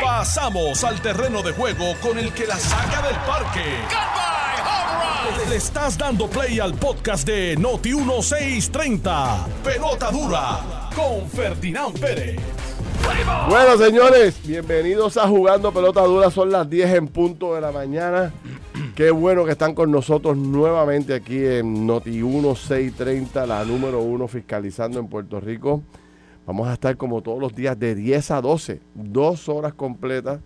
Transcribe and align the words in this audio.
Pasamos 0.00 0.84
al 0.84 1.00
terreno 1.00 1.42
de 1.42 1.52
juego 1.52 1.94
con 2.00 2.18
el 2.18 2.32
que 2.32 2.46
la 2.46 2.56
saca 2.56 3.02
del 3.02 3.16
parque. 3.26 3.64
Le 5.48 5.56
estás 5.56 5.98
dando 5.98 6.28
play 6.28 6.60
al 6.60 6.74
podcast 6.74 7.26
de 7.26 7.56
Noti 7.56 7.94
1630. 7.94 9.46
Pelota 9.64 10.10
dura 10.10 10.90
con 10.94 11.28
Ferdinand 11.28 11.98
Pérez. 11.98 12.40
Bueno, 13.48 13.76
señores, 13.76 14.40
bienvenidos 14.46 15.16
a 15.16 15.26
Jugando 15.26 15.72
Pelota 15.72 16.02
Dura. 16.02 16.30
Son 16.30 16.50
las 16.50 16.68
10 16.68 16.94
en 16.94 17.08
punto 17.08 17.54
de 17.54 17.60
la 17.60 17.72
mañana. 17.72 18.32
Qué 18.94 19.10
bueno 19.10 19.44
que 19.44 19.52
están 19.52 19.74
con 19.74 19.90
nosotros 19.90 20.36
nuevamente 20.36 21.14
aquí 21.14 21.44
en 21.44 21.86
Noti 21.86 22.10
1630, 22.10 23.46
la 23.46 23.64
número 23.64 24.00
uno 24.00 24.28
fiscalizando 24.28 25.00
en 25.00 25.08
Puerto 25.08 25.40
Rico. 25.40 25.82
Vamos 26.46 26.68
a 26.68 26.72
estar 26.74 26.96
como 26.96 27.22
todos 27.22 27.40
los 27.40 27.54
días 27.54 27.78
de 27.78 27.94
10 27.94 28.30
a 28.32 28.40
12, 28.40 28.80
dos 28.94 29.48
horas 29.48 29.74
completas, 29.74 30.40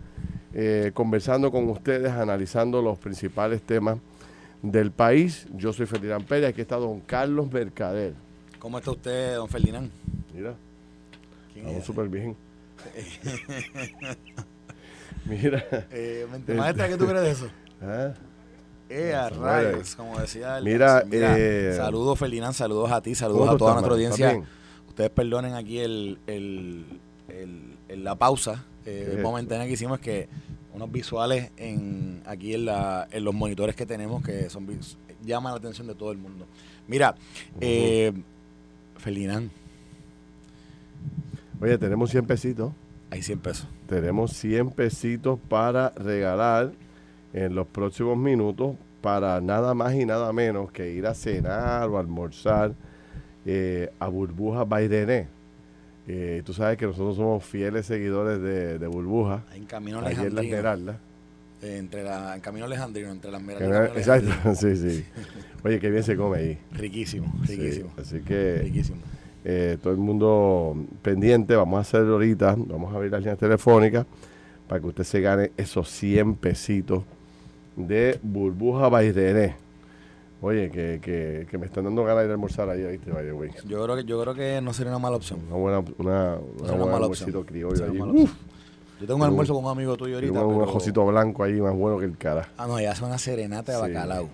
eh, 0.53 0.91
conversando 0.93 1.51
con 1.51 1.67
ustedes, 1.69 2.11
analizando 2.11 2.81
los 2.81 2.99
principales 2.99 3.61
temas 3.63 3.97
del 4.61 4.91
país. 4.91 5.47
Yo 5.55 5.73
soy 5.73 5.85
Ferdinand 5.87 6.25
Pérez, 6.25 6.49
aquí 6.49 6.61
está 6.61 6.75
don 6.77 6.99
Carlos 7.01 7.51
Mercader. 7.51 8.13
¿Cómo 8.59 8.77
está 8.77 8.91
usted, 8.91 9.35
don 9.35 9.49
Ferdinand? 9.49 9.89
Mira, 10.35 10.53
¿Quién 11.53 11.65
estamos 11.65 11.81
es? 11.81 11.85
súper 11.85 12.07
bien. 12.09 12.35
Mira. 15.25 15.65
Eh, 15.91 16.25
mente 16.31 16.53
maestra, 16.53 16.87
¿qué 16.87 16.97
tú 16.97 17.05
crees 17.07 17.21
de 17.23 17.31
eso? 17.31 17.47
ah, 17.81 18.13
Eh, 18.89 19.13
a 19.13 19.29
rayos, 19.29 19.95
como 19.95 20.17
decía 20.19 20.59
el 20.59 20.63
Mira, 20.63 21.01
Jackson. 21.03 21.11
eh, 21.13 21.73
saludos 21.75 22.17
Ferdinand, 22.19 22.53
saludos 22.53 22.91
a 22.91 23.01
ti, 23.01 23.11
¿cómo 23.11 23.15
saludos 23.19 23.49
a 23.49 23.57
toda 23.57 23.73
nuestra 23.73 23.93
audiencia. 23.93 24.41
Ustedes 24.97 25.11
perdonen 25.11 25.53
aquí 25.53 25.77
el, 25.77 26.17
el, 26.25 26.83
el- 27.29 27.77
el- 27.87 28.03
la 28.03 28.15
pausa 28.15 28.65
eh, 28.83 29.03
¿Qué 29.11 29.17
es 29.17 29.21
momentánea 29.21 29.67
que 29.67 29.73
hicimos, 29.73 29.99
que 29.99 30.27
unos 30.73 30.91
visuales 30.91 31.51
en 31.55 32.23
aquí 32.25 32.55
en, 32.55 32.65
la, 32.65 33.07
en 33.11 33.23
los 33.23 33.35
monitores 33.35 33.75
que 33.75 33.85
tenemos 33.85 34.23
que 34.23 34.49
son 34.49 34.65
llaman 35.23 35.53
la 35.53 35.57
atención 35.59 35.85
de 35.85 35.93
todo 35.93 36.11
el 36.11 36.17
mundo. 36.17 36.47
Mira, 36.87 37.13
eh, 37.61 38.11
Ferdinand, 38.97 39.51
Oye, 41.61 41.77
tenemos 41.77 42.09
100 42.09 42.25
pesitos. 42.25 42.73
hay 43.11 43.21
100 43.21 43.37
pesos. 43.39 43.67
Tenemos 43.87 44.31
100 44.33 44.71
pesitos 44.71 45.37
para 45.47 45.89
regalar 45.91 46.71
en 47.33 47.53
los 47.53 47.67
próximos 47.67 48.17
minutos 48.17 48.75
para 49.01 49.41
nada 49.41 49.75
más 49.75 49.93
y 49.93 50.07
nada 50.07 50.33
menos 50.33 50.71
que 50.71 50.91
ir 50.91 51.05
a 51.05 51.13
cenar 51.13 51.87
o 51.87 51.99
almorzar 51.99 52.73
eh, 53.47 53.89
a 53.99 54.07
Burbuja 54.09 54.63
Bairené. 54.65 55.27
Eh, 56.07 56.41
tú 56.45 56.53
sabes 56.53 56.77
que 56.77 56.85
nosotros 56.85 57.15
somos 57.15 57.43
fieles 57.43 57.85
seguidores 57.87 58.39
de, 58.41 58.77
de 58.77 58.87
Burbuja. 58.87 59.43
En 59.55 59.65
Camino 59.65 59.97
Allí 59.99 60.07
en 60.11 60.15
la 60.15 60.21
Alejandrino. 60.41 60.41
Esmeralda. 60.55 60.99
eh, 61.63 61.77
entre 61.79 62.03
la, 62.03 62.35
en 62.35 62.41
Camino 62.41 62.65
Alejandrino, 62.65 63.11
entre 63.11 63.31
las 63.31 63.41
Alejandrino. 63.41 63.85
Exacto, 63.97 64.55
sí, 64.55 64.75
sí. 64.77 65.05
Oye, 65.63 65.79
qué 65.79 65.89
bien 65.89 66.03
se 66.03 66.15
come 66.15 66.37
ahí. 66.37 66.57
Riquísimo, 66.73 67.33
Sí, 67.45 67.55
riquísimo. 67.57 67.89
así 67.97 68.19
que 68.19 68.59
Riquísimo. 68.63 68.99
eh, 69.43 69.77
todo 69.81 69.91
el 69.91 69.99
mundo 69.99 70.77
pendiente, 71.01 71.55
vamos 71.55 71.77
a 71.77 71.81
hacer 71.81 72.01
ahorita, 72.07 72.55
vamos 72.57 72.93
a 72.93 72.97
abrir 72.97 73.11
las 73.11 73.21
líneas 73.21 73.37
telefónicas 73.39 74.05
para 74.69 74.79
que 74.81 74.87
usted 74.87 75.03
se 75.03 75.19
gane 75.21 75.51
esos 75.57 75.89
100 75.89 76.35
pesitos 76.35 77.03
de 77.75 78.17
Burbuja 78.21 78.87
Bairené. 78.89 79.55
Oye, 80.41 80.69
que, 80.69 80.99
que, 81.01 81.47
que 81.49 81.57
me 81.57 81.65
están 81.65 81.85
dando 81.85 82.03
ganas 82.03 82.19
de 82.19 82.25
ir 82.25 82.29
a 82.31 82.33
almorzar 82.33 82.69
ahí, 82.69 82.83
¿viste? 82.83 83.11
By 83.11 83.23
the 83.25 83.31
way. 83.33 83.49
Yo 83.67 83.83
creo 83.83 83.95
que 83.95 84.03
yo 84.03 84.21
creo 84.21 84.35
que 84.35 84.61
no 84.61 84.71
sería 84.71 84.91
una 84.91 84.99
mala 84.99 85.15
opción. 85.15 85.39
Una 85.47 85.55
buena, 85.57 85.79
una, 85.79 85.87
una 85.97 86.37
una 86.59 86.71
buena 86.73 86.85
mala 86.85 86.95
almuercito 87.05 87.39
opción. 87.39 87.43
criollo 87.45 87.85
ahí. 87.85 87.99
Uf, 87.99 88.31
Yo 89.01 89.07
tengo 89.07 89.15
un 89.15 89.23
almuerzo 89.23 89.55
con 89.55 89.65
un 89.65 89.71
amigo 89.71 89.97
tuyo 89.97 90.15
ahorita. 90.15 90.39
un, 90.45 90.55
un 90.55 90.61
ojocito 90.63 91.05
blanco 91.07 91.43
ahí, 91.43 91.59
más 91.59 91.73
bueno 91.75 91.97
que 91.97 92.05
el 92.05 92.17
cara. 92.17 92.49
Ah, 92.57 92.67
no, 92.67 92.79
ya 92.79 92.91
hace 92.91 93.03
una 93.03 93.17
serenata 93.17 93.71
de 93.71 93.77
Sí. 93.79 93.93
bacalao. 93.93 94.29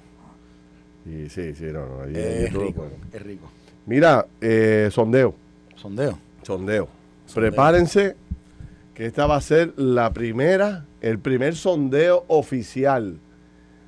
Y 1.05 1.29
sí, 1.29 1.53
sí, 1.55 1.65
no, 1.65 1.85
no. 1.85 2.01
ahí- 2.03 2.15
ahí 2.15 2.43
Es 2.45 2.53
rico, 2.53 2.81
bueno. 2.81 2.95
es 3.11 3.21
rico. 3.21 3.49
Mira, 3.85 4.25
eh, 4.41 4.89
sondeo. 4.91 5.35
Sondeo. 5.75 6.17
Sondeo. 6.43 6.87
Prepárense 7.33 8.15
que 8.93 9.05
esta 9.05 9.25
va 9.25 9.37
a 9.37 9.41
ser 9.41 9.73
la 9.77 10.11
primera, 10.13 10.85
el 11.01 11.17
primer 11.19 11.55
sondeo 11.55 12.25
oficial 12.27 13.19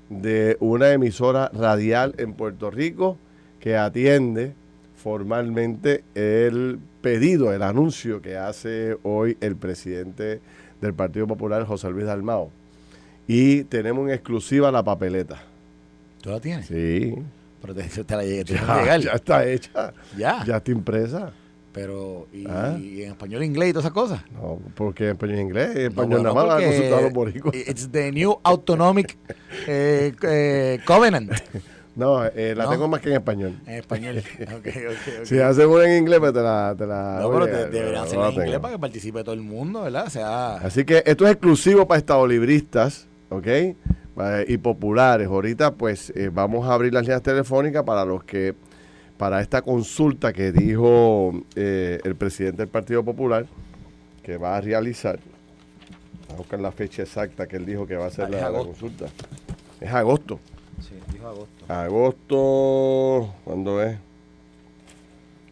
de 0.10 0.58
una 0.60 0.92
emisora 0.92 1.50
radial 1.54 2.14
en 2.18 2.34
Puerto 2.34 2.70
Rico 2.72 3.18
que 3.60 3.76
atiende 3.78 4.54
formalmente 4.96 6.04
el 6.16 6.80
pedido, 7.02 7.54
el 7.54 7.62
anuncio 7.64 8.22
que 8.22 8.38
hace 8.38 8.98
hoy 9.04 9.38
el 9.42 9.56
presidente 9.56 10.42
del 10.82 10.94
Partido 10.94 11.28
Popular, 11.28 11.64
José 11.66 11.90
Luis 11.90 12.06
Dalmao. 12.06 12.50
Y 13.28 13.64
tenemos 13.66 14.08
en 14.08 14.14
exclusiva 14.14 14.72
la 14.72 14.84
papeleta. 14.84 15.42
¿Tú 16.22 16.30
la 16.32 16.40
tienes? 16.40 16.66
Sí, 16.68 17.16
Pero 17.62 17.74
te, 17.74 17.84
te 18.04 18.16
la 18.16 18.24
llegué. 18.24 18.44
te 18.46 18.54
ya, 18.56 18.98
ya 18.98 19.12
está 19.14 19.46
hecha, 19.48 19.94
Ya. 20.18 20.44
ya 20.46 20.58
está 20.58 20.72
impresa. 20.72 21.32
Pero, 21.76 22.28
y, 22.34 22.46
Ah. 22.50 22.78
y 22.80 23.04
en 23.04 23.12
español, 23.12 23.44
inglés 23.44 23.70
y 23.70 23.74
todas 23.74 23.84
esas 23.86 23.94
cosas. 23.94 24.22
No, 24.32 24.58
porque 24.76 25.04
en 25.08 25.12
español 25.12 25.36
en 25.36 25.42
inglés, 25.48 25.70
en 25.72 25.76
No, 25.76 25.88
español 25.90 26.10
bueno, 26.22 26.34
nada 26.34 26.46
más, 26.58 26.64
a 26.80 27.02
los 27.02 27.14
boricuas. 27.14 27.54
It's 27.68 27.92
the 27.92 28.12
new 28.14 28.38
autonomic 28.44 29.18
eh, 29.68 30.14
eh, 30.24 30.80
covenant. 30.86 31.32
No, 31.98 32.26
eh, 32.26 32.54
la 32.58 32.66
¿No? 32.66 32.72
tengo 32.72 32.90
más 32.90 33.00
que 33.00 33.08
en 33.08 33.16
español. 33.16 33.58
En 33.66 33.76
español. 33.76 34.18
Ok, 34.58 34.68
ok, 34.68 35.08
ok. 35.22 35.24
Si 35.26 35.40
hacen 35.40 35.70
una 35.70 35.86
en 35.86 36.00
inglés, 36.00 36.20
pues 36.20 36.34
te 36.34 36.42
la... 36.42 36.76
Te 36.78 36.86
la 36.86 37.20
no, 37.22 37.32
pero 37.32 37.46
te- 37.46 37.70
deberían 37.70 38.04
no 38.14 38.20
la 38.22 38.28
en 38.28 38.34
inglés 38.34 38.60
para 38.60 38.74
que 38.74 38.80
participe 38.80 39.24
todo 39.24 39.34
el 39.34 39.40
mundo, 39.42 39.84
¿verdad? 39.84 40.04
O 40.06 40.10
sea, 40.10 40.56
Así 40.58 40.84
que 40.84 41.04
esto 41.06 41.26
es 41.26 41.32
exclusivo 41.32 41.88
para 41.88 41.98
estadolibristas, 42.00 43.08
¿ok? 43.30 43.48
Eh, 43.48 43.76
y 44.50 44.58
populares. 44.58 45.28
Ahorita, 45.30 45.74
pues, 45.76 46.12
eh, 46.18 46.30
vamos 46.34 46.68
a 46.68 46.74
abrir 46.74 46.94
las 46.94 47.04
líneas 47.04 47.22
telefónicas 47.22 47.84
para 47.84 48.04
los 48.04 48.26
que... 48.26 48.56
Para 49.18 49.42
esta 49.42 49.62
consulta 49.62 50.34
que 50.34 50.52
dijo 50.52 51.32
eh, 51.56 52.00
el 52.04 52.16
presidente 52.16 52.58
del 52.64 52.68
Partido 52.68 53.04
Popular 53.04 53.46
que 54.24 54.38
va 54.38 54.58
a 54.58 54.62
realizar. 54.62 55.20
Vamos 56.28 56.34
a 56.34 56.38
buscar 56.38 56.60
la 56.60 56.72
fecha 56.72 57.04
exacta 57.04 57.48
que 57.48 57.56
él 57.58 57.66
dijo 57.66 57.86
que 57.88 57.96
va 57.96 58.06
a 58.06 58.08
hacer 58.08 58.26
Ah, 58.26 58.50
la- 58.50 58.60
consulta. 58.60 59.06
Es 59.80 59.92
agosto. 59.94 60.40
sí, 60.82 60.96
dijo 61.14 61.28
agosto. 61.28 61.66
Agosto, 61.72 63.34
¿cuándo 63.46 63.82
es? 63.82 63.98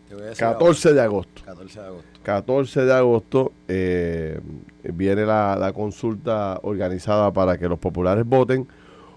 Te 0.09 0.15
voy 0.15 0.23
a 0.23 0.27
decir 0.27 0.39
14 0.39 0.93
de 0.93 1.01
agosto. 1.01 1.41
ahora. 1.41 1.53
14 1.53 1.79
de 1.79 1.85
agosto. 1.87 2.09
14 2.23 2.81
de 2.85 2.93
agosto 2.93 3.51
eh, 3.67 4.39
viene 4.83 5.25
la, 5.25 5.55
la 5.57 5.71
consulta 5.73 6.59
organizada 6.63 7.31
para 7.31 7.57
que 7.57 7.67
los 7.69 7.79
populares 7.79 8.25
voten. 8.25 8.67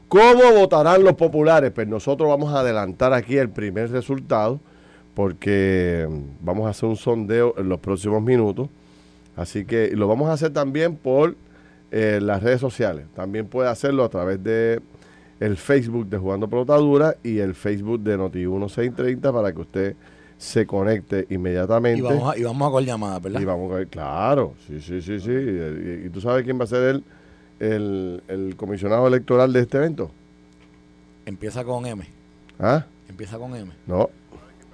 ¿Cómo 0.08 0.52
votarán 0.52 1.02
los 1.02 1.14
populares? 1.14 1.72
Pues 1.72 1.88
nosotros 1.88 2.28
vamos 2.28 2.54
a 2.54 2.60
adelantar 2.60 3.12
aquí 3.12 3.36
el 3.36 3.50
primer 3.50 3.90
resultado 3.90 4.60
porque 5.14 6.06
mm, 6.08 6.44
vamos 6.44 6.66
a 6.66 6.70
hacer 6.70 6.88
un 6.88 6.96
sondeo 6.96 7.54
en 7.58 7.68
los 7.68 7.80
próximos 7.80 8.22
minutos. 8.22 8.68
Así 9.34 9.64
que 9.64 9.90
lo 9.96 10.06
vamos 10.06 10.28
a 10.28 10.34
hacer 10.34 10.52
también 10.52 10.96
por 10.96 11.34
eh, 11.90 12.20
las 12.22 12.42
redes 12.42 12.60
sociales. 12.60 13.06
También 13.14 13.46
puede 13.46 13.68
hacerlo 13.68 14.04
a 14.04 14.08
través 14.08 14.42
de 14.42 14.80
el 15.40 15.56
Facebook 15.56 16.08
de 16.08 16.18
Jugando 16.18 16.48
Pelotadura 16.48 17.16
y 17.22 17.38
el 17.38 17.54
Facebook 17.54 18.00
de 18.00 18.18
Noti1630 18.18 19.32
para 19.32 19.52
que 19.52 19.60
usted 19.60 19.96
se 20.38 20.66
conecte 20.66 21.26
inmediatamente. 21.30 21.98
Y 21.98 22.02
vamos, 22.02 22.34
a, 22.34 22.38
y 22.38 22.42
vamos 22.44 22.68
a 22.68 22.70
con 22.70 22.84
llamadas, 22.84 23.22
¿verdad? 23.22 23.40
Y 23.40 23.44
vamos 23.44 23.74
a 23.74 23.84
claro, 23.86 24.54
sí, 24.66 24.80
sí, 24.80 25.02
sí, 25.02 25.18
sí. 25.18 25.30
Y, 25.30 26.06
y 26.06 26.10
tú 26.10 26.20
sabes 26.20 26.44
quién 26.44 26.58
va 26.58 26.64
a 26.64 26.68
ser 26.68 26.82
el, 26.82 27.04
el, 27.60 28.22
el 28.28 28.56
comisionado 28.56 29.06
electoral 29.08 29.52
de 29.52 29.60
este 29.60 29.78
evento? 29.78 30.10
Empieza 31.24 31.64
con 31.64 31.86
M. 31.86 32.04
¿Ah? 32.58 32.86
Empieza 33.08 33.38
con 33.38 33.54
M. 33.54 33.72
No, 33.86 34.10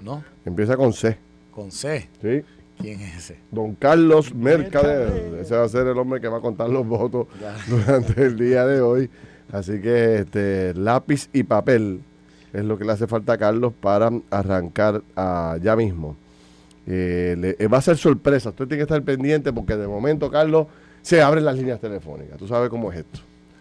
¿No? 0.01 0.23
empieza 0.45 0.77
con 0.77 0.93
C. 0.93 1.17
Con 1.51 1.71
C. 1.71 2.09
¿sí? 2.21 2.43
¿Quién 2.79 3.01
es 3.01 3.17
ese? 3.17 3.39
Don 3.51 3.75
Carlos 3.75 4.35
Mercader. 4.35 5.39
Ese 5.41 5.55
va 5.57 5.65
a 5.65 5.69
ser 5.69 5.87
el 5.87 5.99
hombre 5.99 6.21
que 6.21 6.29
va 6.29 6.39
a 6.39 6.41
contar 6.41 6.69
los 6.69 6.87
votos 6.87 7.27
Ya. 7.41 7.55
durante 7.69 8.23
el 8.25 8.37
día 8.37 8.67
de 8.67 8.81
hoy. 8.81 9.09
Así 9.53 9.81
que 9.81 10.17
este 10.21 10.75
lápiz 10.75 11.29
y 11.33 11.43
papel 11.43 12.01
es 12.53 12.65
lo 12.65 12.79
que 12.79 12.85
le 12.85 12.93
hace 12.93 13.07
falta 13.07 13.35
a 13.35 13.39
Carlos 13.39 13.73
para 13.81 14.11
arrancar 14.31 15.03
ah, 15.17 15.57
ya 15.63 15.77
mismo. 15.77 16.17
Eh, 16.87 17.37
le- 17.39 17.57
eh, 17.59 17.69
va 17.69 17.79
a 17.79 17.83
ser 17.83 17.97
sorpresa. 17.97 18.49
Usted 18.51 18.67
tiene 18.67 18.79
que 18.79 18.83
estar 18.83 19.03
pendiente 19.03 19.53
porque 19.53 19.77
de 19.77 19.87
momento, 19.87 20.31
Carlos, 20.31 20.67
se 21.03 21.21
abren 21.23 21.45
las 21.45 21.57
líneas 21.57 21.81
telefónicas. 21.81 22.39
Tú 22.39 22.47
sabes 22.49 22.69
cómo 22.71 22.91
es 22.93 22.99
esto. 23.01 23.21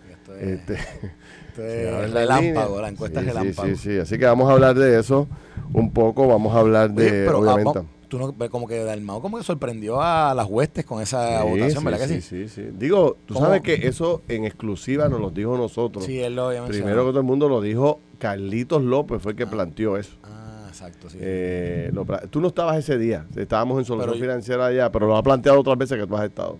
Esto 0.09 0.35
es, 0.35 0.43
Este, 0.43 0.73
esto 0.75 1.63
es 2.03 2.11
relámpago, 2.13 2.81
la 2.81 2.89
encuesta 2.89 3.19
Sí, 3.19 3.27
es 3.27 3.33
relámpago. 3.35 3.67
Sí, 3.69 3.75
sí, 3.75 3.91
sí. 3.93 3.99
Así 3.99 4.17
que 4.17 4.25
vamos 4.25 4.49
a 4.49 4.53
hablar 4.53 4.75
de 4.75 4.99
eso 4.99 5.27
un 5.73 5.91
poco. 5.91 6.27
Vamos 6.27 6.55
a 6.55 6.59
hablar 6.59 6.91
de, 6.91 7.25
pero, 7.25 7.37
ah, 7.37 7.39
obviamente. 7.53 7.79
mo- 7.81 7.85
tú 8.07 8.19
no, 8.19 8.33
como 8.49 8.67
que 8.67 8.83
Dalmao 8.83 9.21
como 9.21 9.37
que 9.37 9.43
sorprendió 9.45 10.01
a 10.01 10.33
las 10.35 10.45
huestes 10.49 10.83
con 10.85 11.01
esa 11.01 11.41
Sí, 11.43 11.47
votación, 11.47 11.79
sí, 11.79 11.85
¿verdad 11.85 11.99
que 11.99 12.07
sí, 12.07 12.21
sí? 12.21 12.47
sí, 12.47 12.49
sí. 12.63 12.69
Digo, 12.77 13.15
tú 13.25 13.33
¿Cómo? 13.35 13.45
sabes 13.45 13.61
que 13.61 13.87
eso 13.87 14.21
en 14.27 14.43
exclusiva 14.43 15.07
nos 15.07 15.21
lo 15.21 15.29
dijo 15.31 15.55
nosotros. 15.57 16.03
Sí, 16.05 16.19
él 16.19 16.35
lo 16.35 16.47
había 16.47 16.61
mencionado. 16.61 16.83
Primero 16.85 17.05
que 17.05 17.11
todo 17.11 17.19
el 17.21 17.25
mundo 17.25 17.47
lo 17.47 17.61
dijo 17.61 18.01
Carlitos 18.19 18.83
López, 18.83 19.21
fue 19.21 19.31
el 19.31 19.37
que 19.37 19.47
planteó 19.47 19.95
eso. 19.97 20.11
Ah, 20.23 20.65
exacto, 20.67 21.09
sí. 21.09 21.19
Eh, 21.21 21.89
lo 21.93 22.05
tú 22.29 22.41
no 22.41 22.49
estabas 22.49 22.77
ese 22.77 22.97
día, 22.97 23.25
estábamos 23.35 23.79
en 23.79 23.85
solución 23.85 24.11
Pero 24.13 24.21
financiera 24.21 24.65
allá, 24.65 24.91
pero 24.91 25.07
lo 25.07 25.15
ha 25.15 25.23
planteado 25.23 25.61
otras 25.61 25.77
veces 25.77 25.97
que 25.97 26.05
tú 26.05 26.15
has 26.17 26.25
estado. 26.25 26.57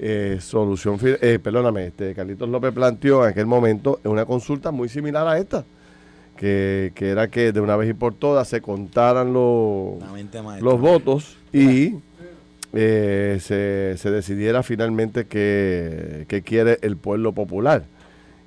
Eh, 0.00 0.38
solución, 0.40 0.96
eh, 1.02 1.40
perdóname, 1.42 1.88
este, 1.88 2.14
Carlitos 2.14 2.48
López 2.48 2.72
planteó 2.72 3.24
en 3.24 3.30
aquel 3.30 3.46
momento 3.46 3.98
una 4.04 4.24
consulta 4.24 4.70
muy 4.70 4.88
similar 4.88 5.26
a 5.26 5.38
esta, 5.38 5.64
que, 6.36 6.92
era 6.96 7.26
que 7.28 7.50
de 7.50 7.60
una 7.60 7.74
vez 7.74 7.90
y 7.90 7.94
por 7.94 8.14
todas 8.14 8.46
se 8.46 8.60
contaran 8.60 9.32
los, 9.32 9.96
los 10.60 10.80
votos 10.80 11.36
y 11.52 11.96
eh, 12.74 13.38
se, 13.40 14.10
decidiera 14.10 14.62
finalmente 14.62 15.26
que, 15.26 16.42
quiere 16.44 16.78
el 16.82 16.96
pueblo 16.96 17.32
popular. 17.32 17.84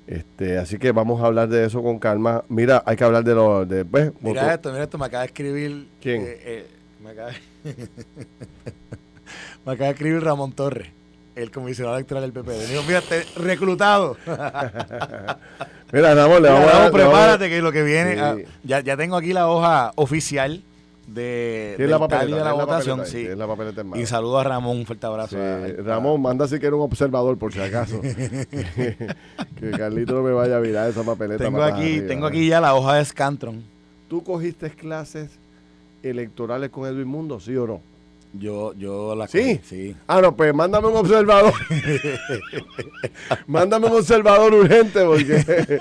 Este, 0.06 0.56
así 0.56 0.78
que 0.78 0.90
vamos 0.92 1.22
a 1.22 1.26
hablar 1.26 1.50
de 1.50 1.66
eso 1.66 1.82
con 1.82 1.98
calma. 1.98 2.44
Mira, 2.48 2.82
hay 2.86 2.96
que 2.96 3.04
hablar 3.04 3.24
de 3.24 3.34
los... 3.34 3.68
De, 3.68 3.84
pues, 3.84 4.10
mira 4.22 4.54
esto, 4.54 4.72
mira 4.72 4.84
esto, 4.84 4.96
me 4.96 5.04
acaba 5.04 5.20
de 5.20 5.26
escribir... 5.26 5.86
¿Quién? 6.00 6.26
me, 7.04 7.10
acaba 7.10 7.28
de, 7.28 7.36
me 9.66 9.72
acaba 9.72 9.86
de 9.88 9.92
escribir 9.92 10.24
Ramón 10.24 10.52
Torres 10.52 11.01
el 11.34 11.50
comisionado 11.50 11.96
electoral 11.96 12.22
del 12.22 12.32
PP. 12.32 12.66
Digo, 12.66 12.82
fíjate, 12.82 13.24
reclutado. 13.36 14.16
Mira, 15.92 16.14
Ramón, 16.14 16.42
le 16.42 16.48
vamos 16.48 16.72
a 16.72 16.90
prepárate 16.90 17.48
que 17.48 17.60
lo 17.60 17.72
que 17.72 17.82
viene. 17.82 18.20
Ah, 18.20 18.36
ya, 18.64 18.80
ya 18.80 18.96
tengo 18.96 19.16
aquí 19.16 19.32
la 19.32 19.48
hoja 19.48 19.92
oficial 19.96 20.62
de, 21.06 21.74
de 21.78 21.86
la, 21.86 21.98
papeleta, 21.98 22.36
de 22.36 22.44
la 22.44 22.52
votación. 22.52 23.06
sí. 23.06 23.26
la 23.34 23.46
papeleta 23.46 23.84
y 23.94 24.06
saludo 24.06 24.38
a 24.38 24.44
Ramón, 24.44 24.78
un 24.78 24.86
fuerte 24.86 25.06
abrazo. 25.06 25.36
Ramón, 25.84 26.22
manda 26.22 26.46
si 26.48 26.58
quiere 26.58 26.74
un 26.74 26.82
observador 26.82 27.36
por 27.36 27.52
si 27.52 27.60
acaso. 27.60 28.00
que 28.00 29.70
Carlito 29.76 30.14
no 30.14 30.22
me 30.22 30.32
vaya 30.32 30.56
a 30.56 30.60
virar 30.60 30.88
esa 30.88 31.02
papeleta. 31.02 31.44
Tengo 31.44 31.62
aquí, 31.62 32.00
tengo 32.02 32.26
aquí 32.26 32.48
ya 32.48 32.60
la 32.60 32.74
hoja 32.74 32.94
de 32.94 33.04
Scantron. 33.04 33.62
¿Tú 34.08 34.22
cogiste 34.22 34.70
clases 34.70 35.30
electorales 36.02 36.70
con 36.70 36.86
Edwin 36.86 37.08
Mundo, 37.08 37.40
sí 37.40 37.56
o 37.56 37.66
no? 37.66 37.91
Yo, 38.34 38.72
yo 38.74 39.14
la 39.14 39.28
¿Sí? 39.28 39.60
sí. 39.62 39.94
Ah, 40.06 40.22
no, 40.22 40.34
pues 40.34 40.54
mándame 40.54 40.88
un 40.88 40.96
observador. 40.96 41.52
mándame 43.46 43.88
un 43.88 43.92
observador 43.92 44.54
urgente 44.54 45.04
porque 45.04 45.34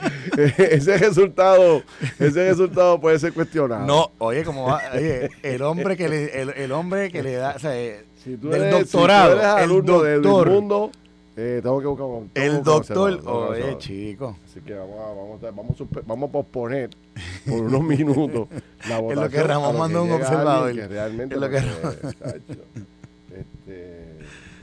ese 0.58 0.98
resultado, 0.98 1.82
ese 2.20 2.50
resultado 2.50 3.00
puede 3.00 3.20
ser 3.20 3.34
cuestionado. 3.34 3.86
No, 3.86 4.12
oye, 4.18 4.44
como 4.44 4.66
va, 4.66 4.82
oye, 4.94 5.30
el 5.44 5.62
hombre 5.62 5.96
que 5.96 6.10
le, 6.10 6.42
el, 6.42 6.72
hombre 6.74 7.10
que 7.10 7.24
le 7.24 7.36
da, 7.36 7.54
o 7.56 7.60
sea, 7.60 7.74
si 8.22 8.36
tú 8.36 8.54
eres, 8.54 8.72
doctorado, 8.72 9.32
si 9.32 9.82
tú 9.84 10.04
eres 10.04 10.18
el 10.18 10.22
doctor, 10.22 10.50
mundo, 10.50 10.92
eh, 11.38 11.62
tengo 11.64 11.80
que 11.80 11.88
buscar 11.88 12.06
un, 12.08 12.32
El 12.34 12.62
doctor, 12.62 13.22
oye, 13.26 13.78
chico. 13.78 14.36
Así 14.46 14.60
que 14.62 14.74
vamos 14.74 15.00
a, 15.00 15.08
vamos 15.14 15.44
a, 15.44 15.52
vamos 15.52 15.82
a, 15.82 16.02
vamos 16.06 16.30
a 16.30 16.32
posponer 16.32 16.90
por 17.48 17.62
unos 17.62 17.82
minutos 17.84 18.48
la 18.90 19.00
votación. 19.00 19.12
Es 19.12 19.18
lo 19.18 19.30
que 19.30 19.44
Ramón 19.44 19.78
mandó 19.78 20.04
un 20.04 20.12
observador. 20.12 20.74
Que 20.74 20.88
realmente 20.88 21.36
es 21.36 21.42
lo 21.42 21.50
que 21.50 21.58
este, 23.38 24.18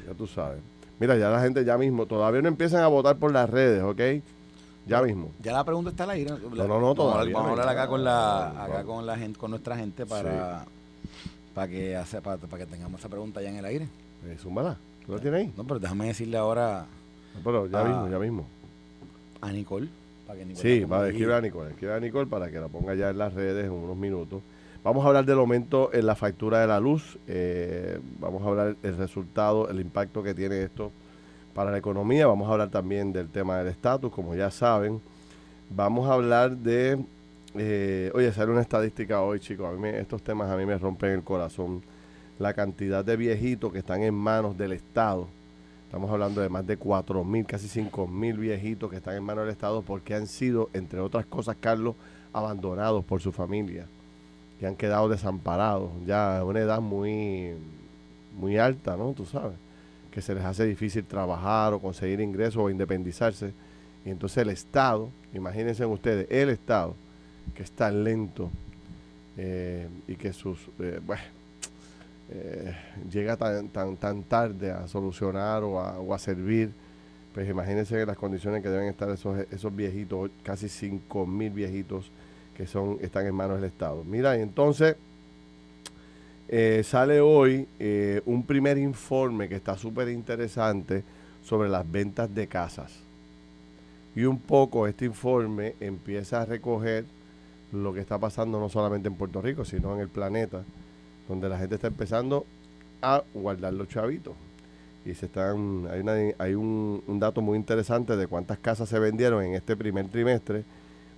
ya 0.06 0.14
tú 0.14 0.26
sabes. 0.26 0.60
Mira, 1.00 1.16
ya 1.16 1.30
la 1.30 1.40
gente 1.40 1.64
ya 1.64 1.78
mismo, 1.78 2.06
todavía 2.06 2.42
no 2.42 2.48
empiezan 2.48 2.82
a 2.82 2.88
votar 2.88 3.16
por 3.16 3.32
las 3.32 3.48
redes, 3.48 3.82
¿ok? 3.82 4.00
Ya 4.86 5.00
mismo. 5.02 5.30
Ya 5.40 5.52
la 5.52 5.64
pregunta 5.64 5.90
está 5.90 6.04
al 6.04 6.10
aire. 6.10 6.32
No, 6.54 6.66
no, 6.66 6.80
no, 6.80 6.94
todavía. 6.94 7.32
Vamos 7.32 7.48
a 7.48 7.52
hablar 7.52 7.68
acá 7.68 7.88
con 7.88 8.04
la, 8.04 8.64
acá 8.64 8.84
con 8.84 9.06
la 9.06 9.16
gente, 9.16 9.38
con 9.38 9.50
nuestra 9.50 9.76
gente 9.76 10.04
para, 10.06 10.64
para 11.54 11.68
que 11.68 11.96
hace, 11.96 12.20
para, 12.20 12.36
para, 12.38 12.64
que 12.64 12.70
tengamos 12.70 13.00
esa 13.00 13.08
pregunta 13.08 13.40
ya 13.40 13.50
en 13.50 13.56
el 13.56 13.64
aire. 13.64 13.88
Eh, 14.26 14.36
súmala. 14.42 14.76
¿Tú 15.08 15.14
la 15.14 15.20
tienes 15.20 15.40
ahí? 15.40 15.52
No, 15.56 15.64
pero 15.64 15.80
déjame 15.80 16.08
decirle 16.08 16.36
ahora. 16.36 16.84
No, 17.34 17.40
pero 17.42 17.66
ya 17.66 17.82
mismo, 17.82 18.08
ya 18.10 18.18
mismo. 18.18 18.46
A 19.40 19.50
Nicole. 19.50 19.88
Para 20.26 20.38
que 20.38 20.44
Nicole 20.44 20.62
sí, 20.62 20.84
va, 20.84 21.08
escribe 21.08 21.34
a 21.34 21.40
Nicole. 21.40 21.70
Escribe 21.70 21.94
a 21.94 22.00
Nicole 22.00 22.26
para 22.26 22.50
que 22.50 22.60
la 22.60 22.68
ponga 22.68 22.94
ya 22.94 23.08
en 23.08 23.16
las 23.16 23.32
redes 23.32 23.64
en 23.64 23.72
unos 23.72 23.96
minutos. 23.96 24.42
Vamos 24.84 25.02
a 25.06 25.08
hablar 25.08 25.24
del 25.24 25.38
aumento 25.38 25.88
en 25.94 26.04
la 26.04 26.14
factura 26.14 26.60
de 26.60 26.66
la 26.66 26.78
luz. 26.78 27.16
Eh, 27.26 27.98
vamos 28.20 28.42
a 28.42 28.48
hablar 28.48 28.76
del 28.76 28.98
resultado, 28.98 29.70
el 29.70 29.80
impacto 29.80 30.22
que 30.22 30.34
tiene 30.34 30.62
esto 30.62 30.92
para 31.54 31.70
la 31.70 31.78
economía. 31.78 32.26
Vamos 32.26 32.46
a 32.46 32.52
hablar 32.52 32.68
también 32.68 33.10
del 33.10 33.30
tema 33.30 33.56
del 33.56 33.68
estatus, 33.68 34.12
como 34.12 34.34
ya 34.34 34.50
saben. 34.50 35.00
Vamos 35.70 36.06
a 36.06 36.12
hablar 36.12 36.54
de. 36.54 37.02
Eh, 37.54 38.10
oye, 38.12 38.30
sale 38.30 38.52
una 38.52 38.60
estadística 38.60 39.22
hoy, 39.22 39.40
chicos. 39.40 39.74
A 39.74 39.80
mí 39.80 39.88
estos 39.88 40.22
temas 40.22 40.50
a 40.50 40.56
mí 40.58 40.66
me 40.66 40.76
rompen 40.76 41.12
el 41.12 41.22
corazón 41.22 41.82
la 42.38 42.54
cantidad 42.54 43.04
de 43.04 43.16
viejitos 43.16 43.72
que 43.72 43.78
están 43.78 44.02
en 44.02 44.14
manos 44.14 44.56
del 44.56 44.72
Estado. 44.72 45.28
Estamos 45.86 46.10
hablando 46.10 46.40
de 46.40 46.48
más 46.48 46.66
de 46.66 46.76
4 46.76 47.24
mil, 47.24 47.46
casi 47.46 47.66
5 47.66 48.06
mil 48.06 48.36
viejitos 48.38 48.90
que 48.90 48.96
están 48.96 49.16
en 49.16 49.24
manos 49.24 49.44
del 49.44 49.52
Estado 49.52 49.82
porque 49.82 50.14
han 50.14 50.26
sido, 50.26 50.70
entre 50.72 51.00
otras 51.00 51.26
cosas, 51.26 51.56
Carlos, 51.58 51.96
abandonados 52.32 53.04
por 53.04 53.20
su 53.20 53.32
familia, 53.32 53.86
que 54.60 54.66
han 54.66 54.76
quedado 54.76 55.08
desamparados, 55.08 55.90
ya 56.06 56.38
a 56.38 56.44
una 56.44 56.60
edad 56.60 56.80
muy, 56.80 57.54
muy 58.38 58.58
alta, 58.58 58.96
¿no? 58.96 59.12
Tú 59.12 59.24
sabes, 59.24 59.56
que 60.12 60.22
se 60.22 60.34
les 60.34 60.44
hace 60.44 60.64
difícil 60.64 61.04
trabajar 61.04 61.72
o 61.72 61.80
conseguir 61.80 62.20
ingresos 62.20 62.62
o 62.62 62.70
independizarse. 62.70 63.52
Y 64.04 64.10
entonces 64.10 64.38
el 64.38 64.50
Estado, 64.50 65.08
imagínense 65.34 65.84
ustedes, 65.86 66.26
el 66.30 66.50
Estado, 66.50 66.94
que 67.54 67.62
está 67.62 67.90
lento 67.90 68.50
eh, 69.36 69.88
y 70.06 70.16
que 70.16 70.32
sus, 70.32 70.58
eh, 70.78 71.00
eh, 72.30 72.74
llega 73.10 73.36
tan, 73.36 73.68
tan, 73.68 73.96
tan 73.96 74.22
tarde 74.22 74.70
a 74.70 74.86
solucionar 74.86 75.62
o 75.64 76.14
a, 76.14 76.18
servir, 76.18 76.72
pues 77.32 77.48
imagínense 77.48 78.04
las 78.04 78.16
condiciones 78.16 78.62
que 78.62 78.68
deben 78.68 78.88
estar 78.88 79.08
esos, 79.10 79.38
esos 79.50 79.74
viejitos, 79.74 80.30
casi 80.42 80.68
5 80.68 81.26
mil 81.26 81.50
viejitos 81.50 82.10
que 82.54 82.66
son, 82.66 82.98
están 83.00 83.26
en 83.26 83.34
manos 83.34 83.60
del 83.60 83.70
Estado. 83.70 84.04
Mira, 84.04 84.36
entonces 84.36 84.96
eh, 86.48 86.82
sale 86.84 87.20
hoy 87.20 87.66
eh, 87.78 88.20
un 88.26 88.42
primer 88.42 88.76
informe 88.76 89.48
que 89.48 89.56
está 89.56 89.76
súper 89.76 90.08
interesante 90.08 91.04
sobre 91.42 91.68
las 91.68 91.90
ventas 91.90 92.34
de 92.34 92.46
casas. 92.46 92.92
Y 94.14 94.24
un 94.24 94.38
poco 94.38 94.86
este 94.86 95.04
informe 95.04 95.76
empieza 95.80 96.42
a 96.42 96.44
recoger 96.44 97.04
lo 97.72 97.94
que 97.94 98.00
está 98.00 98.18
pasando 98.18 98.58
no 98.58 98.68
solamente 98.68 99.08
en 99.08 99.14
Puerto 99.14 99.40
Rico, 99.40 99.64
sino 99.64 99.94
en 99.94 100.00
el 100.00 100.08
planeta 100.08 100.64
donde 101.28 101.48
la 101.48 101.58
gente 101.58 101.74
está 101.74 101.88
empezando 101.88 102.46
a 103.02 103.22
guardar 103.34 103.74
los 103.74 103.88
chavitos. 103.88 104.34
Y 105.04 105.14
se 105.14 105.26
están, 105.26 105.86
hay, 105.90 106.34
hay 106.38 106.54
un, 106.54 107.02
dato 107.20 107.40
muy 107.40 107.56
interesante 107.56 108.16
de 108.16 108.26
cuántas 108.26 108.58
casas 108.58 108.88
se 108.88 108.98
vendieron 108.98 109.42
en 109.44 109.54
este 109.54 109.76
primer 109.76 110.08
trimestre 110.08 110.64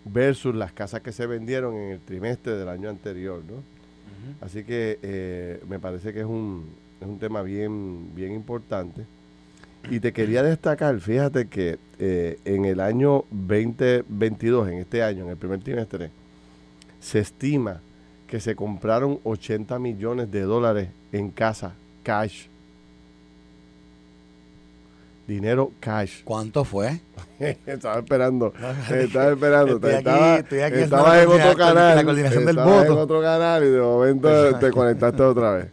versus 0.04 0.54
las 0.54 0.72
casas 0.72 1.00
que 1.00 1.12
se 1.12 1.26
vendieron 1.26 1.74
en 1.74 1.92
el 1.92 2.00
trimestre 2.00 2.56
del 2.56 2.68
año 2.68 2.88
anterior, 2.88 3.42
¿no? 3.48 3.80
Así 4.42 4.64
que 4.64 4.98
eh, 5.02 5.62
me 5.66 5.78
parece 5.78 6.12
que 6.12 6.20
es 6.20 6.26
un, 6.26 6.66
es 7.00 7.06
un 7.08 7.18
tema 7.18 7.42
bien, 7.42 8.14
bien 8.14 8.32
importante. 8.32 9.06
Y 9.88 9.98
te 10.00 10.12
quería 10.12 10.42
destacar, 10.42 11.00
fíjate 11.00 11.48
que 11.48 11.78
eh, 11.98 12.38
en 12.44 12.66
el 12.66 12.80
año 12.80 13.24
2022, 13.30 14.68
en 14.68 14.78
este 14.78 15.02
año, 15.02 15.24
en 15.24 15.30
el 15.30 15.36
primer 15.36 15.60
trimestre, 15.60 16.10
se 17.00 17.20
estima 17.20 17.80
que 18.30 18.38
se 18.38 18.54
compraron 18.54 19.18
80 19.24 19.76
millones 19.80 20.30
de 20.30 20.42
dólares 20.42 20.88
en 21.10 21.30
casa, 21.30 21.74
cash. 22.04 22.46
Dinero 25.26 25.72
cash. 25.80 26.22
¿Cuánto 26.22 26.64
fue? 26.64 27.00
estaba 27.66 27.98
esperando, 27.98 28.52
estaba 28.88 29.32
esperando. 29.32 29.74
Estoy 29.74 29.94
estaba, 29.94 30.34
aquí, 30.34 30.42
estoy 30.44 30.60
aquí 30.60 30.78
estaba 30.78 31.20
en 31.20 31.28
otro 31.28 31.56
canal. 31.56 31.96
La 31.96 32.04
coordinación 32.04 32.46
del 32.46 32.56
voto. 32.56 32.84
en 32.84 32.98
otro 32.98 33.20
canal 33.20 33.64
y 33.64 33.66
de 33.66 33.80
momento 33.80 34.58
te 34.58 34.70
conectaste 34.70 35.22
otra 35.22 35.52
vez. 35.54 35.66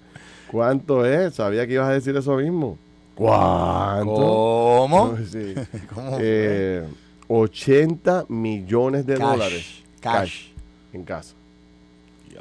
¿Cuánto 0.51 1.05
es? 1.05 1.35
Sabía 1.35 1.67
que 1.67 1.73
ibas 1.73 1.89
a 1.89 1.93
decir 1.93 2.17
eso 2.17 2.35
mismo. 2.37 2.75
¿Cuánto? 3.13 4.15
¿Cómo? 4.15 5.15
Sí. 5.31 5.53
¿Cómo 5.93 6.17
eh, 6.19 6.83
80 7.27 8.25
millones 8.29 9.05
de 9.05 9.15
dólares 9.15 9.83
cash. 9.99 10.13
cash 10.13 10.47
en 10.93 11.03
casa. 11.03 11.37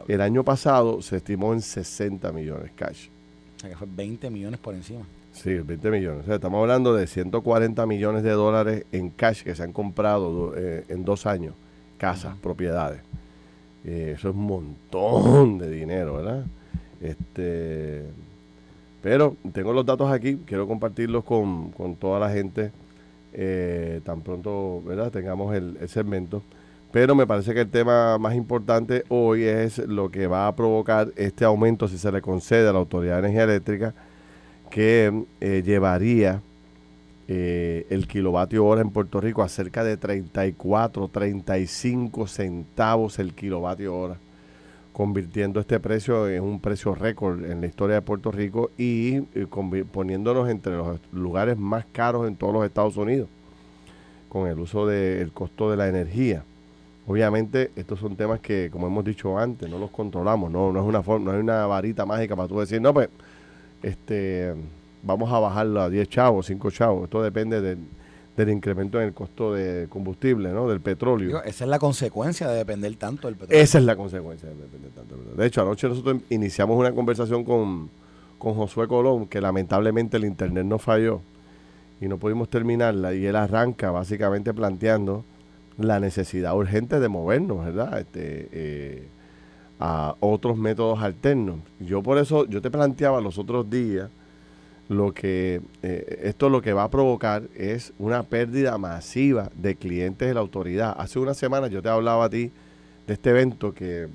El 0.09 0.21
año 0.21 0.45
pasado 0.45 1.03
se 1.03 1.17
estimó 1.17 1.53
en 1.53 1.61
60 1.61 2.33
millones 2.33 2.73
cash. 2.75 3.09
O 3.57 3.61
sea 3.61 3.71
que 3.71 3.77
fue 3.77 3.89
20 3.91 4.31
millones 4.31 4.61
por 4.61 4.75
encima. 4.75 5.05
Sí, 5.33 5.55
20 5.55 5.91
millones. 5.91 6.23
O 6.23 6.27
sea, 6.27 6.37
estamos 6.37 6.61
hablando 6.61 6.95
de 6.95 7.07
140 7.07 7.85
millones 7.87 8.23
de 8.23 8.31
dólares 8.31 8.85
en 8.93 9.11
cash 9.11 9.43
que 9.43 9.55
se 9.55 9.63
han 9.63 9.73
comprado 9.73 10.55
eh, 10.57 10.85
en 10.89 11.05
dos 11.05 11.27
años. 11.27 11.55
Casas, 11.99 12.37
propiedades. 12.39 13.01
Eh, 13.85 14.15
eso 14.17 14.31
es 14.31 14.35
un 14.35 14.47
montón 14.47 15.59
de 15.59 15.71
dinero, 15.71 16.17
¿verdad? 16.17 16.45
Este, 17.01 18.05
pero 19.03 19.37
tengo 19.53 19.73
los 19.73 19.85
datos 19.85 20.11
aquí, 20.11 20.39
quiero 20.47 20.67
compartirlos 20.67 21.25
con, 21.25 21.73
toda 21.99 22.19
la 22.19 22.31
gente 22.31 22.73
eh, 23.33 24.01
tan 24.05 24.23
pronto, 24.23 24.83
¿verdad? 24.85 25.11
Tengamos 25.11 25.55
el 25.55 25.89
segmento. 25.89 26.43
Pero 26.97 27.15
me 27.15 27.27
parece 27.27 27.53
que 27.53 27.61
el 27.61 27.69
tema 27.69 28.17
más 28.17 28.35
importante 28.35 29.05
hoy 29.11 29.43
es 29.43 29.77
lo 29.77 30.11
que 30.11 30.27
va 30.27 30.47
a 30.47 30.57
provocar 30.57 31.13
este 31.17 31.45
aumento 31.45 31.89
si 31.89 31.99
se 31.99 32.11
le 32.11 32.23
concede 32.23 32.67
a 32.67 32.73
la 32.73 32.79
Autoridad 32.79 33.17
de 33.17 33.29
Energía 33.29 33.45
Eléctrica, 33.45 33.93
que 34.71 35.27
eh, 35.43 35.63
llevaría 35.63 36.41
eh, 37.29 37.87
el 37.91 38.09
kilovatio 38.09 38.65
hora 38.65 38.81
en 38.81 38.89
Puerto 38.89 39.21
Rico 39.21 39.43
a 39.43 39.49
cerca 39.51 39.85
de 39.85 39.99
34, 39.99 41.09
35 41.09 42.27
centavos 42.29 43.19
el 43.19 43.35
kilovatio 43.35 43.95
hora, 43.95 44.17
convirtiendo 44.95 45.61
este 45.61 45.79
precio 45.79 46.27
en 46.31 46.43
un 46.43 46.61
precio 46.61 46.95
récord 46.95 47.45
en 47.45 47.61
la 47.61 47.67
historia 47.67 47.97
de 47.97 48.01
Puerto 48.01 48.33
Rico 48.33 48.71
y, 48.79 49.21
poniéndonos 49.93 50.49
entre 50.49 50.73
los 50.73 50.99
lugares 51.13 51.59
más 51.59 51.85
caros 51.93 52.27
en 52.27 52.37
todos 52.37 52.55
los 52.55 52.65
Estados 52.65 52.97
Unidos 52.97 53.29
con 54.31 54.49
el 54.49 54.59
uso 54.59 54.87
del 54.87 55.31
costo 55.33 55.71
de 55.71 55.77
la 55.77 55.89
energía. 55.89 56.43
Obviamente 57.07 57.71
estos 57.77 58.01
son 58.01 58.17
temas 58.17 58.41
que, 58.41 58.69
como 58.71 58.89
hemos 58.89 59.05
dicho 59.05 59.39
antes, 59.39 59.71
no 59.71 59.79
los 59.79 59.91
controlamos, 59.91 60.51
no, 60.51 60.73
no 60.73 60.81
es 60.81 60.87
una 60.87 61.03
forma, 61.03 61.27
no 61.27 61.37
hay 61.37 61.43
una 61.43 61.67
varita 61.67 62.05
mágica 62.05 62.35
para 62.35 62.49
tú 62.49 62.59
decir, 62.59 62.81
no, 62.81 62.93
pues, 62.93 63.09
este, 63.83 64.55
vamos 65.03 65.33
a 65.33 65.39
bajarlo 65.39 65.81
a 65.83 65.89
10 65.89 66.09
chavos, 66.09 66.47
5 66.47 66.71
chavos. 66.73 67.05
Esto 67.05 67.23
depende 67.23 67.61
del, 67.61 67.79
del 68.37 68.51
incremento 68.51 69.01
en 69.01 69.09
el 69.09 69.15
costo 69.15 69.55
de 69.55 69.87
combustible, 69.89 70.51
¿no? 70.51 70.69
Del 70.69 70.81
petróleo. 70.81 71.43
esa 71.45 71.65
es 71.65 71.71
la 71.71 71.79
consecuencia 71.79 72.49
de 72.49 72.57
depender 72.57 72.97
tanto 72.97 73.29
del 73.29 73.37
petróleo. 73.37 73.63
Esa 73.63 73.79
es 73.79 73.85
la 73.85 73.95
consecuencia 73.95 74.49
de 74.49 74.57
depender 74.57 74.91
tanto 74.91 75.15
del 75.15 75.19
petróleo. 75.19 75.41
De 75.41 75.47
hecho, 75.47 75.63
anoche 75.63 75.89
nosotros 75.89 76.17
iniciamos 76.31 76.77
una 76.77 76.93
conversación 76.93 77.45
con, 77.45 77.89
con 78.39 78.55
Josué 78.55 78.89
Colón, 78.89 79.27
que 79.29 79.41
lamentablemente 79.41 80.17
el 80.17 80.25
internet 80.25 80.65
no 80.65 80.79
falló 80.79 81.21
y 82.01 82.09
no 82.09 82.19
pudimos 82.19 82.51
terminarla, 82.51 83.15
y 83.15 83.25
él 83.25 83.37
arranca 83.37 83.93
básicamente 83.93 84.53
planteando 84.53 85.25
la 85.79 86.01
necesidad 86.01 86.57
urgente 86.57 87.01
de 87.01 87.09
movernos, 87.09 87.65
¿verdad? 87.65 87.99
Este, 87.99 88.49
eh, 88.53 89.09
a 89.79 90.15
otros 90.21 90.57
métodos 90.57 91.03
alternos. 91.03 91.59
Yo 91.81 92.03
por 92.03 92.19
eso, 92.19 92.47
yo 92.47 92.63
te 92.63 92.71
planteaba 92.71 93.21
los 93.21 93.39
otros 93.39 93.69
días, 93.69 94.11
lo 94.89 95.13
que 95.13 95.61
eh, 95.83 96.21
esto 96.25 96.49
lo 96.49 96.63
que 96.63 96.73
va 96.73 96.85
a 96.85 96.91
provocar 96.91 97.43
es 97.57 97.93
una 97.99 98.23
pérdida 98.23 98.79
masiva 98.79 99.51
de 99.55 99.75
clientes 99.75 100.29
de 100.29 100.35
la 100.35 100.41
autoridad. 100.41 100.95
Hace 100.97 101.19
una 101.19 101.35
semana 101.35 101.67
yo 101.67 101.83
te 101.83 101.89
hablaba 101.89 102.27
a 102.27 102.31
ti 102.31 102.53
de 103.07 103.15
este 103.15 103.31
evento 103.31 103.75
que, 103.75 104.09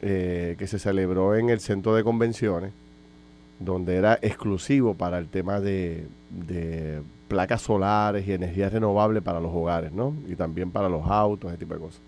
eh, 0.00 0.56
que 0.58 0.66
se 0.66 0.78
celebró 0.78 1.36
en 1.36 1.50
el 1.50 1.60
centro 1.60 1.94
de 1.94 2.02
convenciones, 2.02 2.72
donde 3.60 3.96
era 3.96 4.18
exclusivo 4.22 4.94
para 4.94 5.18
el 5.18 5.28
tema 5.28 5.60
de, 5.60 6.06
de 6.30 7.02
placas 7.28 7.62
solares 7.62 8.26
y 8.26 8.32
energía 8.32 8.68
renovable 8.68 9.22
para 9.22 9.40
los 9.40 9.52
hogares, 9.52 9.92
¿no? 9.92 10.14
Y 10.28 10.36
también 10.36 10.70
para 10.70 10.88
los 10.88 11.06
autos, 11.06 11.50
ese 11.50 11.58
tipo 11.58 11.74
de 11.74 11.80
cosas. 11.80 12.00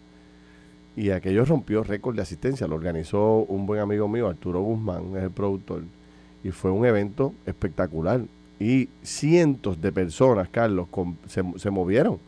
Y 0.96 1.10
aquello 1.10 1.44
rompió 1.44 1.82
récord 1.82 2.16
de 2.16 2.22
asistencia. 2.22 2.66
Lo 2.66 2.74
organizó 2.74 3.44
un 3.48 3.66
buen 3.66 3.80
amigo 3.80 4.08
mío, 4.08 4.28
Arturo 4.28 4.60
Guzmán, 4.62 5.16
es 5.16 5.24
el 5.24 5.30
productor 5.30 5.82
y 6.42 6.50
fue 6.50 6.70
un 6.70 6.86
evento 6.86 7.34
espectacular. 7.44 8.20
Y 8.58 8.88
cientos 9.02 9.80
de 9.80 9.92
personas, 9.92 10.48
Carlos, 10.48 10.88
se, 11.26 11.42
se 11.56 11.70
movieron 11.70 12.18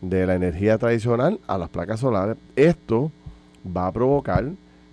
de 0.00 0.26
la 0.26 0.36
energía 0.36 0.78
tradicional 0.78 1.40
a 1.46 1.58
las 1.58 1.68
placas 1.68 2.00
solares. 2.00 2.36
Esto 2.56 3.10
va 3.76 3.88
a 3.88 3.92
provocar 3.92 4.46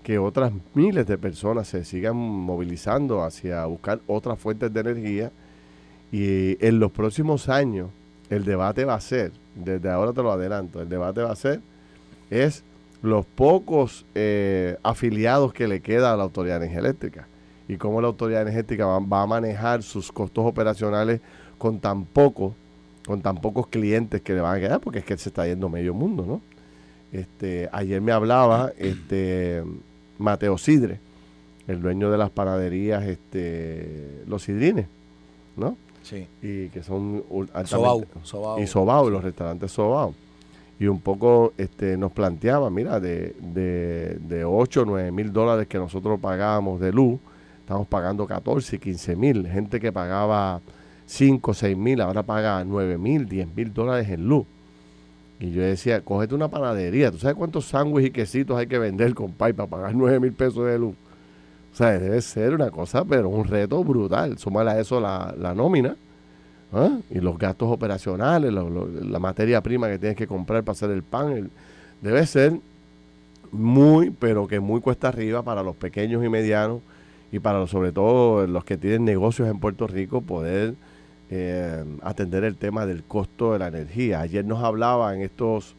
que 0.04 0.18
otras 0.20 0.52
miles 0.74 1.08
de 1.08 1.18
personas 1.18 1.68
se 1.68 1.86
sigan 1.86 2.16
movilizando 2.16 3.24
hacia 3.24 3.66
buscar 3.66 4.02
otras 4.08 4.40
fuentes 4.40 4.74
de 4.74 4.80
energía 4.80 5.32
y 6.12 6.64
en 6.66 6.80
los 6.80 6.92
próximos 6.92 7.50
años 7.50 7.90
el 8.30 8.46
debate 8.46 8.86
va 8.86 8.96
a 8.96 9.02
ser, 9.02 9.32
desde 9.56 9.90
ahora 9.90 10.14
te 10.14 10.22
lo 10.22 10.32
adelanto, 10.32 10.82
el 10.82 10.90
debate 10.90 11.22
va 11.22 11.32
a 11.32 11.36
ser 11.36 11.62
es 12.30 12.64
los 13.02 13.26
pocos 13.26 14.06
eh, 14.16 14.78
afiliados 14.84 15.54
que 15.54 15.68
le 15.68 15.82
queda 15.82 16.14
a 16.14 16.18
la 16.18 16.24
Autoridad 16.24 16.60
de 16.60 16.66
Energía 16.68 16.80
Eléctrica 16.80 17.28
y 17.68 17.78
cómo 17.78 18.02
la 18.02 18.08
autoridad 18.08 18.42
energética 18.42 18.86
va, 18.86 19.22
a 19.22 19.28
manejar 19.28 19.84
sus 19.84 20.12
costos 20.12 20.46
operacionales 20.46 21.22
con 21.58 21.80
tan 21.80 22.06
poco, 22.06 22.56
con 23.06 23.22
tan 23.22 23.38
pocos 23.38 23.68
clientes 23.68 24.22
que 24.22 24.34
le 24.34 24.42
van 24.42 24.58
a 24.58 24.60
quedar, 24.60 24.80
porque 24.80 25.00
es 25.00 25.06
que 25.06 25.18
se 25.18 25.30
está 25.30 25.48
yendo 25.48 25.70
medio 25.70 25.94
mundo, 25.94 26.26
¿no? 26.28 26.42
Este, 27.12 27.70
ayer 27.72 28.02
me 28.02 28.12
hablaba 28.12 28.72
este 28.78 29.64
Mateo 30.18 30.58
Sidre, 30.58 31.00
el 31.68 31.82
dueño 31.82 32.12
de 32.12 32.18
las 32.18 32.30
panaderías, 32.30 33.04
este, 33.04 34.24
los 34.28 34.44
sidrines, 34.44 34.88
¿no? 35.58 35.78
Sí. 36.06 36.28
Y 36.42 36.70
que 36.70 36.84
son 36.84 37.24
Sobao, 37.66 38.06
y 38.60 38.68
Sobao, 38.68 39.10
los 39.10 39.24
restaurantes 39.24 39.72
Sobao. 39.72 40.14
Y 40.80 40.88
un 40.88 41.00
poco 41.00 41.54
este, 41.58 41.98
nos 41.98 42.12
planteaba, 42.12 42.70
mira, 42.70 43.00
de, 43.00 43.36
de, 43.40 44.18
de 44.20 44.46
8 44.46 44.82
o 44.82 44.86
9 44.86 45.12
mil 45.12 45.34
dólares 45.34 45.68
que 45.68 45.78
nosotros 45.78 46.20
pagábamos 46.20 46.80
de 46.80 46.92
luz, 46.92 47.20
Estamos 47.66 47.88
pagando 47.88 48.28
14, 48.28 48.78
15 48.78 49.16
mil. 49.16 49.48
Gente 49.48 49.80
que 49.80 49.92
pagaba 49.92 50.62
5, 51.08 51.52
6 51.52 51.76
mil, 51.76 52.00
ahora 52.00 52.22
paga 52.22 52.64
9 52.64 53.00
mil, 53.00 53.28
10 53.28 53.56
mil 53.56 53.74
dólares 53.74 54.08
en 54.08 54.28
luz. 54.28 54.46
Y 55.40 55.50
yo 55.50 55.64
decía, 55.64 56.02
cógete 56.02 56.36
una 56.36 56.48
panadería. 56.48 57.10
¿Tú 57.10 57.18
sabes 57.18 57.36
cuántos 57.36 57.66
sándwiches 57.66 58.10
y 58.10 58.14
quesitos 58.14 58.56
hay 58.60 58.68
que 58.68 58.78
vender, 58.78 59.16
con 59.16 59.32
para 59.32 59.66
pagar 59.66 59.96
9 59.96 60.20
mil 60.20 60.34
pesos 60.34 60.64
de 60.68 60.78
luz? 60.78 60.94
O 61.76 61.78
sea, 61.78 62.00
debe 62.00 62.22
ser 62.22 62.54
una 62.54 62.72
cosa, 62.72 63.04
pero 63.04 63.28
un 63.28 63.44
reto 63.44 63.84
brutal. 63.84 64.38
Súmale 64.38 64.72
a 64.72 64.80
eso 64.80 65.02
la, 65.02 65.54
nómina 65.54 65.98
¿ah? 66.72 67.00
y 67.10 67.20
los 67.20 67.38
gastos 67.38 67.70
operacionales, 67.70 68.54
la 68.54 69.20
materia 69.20 69.60
prima 69.62 69.90
que 69.90 70.00
tienes 70.00 70.16
que 70.16 70.26
comprar 70.26 70.64
para 70.64 70.72
hacer 70.72 70.90
el 70.92 71.04
pan. 71.04 71.52
debe 72.02 72.26
ser 72.28 72.54
muy, 73.52 74.10
pero 74.10 74.48
que 74.48 74.62
muy 74.62 74.80
cuesta 74.80 75.10
arriba 75.10 75.44
para 75.44 75.64
los 75.64 75.76
pequeños 75.76 76.24
y 76.24 76.30
medianos 76.30 76.80
y 77.30 77.40
para 77.40 77.68
sobre 77.68 77.92
todo 77.92 78.48
los 78.48 78.64
que 78.64 78.78
tienen 78.78 79.04
negocios 79.04 79.50
en 79.50 79.60
Puerto 79.60 79.86
Rico 79.86 80.22
poder 80.22 80.76
eh, 81.30 81.84
atender 82.04 82.46
el 82.46 82.56
tema 82.56 82.86
del 82.86 83.04
costo 83.04 83.52
de 83.52 83.60
la 83.60 83.68
energía. 83.68 84.22
Ayer 84.22 84.46
nos 84.46 84.64
hablaban 84.64 85.20
estos, 85.20 85.76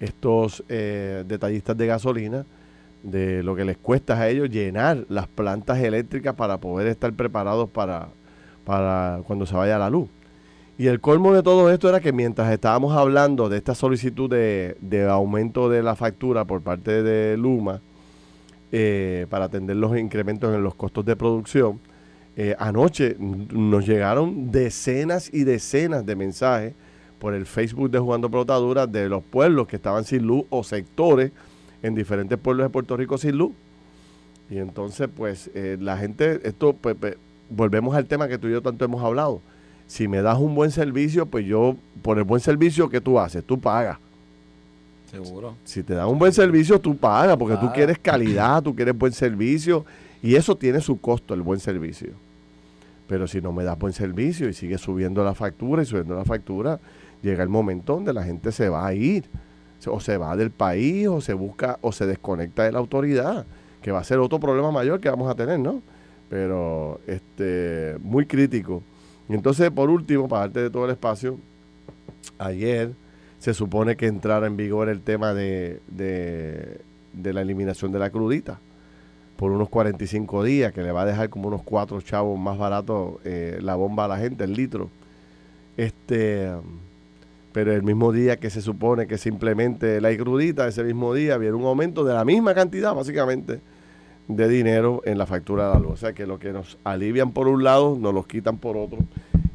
estos 0.00 0.64
eh, 0.70 1.22
detallistas 1.28 1.76
de 1.76 1.86
gasolina 1.86 2.46
de 3.04 3.44
lo 3.44 3.54
que 3.54 3.64
les 3.64 3.76
cuesta 3.76 4.18
a 4.18 4.28
ellos 4.28 4.50
llenar 4.50 5.04
las 5.08 5.28
plantas 5.28 5.78
eléctricas 5.78 6.34
para 6.34 6.58
poder 6.58 6.88
estar 6.88 7.12
preparados 7.12 7.70
para, 7.70 8.08
para 8.64 9.20
cuando 9.26 9.46
se 9.46 9.54
vaya 9.54 9.78
la 9.78 9.90
luz. 9.90 10.08
Y 10.76 10.88
el 10.88 11.00
colmo 11.00 11.32
de 11.32 11.44
todo 11.44 11.70
esto 11.70 11.88
era 11.88 12.00
que 12.00 12.12
mientras 12.12 12.52
estábamos 12.52 12.96
hablando 12.96 13.48
de 13.48 13.58
esta 13.58 13.76
solicitud 13.76 14.28
de, 14.28 14.76
de 14.80 15.08
aumento 15.08 15.68
de 15.68 15.84
la 15.84 15.94
factura 15.94 16.44
por 16.44 16.62
parte 16.62 17.04
de 17.04 17.36
Luma, 17.36 17.80
eh, 18.76 19.28
para 19.30 19.44
atender 19.44 19.76
los 19.76 19.96
incrementos 19.96 20.52
en 20.52 20.64
los 20.64 20.74
costos 20.74 21.04
de 21.04 21.14
producción. 21.14 21.78
Eh, 22.34 22.56
anoche 22.58 23.14
nos 23.20 23.86
llegaron 23.86 24.50
decenas 24.50 25.32
y 25.32 25.44
decenas 25.44 26.04
de 26.04 26.16
mensajes 26.16 26.74
por 27.20 27.34
el 27.34 27.46
Facebook 27.46 27.92
de 27.92 28.00
Jugando 28.00 28.28
Pelotadura 28.28 28.88
de 28.88 29.08
los 29.08 29.22
pueblos 29.22 29.68
que 29.68 29.76
estaban 29.76 30.02
sin 30.02 30.26
luz 30.26 30.46
o 30.50 30.64
sectores 30.64 31.30
en 31.84 31.94
diferentes 31.94 32.38
pueblos 32.38 32.64
de 32.64 32.70
Puerto 32.70 32.96
Rico 32.96 33.18
sin 33.18 33.36
luz. 33.36 33.52
Y 34.48 34.56
entonces, 34.56 35.06
pues, 35.14 35.50
eh, 35.54 35.76
la 35.78 35.98
gente, 35.98 36.40
esto, 36.48 36.72
pues, 36.72 36.96
pues, 36.98 37.16
volvemos 37.50 37.94
al 37.94 38.06
tema 38.06 38.26
que 38.26 38.38
tú 38.38 38.48
y 38.48 38.52
yo 38.52 38.62
tanto 38.62 38.86
hemos 38.86 39.04
hablado. 39.04 39.42
Si 39.86 40.08
me 40.08 40.22
das 40.22 40.38
un 40.38 40.54
buen 40.54 40.70
servicio, 40.70 41.26
pues 41.26 41.44
yo, 41.44 41.76
por 42.00 42.16
el 42.16 42.24
buen 42.24 42.40
servicio 42.40 42.88
que 42.88 43.02
tú 43.02 43.18
haces, 43.18 43.44
tú 43.44 43.60
pagas. 43.60 43.98
Seguro. 45.10 45.56
Si 45.64 45.82
te 45.82 45.92
dan 45.92 46.08
un 46.08 46.18
buen 46.18 46.32
servicio, 46.32 46.80
tú 46.80 46.96
pagas, 46.96 47.36
porque 47.36 47.58
tú 47.58 47.70
quieres 47.70 47.98
calidad, 47.98 48.62
tú 48.62 48.74
quieres 48.74 48.96
buen 48.96 49.12
servicio, 49.12 49.84
y 50.22 50.36
eso 50.36 50.56
tiene 50.56 50.80
su 50.80 50.98
costo, 50.98 51.34
el 51.34 51.42
buen 51.42 51.60
servicio. 51.60 52.12
Pero 53.06 53.26
si 53.26 53.42
no 53.42 53.52
me 53.52 53.62
das 53.62 53.78
buen 53.78 53.92
servicio 53.92 54.48
y 54.48 54.54
sigue 54.54 54.78
subiendo 54.78 55.22
la 55.22 55.34
factura 55.34 55.82
y 55.82 55.86
subiendo 55.86 56.16
la 56.16 56.24
factura, 56.24 56.80
llega 57.22 57.42
el 57.42 57.50
momento 57.50 57.94
donde 57.94 58.14
la 58.14 58.24
gente 58.24 58.52
se 58.52 58.70
va 58.70 58.86
a 58.86 58.94
ir, 58.94 59.26
o 59.86 60.00
se 60.00 60.16
va 60.16 60.36
del 60.36 60.50
país, 60.50 61.06
o 61.08 61.20
se 61.20 61.34
busca, 61.34 61.78
o 61.80 61.92
se 61.92 62.06
desconecta 62.06 62.64
de 62.64 62.72
la 62.72 62.78
autoridad, 62.78 63.46
que 63.82 63.92
va 63.92 64.00
a 64.00 64.04
ser 64.04 64.18
otro 64.18 64.40
problema 64.40 64.70
mayor 64.70 65.00
que 65.00 65.10
vamos 65.10 65.30
a 65.30 65.34
tener, 65.34 65.58
¿no? 65.58 65.82
Pero 66.30 67.00
este 67.06 67.96
muy 68.00 68.26
crítico. 68.26 68.82
Y 69.28 69.34
entonces, 69.34 69.70
por 69.70 69.90
último, 69.90 70.28
para 70.28 70.42
darte 70.42 70.60
de 70.60 70.70
todo 70.70 70.84
el 70.86 70.90
espacio, 70.90 71.38
ayer 72.38 72.92
se 73.38 73.52
supone 73.52 73.96
que 73.96 74.06
entrara 74.06 74.46
en 74.46 74.56
vigor 74.56 74.88
el 74.88 75.02
tema 75.02 75.34
de, 75.34 75.80
de, 75.88 77.32
la 77.32 77.42
eliminación 77.42 77.92
de 77.92 77.98
la 77.98 78.08
crudita 78.08 78.58
por 79.36 79.50
unos 79.50 79.68
45 79.68 80.44
días, 80.44 80.72
que 80.72 80.82
le 80.82 80.92
va 80.92 81.02
a 81.02 81.06
dejar 81.06 81.28
como 81.28 81.48
unos 81.48 81.62
cuatro 81.62 82.00
chavos 82.00 82.38
más 82.38 82.56
baratos 82.56 83.16
eh, 83.24 83.58
la 83.60 83.74
bomba 83.74 84.06
a 84.06 84.08
la 84.08 84.16
gente, 84.16 84.44
el 84.44 84.54
litro. 84.54 84.88
Este, 85.76 86.52
pero 87.54 87.72
el 87.72 87.84
mismo 87.84 88.10
día 88.10 88.36
que 88.36 88.50
se 88.50 88.60
supone 88.60 89.06
que 89.06 89.16
simplemente 89.16 90.00
la 90.00 90.14
crudita, 90.16 90.66
ese 90.66 90.82
mismo 90.82 91.14
día 91.14 91.38
viene 91.38 91.54
un 91.54 91.64
aumento 91.64 92.02
de 92.02 92.12
la 92.12 92.24
misma 92.24 92.52
cantidad, 92.52 92.92
básicamente, 92.92 93.60
de 94.26 94.48
dinero 94.48 95.02
en 95.04 95.18
la 95.18 95.24
factura 95.24 95.68
de 95.68 95.74
la 95.74 95.78
luz. 95.78 95.92
O 95.92 95.96
sea 95.96 96.12
que 96.12 96.26
lo 96.26 96.40
que 96.40 96.52
nos 96.52 96.78
alivian 96.82 97.30
por 97.30 97.46
un 97.46 97.62
lado, 97.62 97.96
nos 97.96 98.12
los 98.12 98.26
quitan 98.26 98.58
por 98.58 98.76
otro 98.76 98.98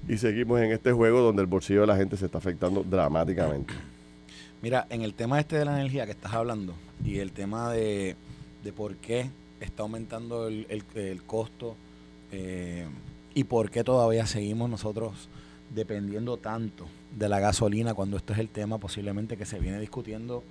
y 0.08 0.18
seguimos 0.18 0.62
en 0.62 0.72
este 0.72 0.94
juego 0.94 1.20
donde 1.20 1.41
el 1.41 1.48
bolsillo 1.48 1.82
de 1.82 1.88
la 1.88 1.98
gente 1.98 2.15
se 2.15 2.27
está 2.27 2.38
afectando 2.38 2.86
dramáticamente. 2.89 3.74
Mira, 4.62 4.88
en 4.89 5.01
el 5.01 5.13
tema 5.13 5.38
este 5.38 5.58
de 5.58 5.65
la 5.65 5.77
energía 5.77 6.06
que 6.06 6.12
estás 6.12 6.32
hablando 6.32 6.75
y 7.03 7.18
el 7.18 7.34
tema 7.34 7.70
de, 7.74 8.15
por 8.77 8.96
qué 8.96 9.29
está 9.60 9.84
aumentando 9.84 10.48
el, 10.48 11.22
costo 11.27 11.75
eh, 12.32 12.88
y 13.34 13.44
por 13.44 13.70
qué 13.70 13.84
todavía 13.84 14.25
seguimos 14.25 14.70
nosotros 14.70 15.27
dependiendo 15.70 16.38
tanto 16.38 16.86
de 17.16 17.30
la 17.30 17.40
gasolina 17.40 17.94
cuando 17.94 18.18
esto 18.18 18.34
es 18.34 18.40
el 18.40 18.50
tema 18.50 18.78
posiblemente 18.78 19.38
que 19.38 19.46
se 19.46 19.60
viene 19.60 19.80
discutiendo. 19.80 20.44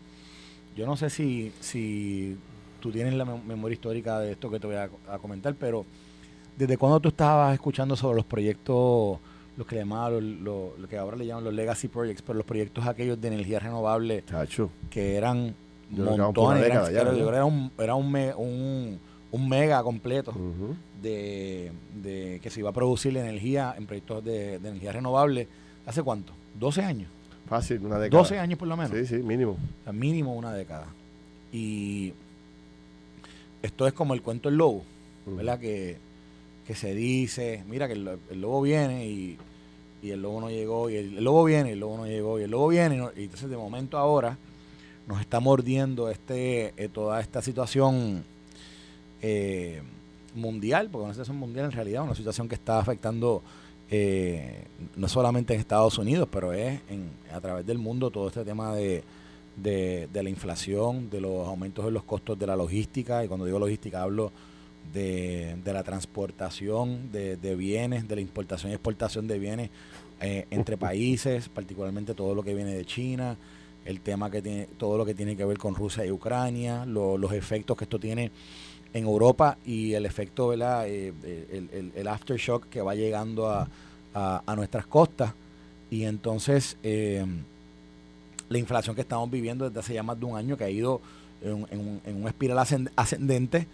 Yo 0.77 0.87
no 0.87 0.97
sé 0.97 1.11
si, 1.11 1.53
si 1.61 2.37
tú 2.81 2.91
tienes 2.91 3.15
la 3.15 3.25
memoria 3.25 3.75
histórica 3.75 4.21
de 4.21 4.33
esto 4.33 4.51
que 4.51 4.61
te 4.61 4.67
voy 4.67 4.77
a, 4.77 5.19
comentar, 5.19 5.55
pero 5.55 5.85
¿desde 6.57 6.77
cuándo 6.77 7.01
tú 7.01 7.09
estabas 7.09 7.55
escuchando 7.55 7.97
sobre 7.97 8.17
los 8.17 8.25
proyectos, 8.25 9.19
los 9.57 9.67
que 9.67 9.75
le 9.75 9.81
llamaban, 9.83 10.45
lo, 10.45 10.75
que 10.89 10.97
ahora 10.99 11.17
le 11.17 11.27
llaman 11.27 11.45
los 11.45 11.55
legacy 11.55 11.89
projects, 11.89 12.23
pero 12.23 12.37
los 12.37 12.47
proyectos 12.47 12.87
aquellos 12.87 13.21
de 13.21 13.29
energía 13.29 13.59
renovable 13.59 14.25
que 14.91 15.17
eran 15.17 15.55
montones, 15.91 16.65
era, 16.65 17.45
un, 17.45 17.73
era 17.79 17.95
un, 17.95 19.01
un, 19.33 19.49
mega 19.49 19.83
completo 19.83 20.33
de, 21.03 21.73
de, 22.03 22.41
que 22.43 22.51
se 22.51 22.61
iba 22.61 22.71
a 22.71 22.73
producir 22.73 23.17
energía 23.17 23.75
en 23.77 23.87
proyectos 23.87 24.25
de, 24.25 24.55
energía 24.55 24.93
renovable. 24.93 25.49
¿Hace 25.87 26.03
cuánto? 26.03 26.33
¿12 26.59 26.83
años? 26.83 27.09
Fácil, 27.49 27.85
una 27.85 27.99
década. 27.99 28.23
12 28.23 28.39
años 28.39 28.59
por 28.59 28.69
lo 28.69 28.77
menos. 28.77 28.93
Sí, 28.93 29.07
sí, 29.07 29.17
mínimo. 29.23 29.57
mínimo 29.93 30.35
una 30.35 30.53
década. 30.53 30.87
Y 31.53 32.13
esto 33.63 33.87
es 33.87 33.93
como 33.93 34.15
el 34.15 34.23
cuento 34.23 34.49
del 34.49 34.59
lobo, 34.59 34.85
¿verdad? 35.27 35.59
Que, 35.59 35.97
se 36.75 36.95
dice, 36.95 37.65
mira 37.67 37.87
que 37.89 37.95
el, 37.95 38.05
lobo 38.33 38.61
viene 38.61 39.07
y, 39.07 39.39
el 40.03 40.21
lobo 40.21 40.43
no 40.43 40.51
llegó, 40.51 40.91
y 40.91 40.97
el, 40.97 41.25
lobo 41.25 41.45
viene 41.45 41.71
y 41.71 41.73
el 41.73 41.81
lobo 41.81 41.97
no 41.97 42.07
llegó, 42.07 42.39
y 42.39 42.43
el 42.43 42.51
lobo 42.51 42.69
viene, 42.69 42.97
y, 43.17 43.23
entonces 43.23 43.49
de 43.49 43.57
momento 43.57 43.97
ahora 43.97 44.37
nos 45.07 45.19
está 45.23 45.41
mordiendo 45.41 46.11
este 46.11 46.75
eh, 46.77 46.91
toda 46.93 47.23
esta 47.23 47.41
situación 47.41 48.23
eh, 49.23 49.81
mundial, 50.35 50.89
porque 50.91 51.05
una 51.05 51.15
situación 51.15 51.37
mundial 51.37 51.67
en 51.67 51.73
realidad, 51.73 52.03
una 52.03 52.15
situación 52.15 52.49
que 52.49 52.55
está 52.55 52.79
afectando 52.79 53.43
eh, 53.91 54.65
no 54.97 55.09
solamente 55.09 55.55
en 55.55 55.61
Estados 55.61 55.97
Unidos, 55.99 56.29
pero 56.31 56.53
es 56.53 56.81
en, 56.91 57.11
a 57.33 57.41
través 57.41 57.65
del 57.65 57.79
mundo 57.79 58.11
todo 58.11 58.29
este 58.29 58.45
tema 58.45 58.75
de, 58.75 59.03
de, 59.57 60.23
la 60.23 60.29
inflación, 60.29 61.11
de 61.11 61.21
los 61.21 61.47
aumentos 61.47 61.85
de 61.85 61.91
los 61.91 62.05
costos 62.05 62.39
de 62.39 62.47
la 62.47 62.57
logística, 62.57 63.25
y 63.25 63.29
cuando 63.29 63.47
digo 63.47 63.59
logística 63.59 64.03
hablo 64.03 64.31
de, 64.93 65.57
la 65.65 65.83
transportación 65.83 67.11
de, 67.13 67.57
bienes, 67.57 68.07
de 68.09 68.15
la 68.15 68.21
importación 68.21 68.73
y 68.73 68.75
exportación 68.75 69.27
de 69.27 69.39
bienes 69.39 69.71
eh, 70.21 70.47
entre 70.51 70.77
países, 70.77 71.49
particularmente 71.49 72.15
todo 72.15 72.35
lo 72.35 72.43
que 72.43 72.55
viene 72.55 72.75
de 72.75 72.85
China, 72.85 73.37
el 73.85 74.01
tema 74.01 74.31
que 74.31 74.43
tiene, 74.43 74.69
todo 74.77 74.99
lo 74.99 75.07
que 75.07 75.15
tiene 75.15 75.37
que 75.37 75.45
ver 75.45 75.57
con 75.57 75.75
Rusia 75.75 76.05
y 76.05 76.11
Ucrania, 76.11 76.85
los 76.85 77.33
efectos 77.33 77.77
que 77.77 77.85
esto 77.85 77.99
tiene 77.99 78.31
en 78.95 79.05
Europa 79.05 79.59
y 79.67 79.95
el 79.95 80.07
efecto, 80.07 80.49
¿verdad? 80.49 80.89
Eh, 80.89 81.13
el, 81.53 81.93
el, 81.95 82.09
aftershock 82.09 82.69
que 82.69 82.81
va 82.81 82.95
llegando 82.95 83.49
a, 83.51 83.69
nuestras 84.57 84.87
costas. 84.87 85.33
Y 85.91 86.05
entonces 86.05 86.77
eh, 86.83 87.25
la 88.49 88.59
inflación 88.59 88.97
que 88.97 89.03
estamos 89.03 89.31
viviendo 89.31 89.69
desde 89.69 89.81
hace 89.81 89.95
ya 89.95 90.03
más 90.03 90.19
de 90.19 90.27
un 90.27 90.37
año 90.37 90.57
que 90.57 90.65
ha 90.65 90.71
ido 90.71 91.01
en, 91.43 91.67
en, 91.71 92.01
en 92.05 92.17
una 92.17 92.31
espiral 92.31 92.59
ascendente, 92.97 93.67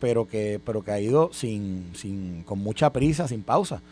pero 0.00 0.26
que, 0.26 0.60
pero 0.64 0.82
que 0.82 0.90
ha 0.90 1.00
ido 1.00 1.30
sin, 1.32 1.90
sin, 1.94 2.42
con 2.44 2.58
mucha 2.58 2.90
prisa, 2.90 3.28
sin 3.28 3.42
pausa. 3.42 3.82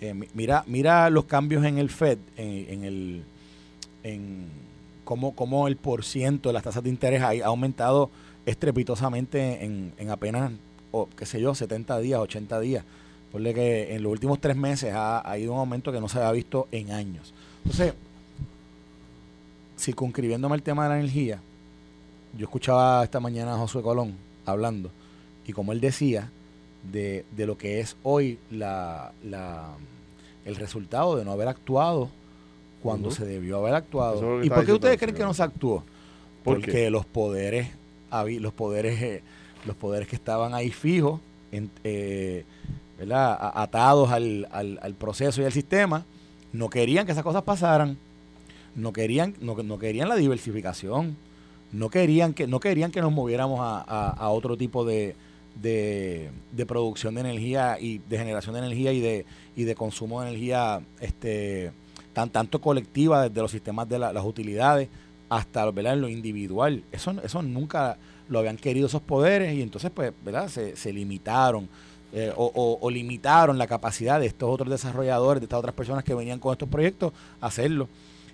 Eh, 0.00 0.14
mira, 0.34 0.62
mira 0.66 1.10
los 1.10 1.24
cambios 1.24 1.64
en 1.64 1.78
el 1.78 1.90
Fed, 1.90 2.18
en, 2.36 2.84
el 2.84 3.24
en 4.02 4.46
cómo, 5.04 5.34
cómo 5.34 5.68
el 5.68 5.76
por 5.76 6.04
ciento 6.04 6.48
de 6.48 6.52
las 6.52 6.62
tasas 6.62 6.82
de 6.82 6.90
interés 6.90 7.22
ha, 7.22 7.30
ha 7.30 7.46
aumentado 7.46 8.10
estrepitosamente 8.46 9.64
en, 9.64 9.92
en 9.98 10.10
apenas, 10.10 10.52
o, 10.92 11.08
qué 11.16 11.26
sé 11.26 11.40
yo, 11.40 11.54
70 11.54 11.98
días, 11.98 12.20
80 12.20 12.60
días. 12.60 12.84
Porque 13.30 13.52
que 13.52 13.94
en 13.94 14.02
los 14.02 14.12
últimos 14.12 14.40
tres 14.40 14.56
meses 14.56 14.94
ha, 14.94 15.28
ha 15.28 15.38
ido 15.38 15.52
un 15.52 15.58
aumento 15.58 15.92
que 15.92 16.00
no 16.00 16.08
se 16.08 16.18
había 16.18 16.32
visto 16.32 16.68
en 16.72 16.92
años. 16.92 17.34
Entonces, 17.64 17.92
circunscribiéndome 19.78 20.54
al 20.54 20.62
tema 20.62 20.84
de 20.84 20.88
la 20.90 20.98
energía, 21.00 21.40
yo 22.38 22.44
escuchaba 22.44 23.04
esta 23.04 23.20
mañana 23.20 23.54
a 23.54 23.58
Josué 23.58 23.82
Colón 23.82 24.14
hablando 24.44 24.90
y 25.46 25.52
como 25.52 25.72
él 25.72 25.80
decía 25.80 26.30
de, 26.92 27.24
de 27.36 27.46
lo 27.46 27.58
que 27.58 27.80
es 27.80 27.96
hoy 28.02 28.38
la, 28.50 29.12
la, 29.24 29.74
el 30.44 30.56
resultado 30.56 31.16
de 31.16 31.24
no 31.24 31.32
haber 31.32 31.48
actuado 31.48 32.10
cuando 32.82 33.10
se 33.10 33.24
debió 33.24 33.58
haber 33.58 33.74
actuado. 33.74 34.44
¿Y 34.44 34.48
por 34.48 34.64
qué 34.64 34.72
ustedes 34.72 34.98
creen 34.98 35.14
que 35.14 35.24
no 35.24 35.34
se 35.34 35.42
actuó? 35.42 35.82
Porque 36.44 36.90
los 36.90 37.04
poderes, 37.04 37.68
los 38.10 38.52
poderes, 38.52 39.02
eh, 39.02 39.22
los 39.64 39.76
poderes 39.76 40.08
que 40.08 40.16
estaban 40.16 40.54
ahí 40.54 40.70
fijos, 40.70 41.20
eh, 41.84 42.44
¿verdad? 42.98 43.38
atados 43.54 44.10
al, 44.10 44.48
al, 44.50 44.78
al 44.82 44.94
proceso 44.94 45.42
y 45.42 45.44
al 45.44 45.52
sistema, 45.52 46.04
no 46.52 46.70
querían 46.70 47.06
que 47.06 47.12
esas 47.12 47.24
cosas 47.24 47.42
pasaran 47.42 47.98
no 48.76 48.92
querían, 48.92 49.34
no, 49.40 49.56
no 49.56 49.78
querían 49.78 50.08
la 50.08 50.16
diversificación, 50.16 51.16
no 51.72 51.88
querían 51.88 52.34
que, 52.34 52.46
no 52.46 52.60
querían 52.60 52.92
que 52.92 53.00
nos 53.00 53.10
moviéramos 53.10 53.58
a, 53.60 54.10
a, 54.10 54.28
otro 54.28 54.56
tipo 54.56 54.84
de, 54.84 55.16
de, 55.60 56.30
producción 56.66 57.14
de 57.14 57.22
energía 57.22 57.78
y 57.80 57.98
de 57.98 58.18
generación 58.18 58.54
de 58.54 58.60
energía 58.60 58.92
y 58.92 59.00
de, 59.00 59.24
y 59.56 59.64
de 59.64 59.74
consumo 59.74 60.20
de 60.20 60.28
energía 60.28 60.80
este 61.00 61.72
tan 62.12 62.30
tanto 62.30 62.60
colectiva 62.60 63.28
desde 63.28 63.42
los 63.42 63.50
sistemas 63.50 63.88
de 63.88 63.98
las 63.98 64.24
utilidades 64.24 64.88
hasta 65.28 65.70
¿verdad? 65.70 65.96
lo 65.96 66.08
individual. 66.08 66.82
Eso, 66.92 67.14
eso 67.22 67.42
nunca 67.42 67.98
lo 68.28 68.38
habían 68.38 68.56
querido 68.56 68.86
esos 68.86 69.02
poderes 69.02 69.54
y 69.54 69.62
entonces 69.62 69.90
pues 69.94 70.12
¿verdad? 70.24 70.48
Se, 70.48 70.76
se 70.76 70.92
limitaron. 70.92 71.68
Eh, 72.12 72.32
o, 72.34 72.78
o, 72.80 72.88
limitaron 72.88 73.58
la 73.58 73.66
capacidad 73.66 74.18
de 74.20 74.26
estos 74.26 74.48
otros 74.48 74.70
desarrolladores, 74.70 75.40
de 75.40 75.46
estas 75.46 75.58
otras 75.58 75.74
personas 75.74 76.02
que 76.02 76.14
venían 76.14 76.38
con 76.38 76.52
estos 76.52 76.68
proyectos, 76.68 77.12
a 77.40 77.46
hacerlo. 77.48 77.88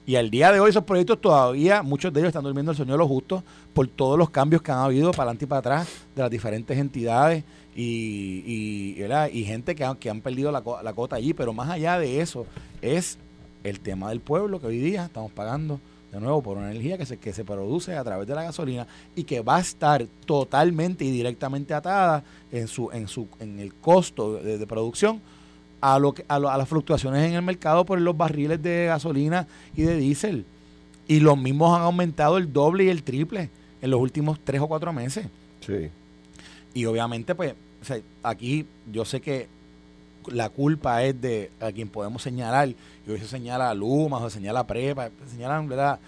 Y 0.05 0.16
al 0.16 0.31
día 0.31 0.52
de 0.52 0.61
hoy 0.61 0.70
esos 0.70 0.85
proyectos 0.85 1.20
todavía, 1.20 1.83
muchos 1.83 2.12
de 2.12 2.20
ellos 2.20 2.28
están 2.28 2.44
durmiendo 2.44 2.72
el 2.72 2.76
sueño 2.76 2.92
de 2.92 2.98
los 2.98 3.09
justos 3.09 3.42
por 3.72 3.88
todos 3.88 4.18
los 4.18 4.31
cambios 4.31 4.61
que 4.61 4.70
han 4.70 4.78
habido 4.78 5.11
para 5.12 5.22
adelante 5.22 5.44
y 5.46 5.48
para 5.48 5.59
atrás 5.61 5.88
de 6.14 6.22
las 6.22 6.31
diferentes 6.31 6.76
entidades 6.76 7.44
y, 7.74 8.96
y, 8.98 9.05
y 9.33 9.44
gente 9.44 9.74
que 9.74 9.85
han, 9.85 9.96
que 9.96 10.11
han 10.11 10.20
perdido 10.20 10.52
la, 10.52 10.62
la 10.83 10.92
cota 10.92 11.16
allí. 11.16 11.33
Pero 11.35 11.52
más 11.52 11.70
allá 11.70 11.98
de 11.98 12.20
eso 12.20 12.46
es 12.83 13.18
el 13.64 13.81
tema 13.81 14.11
del 14.11 14.20
pueblo 14.20 14.61
que 14.61 14.66
hoy 14.66 14.78
día 14.78 15.07
estamos 15.07 15.33
pagando 15.33 15.81
de 16.12 16.20
nuevo 16.20 16.42
por 16.42 16.59
una 16.59 16.70
energía 16.70 16.98
que 16.98 17.07
se, 17.07 17.16
que 17.16 17.33
se 17.33 17.44
produce 17.44 17.96
a 17.96 18.05
través 18.05 18.29
de 18.29 18.35
la 18.35 18.44
gasolina 18.44 18.87
y 19.16 19.25
que 19.25 19.40
va 19.40 19.57
a 19.57 19.61
estar 19.61 20.07
totalmente 20.27 21.05
y 21.05 21.11
directamente 21.11 21.75
atada 21.75 22.22
en 22.53 22.68
su 22.68 22.90
en 22.92 23.09
su 23.09 23.27
en 23.40 23.59
el 23.59 23.75
costo 23.75 24.35
de 24.35 24.66
producción 24.66 25.20
a, 25.83 25.98
lo 25.98 26.14
que, 26.14 26.25
a, 26.29 26.38
las 26.38 26.68
fluctuaciones 26.68 27.29
en 27.29 27.35
el 27.35 27.42
mercado 27.42 27.85
por 27.85 28.01
los 28.01 28.16
barriles 28.16 28.62
de 28.62 28.87
gasolina 28.87 29.46
y 29.77 29.83
de 29.83 29.96
diésel. 29.96 30.46
Y 31.09 31.20
los 31.20 31.37
mismos 31.37 31.77
han 31.77 31.83
aumentado 31.83 32.38
el 32.38 32.53
doble 32.53 32.85
y 32.85 32.88
el 32.88 33.03
triple 33.03 33.51
en 33.83 33.90
los 33.90 34.01
últimos 34.01 34.38
tres 34.42 34.61
o 34.61 34.68
cuatro 34.68 34.92
meses. 34.92 35.27
Sí. 35.61 35.90
Y 36.72 36.85
obviamente, 36.87 37.35
pues, 37.35 37.55
aquí 38.22 38.64
yo 38.90 39.05
sé 39.05 39.20
que 39.20 39.48
la 40.28 40.48
culpa 40.48 41.02
es 41.04 41.20
de 41.20 41.50
a 41.61 41.72
quien 41.72 41.88
podemos 41.88 42.22
señalar, 42.22 42.68
y 42.68 43.11
hoy 43.11 43.18
se 43.18 43.26
señala 43.26 43.70
a 43.70 43.74
Luma, 43.74 44.18
o 44.18 44.28
se 44.28 44.37
señala 44.37 44.61
a 44.61 44.66
Prepa, 44.66 45.11
se 45.24 45.32
señalan, 45.32 45.68
¿verdad? 45.68 45.98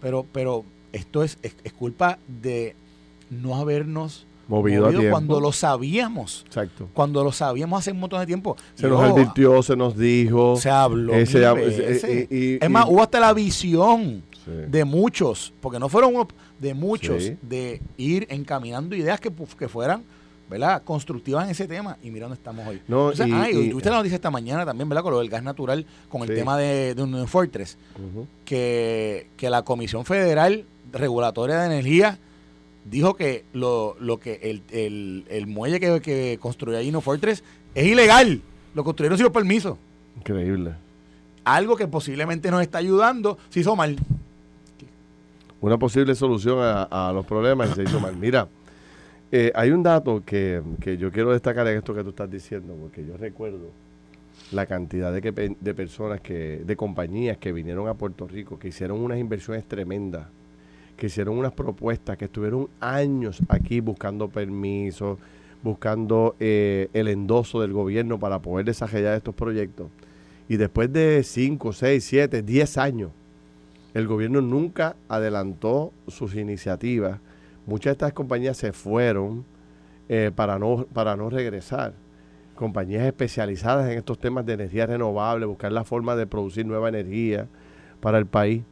Pero, 0.00 0.26
pero 0.32 0.64
esto 0.92 1.22
es, 1.22 1.38
es 1.42 1.72
culpa 1.72 2.18
de 2.26 2.74
no 3.30 3.56
habernos 3.56 4.26
movido, 4.48 4.90
cuando 5.10 5.40
lo 5.40 5.52
sabíamos. 5.52 6.44
Exacto. 6.46 6.88
Cuando 6.92 7.24
lo 7.24 7.32
sabíamos 7.32 7.80
hace 7.80 7.92
un 7.92 8.00
montón 8.00 8.20
de 8.20 8.26
tiempo. 8.26 8.56
Se 8.74 8.88
nos 8.88 9.00
advirtió, 9.02 9.62
se 9.62 9.76
nos 9.76 9.96
dijo. 9.96 10.56
Se 10.56 10.70
habló. 10.70 11.14
es 11.14 12.70
más, 12.70 12.86
hubo 12.88 13.02
hasta 13.02 13.20
la 13.20 13.32
visión 13.32 14.22
de 14.46 14.84
muchos, 14.84 15.52
porque 15.60 15.78
no 15.78 15.88
fueron 15.88 16.14
uno, 16.14 16.28
de 16.58 16.74
muchos, 16.74 17.32
de 17.42 17.80
ir 17.96 18.26
encaminando 18.30 18.94
ideas 18.96 19.20
que, 19.20 19.32
que 19.58 19.68
fueran 19.68 20.04
¿verdad? 20.48 20.82
constructivas 20.84 21.44
en 21.44 21.50
ese 21.50 21.66
tema 21.66 21.96
y 22.02 22.10
mira 22.10 22.26
dónde 22.26 22.36
estamos 22.36 22.66
hoy. 22.66 22.80
No, 22.88 23.12
y, 23.12 23.32
ah, 23.32 23.74
usted 23.74 23.90
la 23.90 23.96
noticia 23.96 24.16
esta 24.16 24.30
mañana 24.30 24.64
también, 24.64 24.88
¿verdad? 24.88 25.02
Con 25.02 25.12
lo 25.12 25.18
del 25.18 25.28
gas 25.28 25.42
natural, 25.42 25.86
con 26.08 26.22
el 26.22 26.34
tema 26.34 26.56
de, 26.58 26.94
de 26.94 27.02
un 27.02 27.26
Fortress, 27.26 27.78
que, 28.44 29.28
que 29.36 29.50
la 29.50 29.62
Comisión 29.62 30.04
Federal 30.04 30.64
Regulatoria 30.92 31.60
de 31.60 31.66
Energía 31.66 32.18
dijo 32.84 33.14
que 33.14 33.44
lo, 33.52 33.96
lo 34.00 34.18
que 34.18 34.40
el, 34.42 34.62
el, 34.70 35.24
el 35.28 35.46
muelle 35.46 35.80
que, 35.80 36.00
que 36.00 36.38
construyó 36.40 36.78
ahí 36.78 36.90
Fortress 36.92 37.42
es 37.74 37.86
ilegal. 37.86 38.42
Lo 38.74 38.84
construyeron 38.84 39.18
sin 39.18 39.24
los 39.24 39.32
permisos. 39.32 39.76
Increíble. 40.16 40.74
Algo 41.44 41.76
que 41.76 41.88
posiblemente 41.88 42.50
nos 42.50 42.62
está 42.62 42.78
ayudando 42.78 43.38
se 43.50 43.60
hizo 43.60 43.76
mal. 43.76 43.96
Una 45.60 45.78
posible 45.78 46.14
solución 46.14 46.58
a, 46.60 47.12
los 47.14 47.24
problemas 47.24 47.70
se 47.74 47.84
hizo 47.84 48.00
mal. 48.00 48.16
Mira, 48.16 48.48
eh, 49.32 49.50
hay 49.54 49.70
un 49.70 49.82
dato 49.82 50.22
que, 50.24 50.62
que, 50.80 50.96
yo 50.96 51.10
quiero 51.10 51.32
destacar 51.32 51.66
en 51.66 51.78
esto 51.78 51.94
que 51.94 52.04
tú 52.04 52.10
estás 52.10 52.30
diciendo, 52.30 52.76
porque 52.80 53.04
yo 53.04 53.16
recuerdo 53.16 53.70
la 54.52 54.66
cantidad 54.66 55.12
de, 55.12 55.20
que, 55.20 55.56
de 55.58 55.74
personas, 55.74 56.20
que 56.20 56.62
de 56.64 56.76
compañías 56.76 57.38
que 57.38 57.52
vinieron 57.52 57.88
a 57.88 57.94
Puerto 57.94 58.28
Rico, 58.28 58.58
que 58.58 58.68
hicieron 58.68 59.00
unas 59.00 59.18
inversiones 59.18 59.64
tremendas 59.64 60.26
que 60.96 61.06
hicieron 61.06 61.36
unas 61.36 61.52
propuestas, 61.52 62.16
que 62.16 62.26
estuvieron 62.26 62.68
años 62.78 63.40
aquí 63.48 63.80
buscando 63.80 64.28
permisos, 64.28 65.18
buscando 65.62 66.36
eh, 66.38 66.90
el 66.92 67.08
endoso 67.08 67.60
del 67.60 67.72
gobierno 67.72 68.20
para 68.20 68.40
poder 68.40 68.66
desarrollar 68.66 69.16
estos 69.16 69.34
proyectos. 69.34 69.88
Y 70.48 70.58
después 70.58 70.92
de 70.92 71.22
5, 71.24 71.72
6, 71.72 72.04
7, 72.04 72.42
10 72.42 72.78
años, 72.78 73.10
el 73.94 74.06
gobierno 74.06 74.40
nunca 74.40 74.94
adelantó 75.08 75.92
sus 76.06 76.34
iniciativas 76.34 77.18
muchas 77.66 77.90
de 77.90 77.92
estas 77.92 78.12
compañías 78.12 78.56
se 78.56 78.72
fueron 78.72 79.44
eh, 80.08 80.30
para, 80.34 80.58
no, 80.58 80.86
para 80.92 81.16
no 81.16 81.30
regresar. 81.30 81.94
Compañías 82.54 83.04
especializadas 83.04 83.90
en 83.90 83.98
estos 83.98 84.18
temas 84.18 84.44
de 84.44 84.54
energía 84.54 84.86
renovable, 84.86 85.46
buscar 85.46 85.72
la 85.72 85.84
forma 85.84 86.16
de 86.16 86.26
producir 86.26 86.66
nueva 86.66 86.88
energía 86.88 87.48
para 88.00 88.18
el 88.18 88.26
país. 88.26 88.62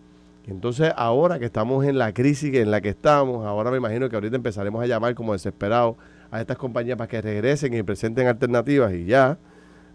Entonces, 0.46 0.92
ahora 0.96 1.38
que 1.38 1.46
estamos 1.46 1.84
en 1.84 1.98
la 1.98 2.12
crisis 2.12 2.54
en 2.54 2.70
la 2.70 2.80
que 2.80 2.90
estamos, 2.90 3.46
ahora 3.46 3.70
me 3.70 3.76
imagino 3.76 4.08
que 4.08 4.16
ahorita 4.16 4.36
empezaremos 4.36 4.82
a 4.82 4.86
llamar 4.86 5.14
como 5.14 5.32
desesperados 5.32 5.96
a 6.30 6.40
estas 6.40 6.56
compañías 6.56 6.96
para 6.96 7.08
que 7.08 7.20
regresen 7.20 7.74
y 7.74 7.82
presenten 7.82 8.26
alternativas 8.26 8.92
y 8.92 9.04
ya, 9.04 9.38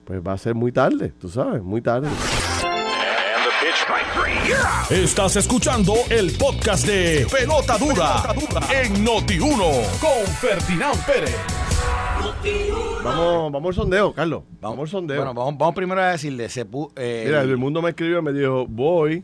pues 0.06 0.22
va 0.22 0.34
a 0.34 0.38
ser 0.38 0.56
muy 0.56 0.72
tarde, 0.72 1.14
tú 1.20 1.30
sabes, 1.30 1.62
muy 1.62 1.82
tarde. 1.82 2.08
Estás 4.92 5.36
escuchando 5.38 5.96
el 6.10 6.32
podcast 6.38 6.86
de 6.86 7.26
Pelota 7.32 7.80
Dura, 7.80 8.36
en 8.72 9.04
Noti1 9.04 10.00
con 10.00 10.28
Ferdinand 10.40 11.04
Pérez. 11.04 11.36
Vamos, 13.04 13.52
vamos 13.52 13.70
al 13.70 13.74
sondeo, 13.74 14.14
Carlos. 14.14 14.44
Vamos 14.62 14.82
al 14.82 14.88
sondeo. 14.90 15.18
Bueno, 15.18 15.34
vamos, 15.34 15.58
vamos 15.58 15.74
primero 15.76 16.00
a 16.00 16.12
decirle, 16.12 16.48
se 16.50 16.70
pu- 16.70 16.92
eh, 16.96 17.24
Mira, 17.26 17.42
el 17.42 17.58
mundo 17.58 17.82
me 17.82 17.90
escribió 17.90 18.20
y 18.20 18.22
me 18.22 18.34
dijo, 18.34 18.68
voy, 18.68 19.24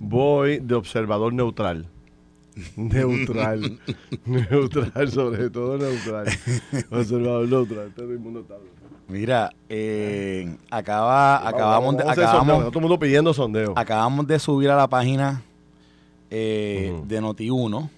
voy 0.00 0.58
de 0.58 0.74
observador 0.74 1.32
neutral. 1.32 1.86
Neutral. 2.76 3.78
neutral, 4.24 5.12
sobre 5.12 5.50
todo 5.50 5.78
neutral. 5.78 6.26
Observador 6.90 7.48
neutral. 7.48 7.92
Todo 7.94 8.10
el 8.10 8.18
mundo 8.18 8.40
está 8.40 8.54
hablando. 8.54 8.77
Mira, 9.08 9.52
eh, 9.68 10.56
acaba, 10.70 11.48
acabamos, 11.48 11.96
de, 11.96 12.04
Vamos 12.04 12.14
sondeo, 12.14 12.28
acabamos, 12.28 12.64
Todo 12.66 12.78
el 12.78 12.82
mundo 12.82 12.98
pidiendo 12.98 13.34
sondeo. 13.34 13.72
acabamos 13.76 14.26
de 14.26 14.38
subir 14.38 14.70
a 14.70 14.76
la 14.76 14.88
página 14.88 15.42
eh, 16.30 16.98
de 17.06 17.20
Noti1 17.20 17.88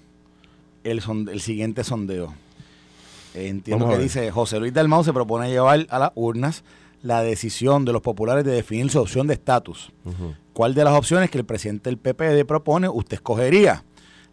el, 0.84 1.02
el 1.30 1.40
siguiente 1.40 1.84
sondeo. 1.84 2.32
Eh, 3.34 3.48
entiendo 3.48 3.84
Vamos 3.84 3.98
que 3.98 4.02
dice, 4.04 4.30
José 4.30 4.58
Luis 4.58 4.72
Dalmau 4.72 5.04
se 5.04 5.12
propone 5.12 5.50
llevar 5.50 5.86
a 5.90 5.98
las 5.98 6.12
urnas 6.14 6.64
la 7.02 7.22
decisión 7.22 7.84
de 7.84 7.92
los 7.92 8.02
populares 8.02 8.44
de 8.44 8.52
definir 8.52 8.90
su 8.90 9.00
opción 9.00 9.26
de 9.26 9.34
estatus. 9.34 9.92
¿Cuál 10.52 10.74
de 10.74 10.84
las 10.84 10.94
opciones 10.94 11.30
que 11.30 11.38
el 11.38 11.44
presidente 11.44 11.88
del 11.88 11.98
PPD 11.98 12.46
propone 12.46 12.88
usted 12.88 13.14
escogería? 13.14 13.84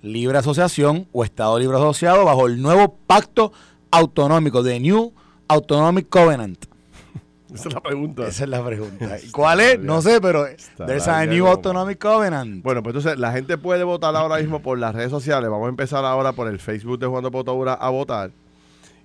¿Libre 0.01 0.37
asociación 0.37 1.07
o 1.13 1.23
Estado 1.23 1.57
libre 1.57 1.77
asociado 1.77 2.25
bajo 2.25 2.47
el 2.47 2.61
nuevo 2.61 2.95
pacto 3.07 3.51
autonómico 3.89 4.63
de 4.63 4.79
New 4.79 5.13
Autonomic 5.47 6.09
Covenant? 6.09 6.65
Esa 7.53 7.69
es 7.69 7.73
la 7.73 7.81
pregunta. 7.81 8.27
Esa 8.27 8.43
es 8.43 8.49
la 8.49 8.63
pregunta. 8.65 9.17
¿Y 9.23 9.29
¿Cuál 9.31 9.61
es? 9.61 9.79
No 9.79 10.01
sé, 10.01 10.19
pero 10.19 10.45
there's 10.85 11.07
a 11.07 11.25
New 11.25 11.47
Autonomic 11.47 11.97
Covenant. 11.99 12.61
Bueno, 12.63 12.83
pues 12.83 12.95
entonces 12.95 13.19
la 13.19 13.31
gente 13.31 13.57
puede 13.57 13.83
votar 13.83 14.15
ahora 14.15 14.37
mismo 14.37 14.61
por 14.61 14.77
las 14.77 14.93
redes 14.93 15.09
sociales. 15.11 15.49
Vamos 15.49 15.67
a 15.67 15.69
empezar 15.69 16.03
ahora 16.03 16.33
por 16.33 16.47
el 16.49 16.59
Facebook 16.59 16.99
de 16.99 17.07
Juan 17.07 17.23
de 17.23 17.31
Potadura 17.31 17.73
a 17.73 17.89
votar. 17.89 18.31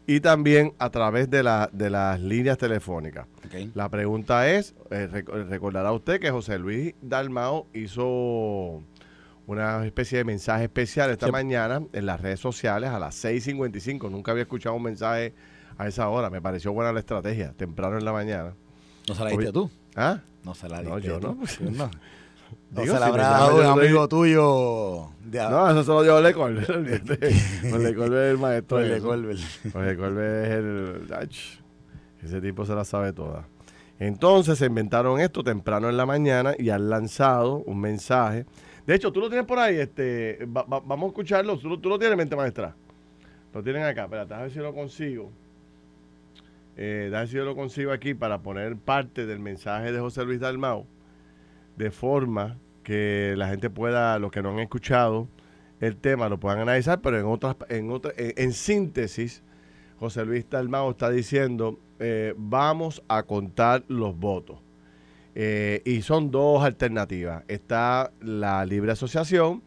Y 0.04 0.18
también 0.18 0.72
a 0.80 0.90
través 0.90 1.30
de, 1.30 1.44
la, 1.44 1.70
de 1.72 1.88
las 1.88 2.18
líneas 2.20 2.58
telefónicas. 2.58 3.28
La 3.74 3.88
pregunta 3.88 4.50
es, 4.50 4.74
eh, 4.90 5.08
rec- 5.08 5.48
recordará 5.48 5.92
usted 5.92 6.18
que 6.18 6.32
José 6.32 6.58
Luis 6.58 6.94
Dalmao 7.00 7.68
hizo 7.72 8.82
una 9.46 9.86
especie 9.86 10.18
de 10.18 10.24
mensaje 10.24 10.64
especial 10.64 11.10
esta 11.10 11.26
Sí. 11.26 11.32
mañana 11.32 11.82
en 11.92 12.06
las 12.06 12.20
redes 12.20 12.40
sociales 12.40 12.90
a 12.90 12.98
las 12.98 13.14
6.55. 13.24 14.10
Nunca 14.10 14.32
había 14.32 14.42
escuchado 14.42 14.74
un 14.74 14.82
mensaje 14.82 15.34
a 15.82 15.88
esa 15.88 16.08
hora. 16.08 16.30
Me 16.30 16.40
pareció 16.40 16.72
buena 16.72 16.92
la 16.92 17.00
estrategia, 17.00 17.52
temprano 17.56 17.98
en 17.98 18.04
la 18.04 18.12
mañana. 18.12 18.54
¿No 19.08 19.14
se 19.14 19.24
la 19.24 19.30
diste 19.30 19.48
Obvi- 19.48 19.52
tú? 19.52 19.70
¿Ah? 19.96 20.20
No 20.44 20.54
se 20.54 20.68
la 20.68 20.82
No, 20.82 20.96
diste 20.96 21.08
yo 21.10 21.20
tú. 21.20 21.34
no. 21.40 21.46
Sí, 21.46 21.64
no. 21.64 21.90
No 22.70 22.82
Digo, 22.82 22.94
se 22.94 23.00
la 23.00 23.06
si 23.06 23.10
habrá 23.12 23.22
me 23.24 23.30
dado 23.30 23.56
un 23.56 23.62
yo 23.62 23.76
le 23.76 23.86
amigo 23.86 24.08
tuyo. 24.08 25.08
De 25.24 25.38
No, 25.38 25.70
eso 25.70 25.82
se 25.84 25.90
lo 25.90 26.02
dio 26.02 26.20
Lecolbe. 26.20 26.60
Lecolbe 27.78 28.28
es 28.28 28.32
el 28.32 28.38
maestro. 28.38 28.78
Por 28.78 28.86
de 28.86 28.96
eso. 28.96 29.06
Colbert. 29.06 29.38
Jorge 29.72 29.96
Colbert 29.96 30.44
es 30.46 30.50
el. 30.52 31.06
ach, 31.14 31.38
ese 32.22 32.40
tipo 32.40 32.64
se 32.66 32.74
la 32.74 32.84
sabe 32.84 33.12
toda. 33.12 33.46
Entonces 33.98 34.58
se 34.58 34.66
inventaron 34.66 35.20
esto 35.20 35.42
temprano 35.44 35.88
en 35.88 35.96
la 35.96 36.06
mañana 36.06 36.54
y 36.58 36.70
han 36.70 36.90
lanzado 36.90 37.58
un 37.66 37.80
mensaje. 37.80 38.46
De 38.86 38.94
hecho, 38.96 39.12
tú 39.12 39.20
lo 39.20 39.28
tienes 39.28 39.46
por 39.46 39.58
ahí. 39.58 39.76
este 39.78 40.44
va- 40.46 40.64
va- 40.64 40.80
Vamos 40.80 41.04
a 41.04 41.08
escucharlo. 41.08 41.56
¿Tú, 41.58 41.68
lo- 41.68 41.78
tú 41.78 41.88
lo 41.88 41.98
tienes, 41.98 42.16
mente 42.18 42.34
maestra. 42.36 42.74
Lo 43.54 43.62
tienen 43.62 43.84
acá. 43.84 44.04
Espérate, 44.04 44.34
a 44.34 44.38
ver 44.42 44.50
si 44.50 44.58
lo 44.58 44.74
consigo. 44.74 45.30
Eh, 46.76 47.12
si 47.26 47.36
yo 47.36 47.44
lo 47.44 47.54
consigo 47.54 47.92
aquí 47.92 48.14
para 48.14 48.42
poner 48.42 48.76
parte 48.76 49.26
del 49.26 49.40
mensaje 49.40 49.92
de 49.92 50.00
José 50.00 50.24
Luis 50.24 50.40
Dalmau. 50.40 50.86
De 51.76 51.90
forma 51.90 52.58
que 52.82 53.34
la 53.36 53.48
gente 53.48 53.70
pueda, 53.70 54.18
los 54.18 54.30
que 54.30 54.42
no 54.42 54.50
han 54.50 54.58
escuchado 54.58 55.28
el 55.80 55.96
tema, 55.96 56.28
lo 56.28 56.38
puedan 56.38 56.60
analizar, 56.60 57.00
pero 57.00 57.18
en 57.18 57.26
otras, 57.26 57.56
en 57.68 57.90
otra, 57.90 58.12
en, 58.16 58.34
en 58.36 58.52
síntesis, 58.52 59.42
José 59.98 60.24
Luis 60.24 60.48
Dalmau 60.48 60.90
está 60.90 61.10
diciendo, 61.10 61.78
eh, 61.98 62.34
vamos 62.36 63.02
a 63.06 63.22
contar 63.22 63.84
los 63.86 64.18
votos. 64.18 64.58
Eh, 65.36 65.82
y 65.84 66.02
son 66.02 66.32
dos 66.32 66.64
alternativas. 66.64 67.44
Está 67.46 68.10
la 68.20 68.66
libre 68.66 68.90
asociación 68.90 69.62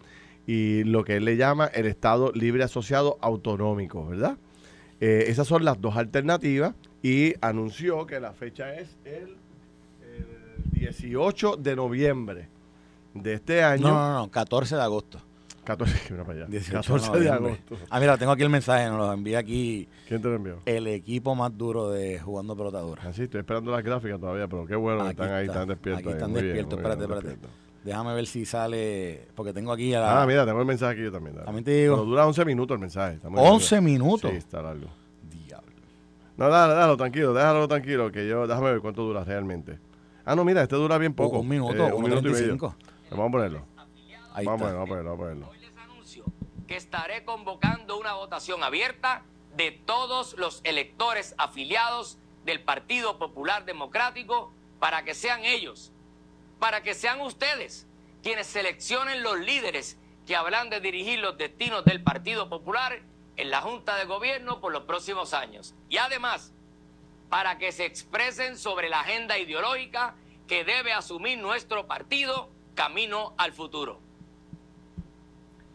y 0.46 0.84
lo 0.84 1.06
que 1.06 1.16
él 1.16 1.26
le 1.26 1.38
llama 1.38 1.68
el 1.68 1.86
Estado 1.86 2.34
libre 2.34 2.64
asociado 2.64 3.18
autonómico, 3.22 4.06
¿verdad? 4.06 4.38
Eh, 5.00 5.26
esas 5.28 5.48
son 5.48 5.64
las 5.64 5.80
dos 5.80 5.96
alternativas 5.96 6.76
y 7.06 7.36
anunció 7.40 8.08
que 8.08 8.20
la 8.20 8.34
fecha 8.34 8.74
es 8.74 8.98
el, 9.06 9.38
el 10.02 10.72
18 10.72 11.56
de 11.58 11.76
noviembre 11.76 12.50
de 13.14 13.34
este 13.36 13.64
año. 13.64 13.90
No, 13.90 13.94
no, 13.94 14.14
no, 14.22 14.32
14 14.32 14.76
de 14.76 14.82
agosto. 14.82 15.22
14, 15.66 16.00
mira 16.10 16.24
para 16.24 16.40
allá. 16.40 16.48
18 16.48 16.94
14 16.94 17.20
de 17.20 17.30
agosto. 17.30 17.78
Ah, 17.92 18.00
mira, 18.00 18.18
tengo 18.18 18.32
aquí 18.32 18.42
el 18.42 18.50
mensaje, 18.50 18.88
nos 18.88 18.98
lo 18.98 19.14
envía 19.14 19.38
aquí 19.38 19.88
¿Quién 20.08 20.20
te 20.20 20.30
lo 20.30 20.36
envió? 20.36 20.62
el 20.66 20.88
equipo 20.88 21.36
más 21.36 21.56
duro 21.56 21.92
de 21.92 22.18
jugando 22.18 22.58
pelotadura. 22.58 23.04
Así, 23.04 23.22
estoy 23.22 23.42
esperando 23.42 23.72
las 23.72 23.84
gráficas 23.84 24.20
todavía, 24.20 24.48
pero 24.48 24.66
qué 24.66 24.76
bueno 24.76 25.04
que 25.04 25.12
están 25.12 25.32
ahí, 25.32 25.46
está, 25.46 25.54
están 25.54 25.68
despiertos. 25.68 26.00
Aquí 26.00 26.10
ahí. 26.10 26.16
están 26.16 26.34
bien, 26.34 26.46
despiertos, 26.46 26.80
bien, 26.80 26.92
espérate, 26.92 27.28
espérate. 27.30 27.48
Déjame 27.84 28.16
ver 28.16 28.26
si 28.26 28.46
sale, 28.46 29.28
porque 29.36 29.54
tengo 29.54 29.72
aquí 29.72 29.94
a 29.94 30.00
la... 30.00 30.24
Ah, 30.24 30.26
mira, 30.26 30.44
tengo 30.44 30.60
el 30.60 30.66
mensaje 30.66 30.94
aquí 30.94 31.04
yo 31.04 31.12
también. 31.12 31.36
dale. 31.36 31.46
También 31.46 31.66
te 31.66 31.72
digo. 31.72 31.98
Pero 31.98 32.06
dura 32.06 32.26
11 32.26 32.46
minutos 32.46 32.74
el 32.74 32.82
mensaje. 32.82 33.18
está 33.18 33.30
muy 33.30 33.40
11 33.40 33.76
largo. 33.76 33.86
minutos. 33.86 34.32
Sí, 34.32 34.38
está 34.38 34.64
largo. 34.64 35.05
No, 36.38 36.50
dale, 36.50 36.74
dale, 36.74 36.98
tranquilo, 36.98 37.34
déjalo 37.34 37.68
tranquilo, 37.68 38.12
que 38.12 38.28
yo, 38.28 38.46
déjame 38.48 38.72
ver 38.72 38.82
cuánto 38.82 39.04
dura 39.04 39.24
realmente. 39.24 39.80
Ah, 40.26 40.36
no, 40.36 40.44
mira, 40.44 40.64
este 40.64 40.76
dura 40.76 40.98
bien 40.98 41.14
poco. 41.14 41.40
Un 41.40 41.48
minuto, 41.48 41.88
eh, 41.88 41.94
un 41.94 42.04
minuto 42.04 42.28
y 42.28 42.32
medio. 42.32 42.58
35. 42.58 42.76
Vamos 43.12 43.28
a 43.28 43.32
ponerlo. 43.32 43.66
Ahí 44.34 44.46
vamos 44.46 44.64
a 44.64 44.66
está. 44.66 44.76
ponerlo, 44.76 44.80
vamos 44.80 44.86
a 44.86 44.90
ponerlo, 44.90 45.10
vamos 45.12 45.14
a 45.14 45.24
ponerlo. 45.24 45.50
Hoy 45.50 45.60
les 45.60 45.78
anuncio 45.78 46.26
que 46.68 46.76
estaré 46.76 47.24
convocando 47.24 47.98
una 47.98 48.14
votación 48.16 48.64
abierta 48.64 49.24
de 49.56 49.72
todos 49.72 50.36
los 50.38 50.62
electores 50.66 51.36
afiliados 51.38 52.18
del 52.44 52.62
Partido 52.62 53.18
Popular 53.18 53.64
Democrático 53.66 54.52
para 54.80 55.04
que 55.06 55.14
sean 55.14 55.46
ellos, 55.46 55.94
para 56.60 56.84
que 56.84 56.94
sean 56.94 57.22
ustedes 57.22 57.88
quienes 58.22 58.48
seleccionen 58.48 59.24
los 59.24 59.40
líderes 59.40 59.98
que 60.26 60.36
habrán 60.36 60.70
de 60.70 60.82
dirigir 60.82 61.20
los 61.20 61.38
destinos 61.38 61.86
del 61.86 62.04
Partido 62.04 62.50
Popular 62.50 63.00
en 63.38 63.50
la 63.50 63.62
Junta 63.62 63.96
de 63.98 64.06
Gobierno 64.06 64.62
por 64.62 64.72
los 64.72 64.84
próximos 64.84 65.34
años. 65.34 65.76
Y 65.90 65.98
además, 65.98 66.54
para 67.30 67.58
que 67.58 67.72
se 67.72 67.86
expresen 67.86 68.58
sobre 68.58 68.90
la 68.90 69.02
agenda 69.02 69.38
ideológica 69.38 70.16
que 70.48 70.64
debe 70.64 70.94
asumir 70.94 71.38
nuestro 71.40 71.88
partido 71.88 72.50
camino 72.76 73.34
al 73.38 73.52
futuro. 73.52 74.00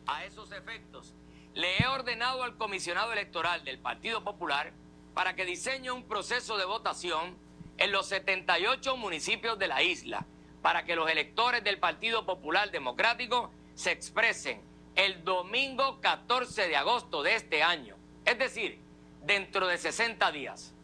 A 0.07 0.25
esos 0.25 0.53
efectos, 0.53 1.15
le 1.55 1.79
he 1.79 1.87
ordenado 1.87 2.43
al 2.43 2.57
comisionado 2.57 3.13
electoral 3.13 3.65
del 3.65 3.79
Partido 3.79 4.23
Popular 4.23 4.73
para 5.15 5.35
que 5.35 5.45
diseñe 5.45 5.91
un 5.91 6.05
proceso 6.05 6.57
de 6.57 6.65
votación 6.65 7.37
en 7.79 7.93
los 7.93 8.07
78 8.07 8.97
municipios 8.97 9.59
de 9.59 9.67
la 9.67 9.83
isla, 9.83 10.27
para 10.63 10.85
que 10.85 10.95
los 10.95 11.11
electores 11.11 11.65
del 11.65 11.79
Partido 11.79 12.27
Popular 12.27 12.71
Democrático 12.71 13.51
se 13.75 13.91
expresen 13.91 14.63
el 14.97 15.25
domingo 15.25 16.01
14 16.01 16.69
de 16.69 16.77
agosto 16.77 17.23
de 17.23 17.35
este 17.35 17.63
año, 17.63 17.97
es 18.25 18.39
decir, 18.39 18.79
dentro 19.23 19.67
de 19.67 19.79
60 19.79 20.31
días. 20.33 20.75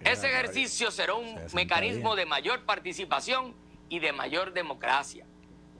Ese 0.00 0.28
ejercicio 0.28 0.90
será 0.90 1.14
un 1.14 1.34
60 1.34 1.56
mecanismo 1.56 2.14
días. 2.14 2.16
de 2.16 2.26
mayor 2.26 2.64
participación 2.64 3.54
y 3.88 3.98
de 3.98 4.12
mayor 4.12 4.52
democracia. 4.52 5.26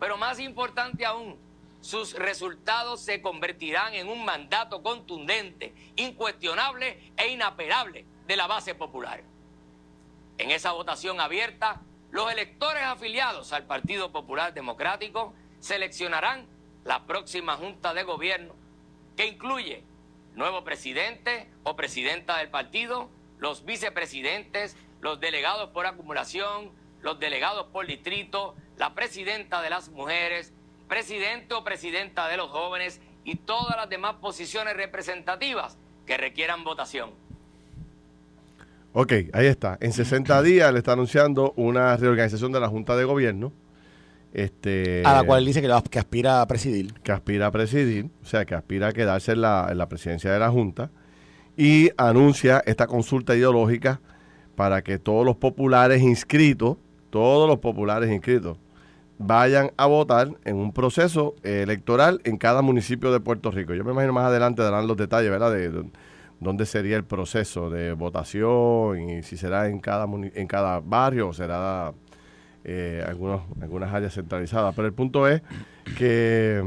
Pero 0.00 0.16
más 0.16 0.38
importante 0.40 1.04
aún, 1.04 1.38
sus 1.80 2.14
resultados 2.14 3.00
se 3.00 3.22
convertirán 3.22 3.94
en 3.94 4.08
un 4.08 4.24
mandato 4.24 4.82
contundente, 4.82 5.74
incuestionable 5.96 7.12
e 7.16 7.28
inapelable 7.28 8.04
de 8.26 8.36
la 8.36 8.46
base 8.46 8.74
popular. 8.74 9.22
En 10.38 10.50
esa 10.50 10.72
votación 10.72 11.20
abierta, 11.20 11.80
los 12.10 12.30
electores 12.30 12.82
afiliados 12.82 13.52
al 13.52 13.66
Partido 13.66 14.10
Popular 14.10 14.52
Democrático 14.52 15.34
seleccionarán 15.60 16.46
la 16.86 17.04
próxima 17.04 17.56
Junta 17.56 17.92
de 17.92 18.04
Gobierno, 18.04 18.54
que 19.16 19.26
incluye 19.26 19.82
nuevo 20.34 20.64
presidente 20.64 21.50
o 21.64 21.74
presidenta 21.74 22.38
del 22.38 22.48
partido, 22.48 23.10
los 23.38 23.64
vicepresidentes, 23.64 24.76
los 25.00 25.20
delegados 25.20 25.70
por 25.70 25.86
acumulación, 25.86 26.70
los 27.02 27.18
delegados 27.18 27.66
por 27.72 27.86
distrito, 27.86 28.54
la 28.78 28.94
presidenta 28.94 29.62
de 29.62 29.70
las 29.70 29.88
mujeres, 29.88 30.52
presidente 30.88 31.54
o 31.54 31.64
presidenta 31.64 32.28
de 32.28 32.36
los 32.36 32.50
jóvenes 32.50 33.00
y 33.24 33.34
todas 33.36 33.76
las 33.76 33.88
demás 33.88 34.16
posiciones 34.20 34.76
representativas 34.76 35.76
que 36.06 36.16
requieran 36.16 36.62
votación. 36.62 37.10
Ok, 38.92 39.12
ahí 39.32 39.46
está. 39.46 39.76
En 39.80 39.92
60 39.92 40.40
días 40.42 40.72
le 40.72 40.78
está 40.78 40.92
anunciando 40.92 41.52
una 41.56 41.96
reorganización 41.96 42.52
de 42.52 42.60
la 42.60 42.68
Junta 42.68 42.96
de 42.96 43.04
Gobierno. 43.04 43.52
Este, 44.36 45.02
A 45.06 45.14
la 45.14 45.24
cual 45.24 45.46
dice 45.46 45.62
que, 45.62 45.98
aspira 45.98 46.42
a 46.42 46.46
presidir. 46.46 46.92
que 47.02 47.10
aspira 47.10 47.46
a 47.46 47.50
presidir, 47.50 48.10
o 48.22 48.26
sea, 48.26 48.44
que 48.44 48.54
aspira 48.54 48.88
a 48.88 48.92
quedarse 48.92 49.32
en 49.32 49.40
la, 49.40 49.68
en 49.70 49.78
la 49.78 49.88
presidencia 49.88 50.30
de 50.30 50.38
la 50.38 50.50
Junta, 50.50 50.90
y 51.56 51.88
anuncia 51.96 52.62
esta 52.66 52.86
consulta 52.86 53.34
ideológica 53.34 54.02
para 54.54 54.82
que 54.82 54.98
todos 54.98 55.24
los 55.24 55.36
populares 55.36 56.02
inscritos, 56.02 56.76
todos 57.08 57.48
los 57.48 57.60
populares 57.60 58.10
inscritos, 58.12 58.58
vayan 59.16 59.70
a 59.78 59.86
votar 59.86 60.28
en 60.44 60.56
un 60.56 60.70
proceso 60.70 61.34
electoral 61.42 62.20
en 62.24 62.36
cada 62.36 62.60
municipio 62.60 63.10
de 63.12 63.20
Puerto 63.20 63.50
Rico. 63.50 63.72
Yo 63.72 63.84
me 63.84 63.92
imagino 63.92 64.12
más 64.12 64.26
adelante 64.26 64.60
darán 64.60 64.86
los 64.86 64.98
detalles, 64.98 65.30
¿verdad? 65.30 65.50
De, 65.50 65.70
de 65.70 65.84
dónde 66.40 66.66
sería 66.66 66.98
el 66.98 67.04
proceso 67.04 67.70
de 67.70 67.94
votación 67.94 69.00
y 69.00 69.22
si 69.22 69.38
será 69.38 69.68
en 69.68 69.80
cada, 69.80 70.04
en 70.04 70.46
cada 70.46 70.80
barrio 70.80 71.28
o 71.28 71.32
será 71.32 71.94
eh, 72.68 73.04
algunos, 73.06 73.42
algunas 73.60 73.94
áreas 73.94 74.12
centralizadas. 74.14 74.74
Pero 74.74 74.88
el 74.88 74.92
punto 74.94 75.28
es 75.28 75.42
que... 75.96 76.62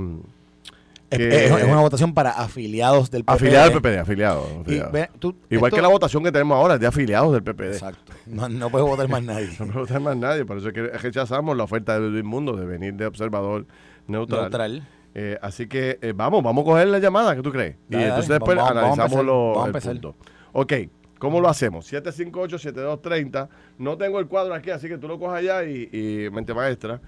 Es, 1.10 1.18
que- 1.18 1.46
es- 1.46 1.52
es 1.52 1.64
una 1.64 1.82
votación 1.82 2.14
para 2.14 2.30
afiliados 2.30 3.10
del 3.10 3.24
PPD. 3.24 3.32
Afiliado 3.34 3.70
del 3.72 3.82
PPD, 3.82 3.98
afiliado. 4.00 4.48
Y 4.48 4.62
afiliado. 4.62 4.92
ve, 4.92 5.10
tú- 5.18 5.36
Igual 5.50 5.70
esto- 5.70 5.76
que 5.78 5.82
la 5.82 5.88
votación 5.88 6.24
que 6.24 6.32
tenemos 6.32 6.56
ahora 6.56 6.76
es 6.76 6.80
de 6.80 6.86
afiliados 6.88 7.34
del 7.34 7.42
PPD. 7.44 7.72
Exacto. 7.74 8.14
No, 8.28 8.48
no 8.48 8.70
puede 8.70 8.84
votar 8.86 9.08
más 9.10 9.24
nadie. 9.24 9.50
No 9.60 9.66
puede 9.66 9.80
votar 9.80 10.00
más 10.02 10.16
nadie, 10.18 10.46
por 10.46 10.58
eso 10.58 10.68
es 10.68 10.74
que 10.76 10.84
rechazamos 10.84 11.58
la 11.58 11.64
oferta 11.64 12.00
de 12.00 12.08
Luis 12.10 12.24
Mundo 12.24 12.56
de 12.56 12.66
venir 12.68 12.94
de 12.94 13.08
observador 13.08 13.66
neutral. 14.08 14.42
Neutral. 14.42 14.88
Eh, 15.16 15.40
así 15.42 15.66
que 15.68 15.98
eh, 16.00 16.14
vamos, 16.16 16.44
vamos 16.44 16.62
a 16.62 16.66
coger 16.66 16.88
la 16.90 17.00
llamada, 17.00 17.36
¿qué 17.36 17.42
tú 17.42 17.52
crees? 17.52 17.76
Dale, 17.88 18.04
y 18.04 18.08
entonces 18.08 18.30
dale. 18.30 18.40
después 18.40 18.56
Vamos- 18.58 18.76
vamos 18.76 19.00
a 19.00 19.04
analizamos 19.04 19.12
empezar, 19.12 19.26
lo- 19.26 19.48
vamos 19.48 19.58
a 19.58 19.64
el 19.64 19.68
empezar. 19.70 19.92
punto. 19.94 20.16
Ok, 20.54 20.74
¿cómo 21.20 21.40
lo 21.40 21.50
hacemos? 21.50 21.92
758-7230. 21.92 23.50
No 23.78 23.98
tengo 23.98 24.20
el 24.20 24.28
cuadro 24.28 24.56
aquí, 24.56 24.72
así 24.72 24.88
que 24.88 24.98
tú 24.98 25.08
lo 25.08 25.20
cojas 25.20 25.38
allá 25.40 25.64
y, 25.64 25.90
y 25.92 26.30
mente 26.32 26.54
maestra. 26.54 27.00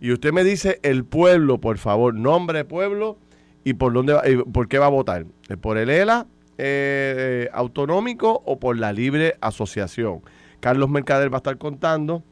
Y 0.00 0.12
usted 0.12 0.32
me 0.32 0.44
dice 0.44 0.80
el 0.82 1.04
pueblo, 1.04 1.58
por 1.58 1.78
favor, 1.78 2.14
nombre 2.14 2.58
de 2.58 2.64
pueblo 2.64 3.18
y 3.66 3.74
por 3.74 3.92
dónde 3.92 4.12
va, 4.12 4.28
y 4.28 4.36
por 4.36 4.68
qué 4.68 4.78
va 4.78 4.86
a 4.86 4.90
votar. 4.90 5.26
Eh, 5.48 5.56
¿Por 5.56 5.76
el 5.76 5.90
ELA 5.90 6.28
eh, 6.56 7.48
autonómico 7.52 8.42
o 8.44 8.60
por 8.60 8.78
la 8.78 8.92
libre 8.92 9.36
asociación? 9.40 10.22
Carlos 10.60 10.88
Mercader 10.88 11.32
va 11.32 11.38
a 11.38 11.38
estar 11.38 11.58
contando. 11.58 12.22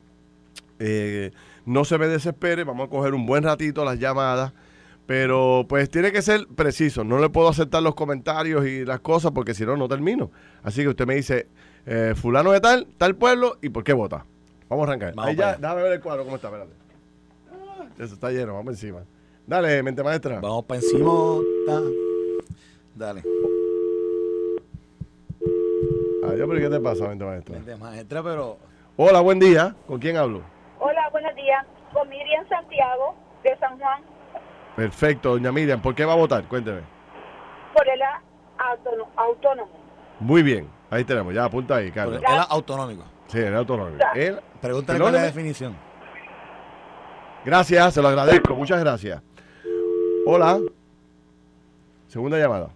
Eh, 0.78 1.32
no 1.66 1.84
se 1.84 1.98
me 1.98 2.06
desespere, 2.06 2.62
vamos 2.62 2.86
a 2.86 2.90
coger 2.90 3.14
un 3.14 3.26
buen 3.26 3.42
ratito 3.42 3.84
las 3.84 3.98
llamadas, 3.98 4.52
pero 5.06 5.66
pues 5.68 5.90
tiene 5.90 6.12
que 6.12 6.22
ser 6.22 6.46
preciso. 6.54 7.04
No 7.04 7.18
le 7.18 7.28
puedo 7.28 7.48
aceptar 7.48 7.82
los 7.82 7.94
comentarios 7.94 8.66
y 8.66 8.84
las 8.84 9.00
cosas 9.00 9.32
porque 9.32 9.54
si 9.54 9.64
no, 9.64 9.76
no 9.76 9.88
termino. 9.88 10.30
Así 10.62 10.82
que 10.82 10.88
usted 10.88 11.06
me 11.06 11.14
dice, 11.14 11.48
eh, 11.86 12.14
fulano 12.16 12.52
de 12.52 12.60
tal, 12.60 12.86
tal 12.98 13.14
pueblo 13.16 13.58
y 13.62 13.68
por 13.68 13.84
qué 13.84 13.92
vota. 13.92 14.24
Vamos 14.68 14.86
a 14.86 14.90
arrancar. 14.90 15.14
Vamos 15.14 15.30
Ahí 15.30 15.36
ya, 15.36 15.56
déjame 15.56 15.82
ver 15.82 15.92
el 15.92 16.00
cuadro 16.00 16.24
cómo 16.24 16.36
está, 16.36 16.48
espérate. 16.48 16.72
Ah, 17.52 17.86
Eso 17.98 18.14
está 18.14 18.30
lleno, 18.30 18.54
vamos 18.54 18.74
encima. 18.74 19.00
Dale, 19.46 19.82
mente 19.82 20.02
maestra. 20.02 20.40
Vamos 20.40 20.64
para 20.64 20.80
encima. 20.80 21.12
Dale. 22.94 23.22
Adiós, 26.26 26.48
pero 26.48 26.60
¿qué 26.60 26.68
te 26.70 26.80
pasa, 26.80 27.08
mente 27.08 27.24
maestra? 27.24 27.56
Mente 27.56 27.76
maestra, 27.76 28.22
pero 28.22 28.58
Hola, 28.96 29.20
buen 29.22 29.40
día. 29.40 29.74
¿Con 29.88 29.98
quién 29.98 30.16
hablo? 30.16 30.40
Hola, 30.78 31.08
buenos 31.10 31.34
días. 31.34 31.66
Con 31.92 32.08
Miriam 32.08 32.48
Santiago, 32.48 33.16
de 33.42 33.56
San 33.58 33.76
Juan, 33.76 34.02
Perfecto, 34.76 35.30
doña 35.30 35.52
Miriam. 35.52 35.80
¿Por 35.80 35.94
qué 35.94 36.04
va 36.04 36.12
a 36.14 36.16
votar? 36.16 36.44
Cuénteme. 36.44 36.80
por 37.72 37.86
el 37.88 38.00
autónomo. 39.16 39.70
Muy 40.20 40.42
bien. 40.42 40.68
Ahí 40.90 41.04
tenemos. 41.04 41.34
Ya, 41.34 41.44
apunta 41.44 41.76
ahí, 41.76 41.90
Carlos. 41.90 42.20
era 42.22 42.42
autonómico. 42.42 43.04
Sí, 43.26 43.38
el 43.38 43.54
autonómico. 43.56 44.04
El- 44.14 44.40
Pregúntale 44.60 44.98
cuál 45.00 45.14
es 45.14 45.20
la 45.20 45.26
definición. 45.26 45.76
Gracias, 47.44 47.94
se 47.94 48.00
lo 48.02 48.08
agradezco. 48.08 48.54
Muchas 48.54 48.80
gracias. 48.80 49.22
Hola. 50.26 50.58
Segunda 52.06 52.38
llamada. 52.38 52.68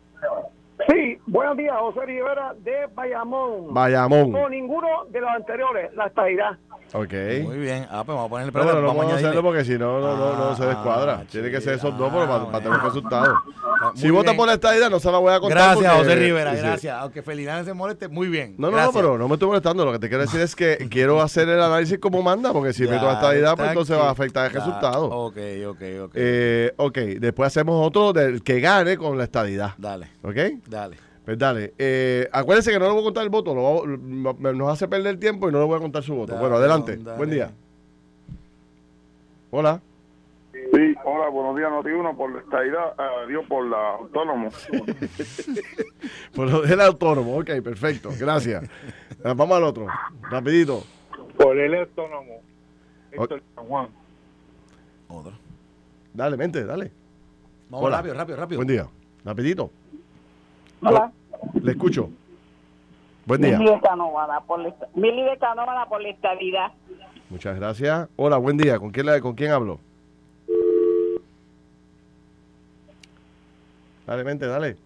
Sí, 0.89 1.19
buenos 1.27 1.57
días, 1.57 1.75
José 1.79 2.05
Rivera 2.07 2.55
de 2.59 2.87
Bayamón. 2.95 3.73
Bayamón. 3.73 4.33
No, 4.33 4.49
ninguno 4.49 5.05
de 5.11 5.21
los 5.21 5.31
anteriores, 5.31 5.95
la 5.95 6.07
estadidad. 6.07 6.59
Ok. 6.93 7.13
Muy 7.43 7.59
bien. 7.59 7.87
Ah, 7.91 8.03
pues 8.05 8.15
vamos 8.17 8.27
a 8.27 8.29
poner 8.29 8.49
el 8.49 8.55
No, 8.55 8.61
pero 8.61 8.81
no 8.81 8.87
vamos 8.89 9.13
a 9.13 9.17
hacerlo 9.17 9.43
porque 9.43 9.65
si 9.65 9.73
no, 9.79 10.01
no, 10.01 10.17
no, 10.17 10.37
no 10.37 10.57
se 10.57 10.63
Ah, 10.65 10.67
descuadra. 10.67 11.25
Tiene 11.31 11.51
que 11.51 11.61
ser 11.61 11.75
esos 11.75 11.97
dos 11.99 12.11
para, 12.13 12.25
ah, 12.35 12.51
para 12.51 12.65
tener 12.65 12.81
resultados. 12.81 13.29
Si 13.95 14.07
muy 14.07 14.11
vota 14.17 14.33
bien. 14.33 14.37
por 14.39 14.49
esta 14.49 14.77
idea, 14.77 14.91
no 14.91 14.99
se 14.99 15.09
la 15.13 15.19
voy 15.19 15.33
a 15.33 15.39
contar. 15.39 15.57
Gracias, 15.59 15.93
porque- 15.95 16.09
José 16.11 16.17
Rivera, 16.21 16.53
sí. 16.53 16.59
gracias. 16.59 16.97
Aunque 17.01 17.23
Felidán 17.23 17.65
se 17.65 17.73
moleste, 17.75 18.09
muy 18.09 18.27
bien. 18.27 18.57
No, 18.59 18.71
no, 18.71 18.73
Gracias. 18.73 18.93
no, 18.93 19.01
pero 19.01 19.19
no 19.19 19.29
me 19.29 19.35
estoy 19.35 19.47
molestando. 19.47 19.85
Lo 19.85 19.93
que 19.93 20.01
te 20.01 20.09
quiero 20.09 20.23
decir 20.25 20.41
es 20.41 20.57
que 20.57 20.79
quiero 20.91 21.23
hacer 21.23 21.49
el 21.49 21.63
análisis 21.63 21.97
como 22.01 22.21
manda, 22.21 22.53
porque 22.53 22.73
si 22.73 22.83
meto 22.89 23.03
Ya 23.07 23.13
esta 23.13 23.37
idea, 23.37 23.55
pues 23.55 23.69
entonces 23.69 23.95
aquí. 23.95 24.03
va 24.03 24.09
a 24.09 24.13
afectar 24.13 24.47
el 24.47 24.53
Ya, 24.53 24.59
resultado. 24.59 25.05
Ok, 25.11 25.37
ok, 25.69 25.83
ok. 26.07 26.11
Eh, 26.15 26.73
ok, 26.77 26.99
después 27.21 27.47
hacemos 27.47 27.87
otro 27.87 28.13
del 28.13 28.43
que 28.43 28.59
gane 28.59 28.97
con 28.97 29.17
la 29.17 29.23
estadidad. 29.25 29.75
dale, 29.79 30.09
¿Ok? 30.25 30.37
dale. 30.67 30.97
Pues 31.29 31.39
dale. 31.39 31.75
Eh, 31.77 32.27
acuérdense 32.33 32.71
que 32.73 32.79
no 32.79 32.87
le 32.87 32.93
voy 32.93 33.01
a 33.03 33.05
contar 33.05 33.23
el 33.23 33.29
voto. 33.29 33.55
Lo 33.55 33.63
va- 33.63 34.35
lo- 34.41 34.53
nos 34.55 34.73
hace 34.73 34.89
perder 34.89 35.21
tiempo 35.21 35.47
y 35.47 35.53
no 35.53 35.59
le 35.59 35.67
voy 35.67 35.77
a 35.77 35.79
contar 35.79 36.03
su 36.03 36.15
voto. 36.15 36.33
Dale, 36.33 36.41
bueno, 36.41 36.57
adelante. 36.57 36.97
dale. 36.97 37.19
Buen 37.19 37.29
día. 37.29 37.51
Hola. 39.51 39.79
Sí, 40.55 40.95
hola, 41.05 41.29
buenos 41.29 41.55
días, 41.55 41.71
Noti 41.71 41.91
uno 41.91 42.17
por 42.17 42.33
la 42.33 42.41
estadidad, 42.41 42.95
Dios 43.29 43.45
por 43.47 43.67
la 43.67 43.97
autónomo. 43.97 44.49
Por 46.35 46.51
lo 46.51 46.63
del 46.63 46.81
autónomo. 46.81 47.37
Ok, 47.37 47.51
perfecto. 47.63 48.09
Gracias. 48.19 48.65
Vamos 49.23 49.51
al 49.51 49.65
otro. 49.65 49.87
Rapidito. 50.31 50.83
Por 51.37 51.59
el 51.59 51.75
autónomo. 51.75 52.41
Héctor 53.13 53.43
San 53.55 53.67
Juan. 53.67 53.89
Otro. 55.09 55.33
Dale, 56.15 56.39
mente, 56.39 56.65
dale. 56.65 56.91
Vamos 57.69 57.87
Hola. 57.87 57.99
rápido, 57.99 58.15
rápido, 58.15 58.37
rápido. 58.39 58.59
Buen 58.61 58.69
día. 58.69 58.87
Rapidito. 59.27 59.71
Hola. 60.81 61.13
Le 61.63 61.73
escucho. 61.73 62.11
Buen 63.27 63.43
día. 63.43 63.59
Mili 63.59 63.71
de 63.71 63.81
Canóvana 63.81 64.41
por 64.41 64.61
la, 64.61 65.87
por 65.89 66.01
la 66.03 66.09
estabilidad. 66.09 66.73
Muchas 67.31 67.57
gracias. 67.57 68.09
Hola, 68.17 68.39
buen 68.39 68.57
día. 68.57 68.79
¿Con 68.79 68.91
quién, 68.91 69.07
con 69.21 69.35
quién 69.35 69.53
hablo? 69.53 69.81
Dale, 74.07 74.25
mente, 74.25 74.47
dale. 74.47 74.77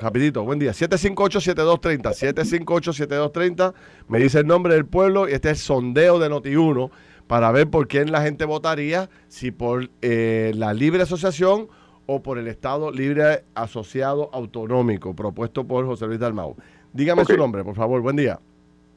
Rapidito, 0.00 0.42
buen 0.42 0.58
día. 0.58 0.72
758-7230. 0.72 2.34
758-7230. 2.34 3.74
Me 4.08 4.18
dice 4.18 4.40
el 4.40 4.46
nombre 4.48 4.74
del 4.74 4.86
pueblo 4.86 5.28
y 5.28 5.32
este 5.32 5.50
es 5.50 5.58
el 5.58 5.64
sondeo 5.64 6.18
de 6.18 6.28
Noti1 6.28 6.90
para 7.28 7.52
ver 7.52 7.70
por 7.70 7.86
quién 7.86 8.10
la 8.10 8.22
gente 8.22 8.44
votaría, 8.44 9.08
si 9.28 9.50
por 9.50 9.88
eh, 10.02 10.52
la 10.56 10.74
libre 10.74 11.04
asociación 11.04 11.68
o 12.06 12.22
por 12.22 12.38
el 12.38 12.48
Estado 12.48 12.90
Libre 12.90 13.44
Asociado 13.54 14.30
Autonómico, 14.32 15.14
propuesto 15.14 15.64
por 15.66 15.86
José 15.86 16.06
Luis 16.06 16.20
Dalmau. 16.20 16.56
Dígame 16.92 17.24
su 17.24 17.36
nombre, 17.36 17.64
por 17.64 17.74
favor. 17.74 18.00
Buen 18.00 18.16
día. 18.16 18.38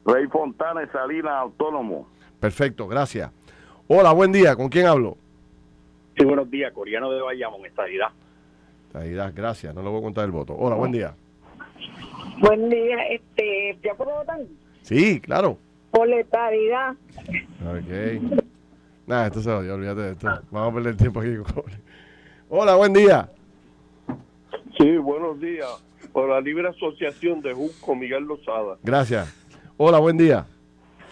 Rey 0.04 0.26
Fontana 0.28 0.82
y 0.82 0.86
Salinas, 0.88 1.32
autónomo. 1.32 2.08
Perfecto, 2.40 2.86
gracias. 2.86 3.30
Hola, 3.88 4.12
buen 4.12 4.32
día. 4.32 4.54
¿Con 4.54 4.68
quién 4.68 4.86
hablo? 4.86 5.16
Sí, 6.16 6.24
buenos 6.24 6.50
días, 6.50 6.72
Coreano 6.72 7.10
de 7.10 7.20
Bayamón, 7.20 7.64
estadidad. 7.66 8.08
Da, 8.92 9.30
gracias. 9.30 9.74
No 9.74 9.82
le 9.82 9.88
voy 9.88 9.98
a 9.98 10.02
contar 10.02 10.24
el 10.24 10.30
voto. 10.30 10.54
Hola, 10.54 10.76
buen 10.76 10.92
día. 10.92 11.14
Buen 12.40 12.68
día. 12.68 13.06
Este, 13.08 13.78
¿Ya 13.82 13.94
puedo 13.94 14.14
votar? 14.14 14.40
Sí, 14.82 15.20
claro. 15.20 15.58
Por 15.90 16.08
la. 16.08 16.96
Ok. 17.66 18.42
Nada, 19.06 19.26
esto 19.26 19.40
se 19.40 19.50
odia, 19.50 19.74
olvídate 19.74 20.00
de 20.00 20.12
esto. 20.12 20.28
Vamos 20.50 20.70
a 20.70 20.74
perder 20.74 20.96
tiempo 20.96 21.20
aquí. 21.20 21.36
Hola, 22.50 22.76
buen 22.76 22.92
día. 22.92 23.28
Sí, 24.78 24.96
buenos 24.96 25.38
días. 25.40 25.68
Por 26.12 26.28
la 26.30 26.40
libre 26.40 26.68
asociación 26.68 27.42
de 27.42 27.52
Junco 27.52 27.94
Miguel 27.94 28.24
Lozada. 28.24 28.78
Gracias. 28.82 29.34
Hola, 29.76 29.98
buen 29.98 30.16
día. 30.16 30.46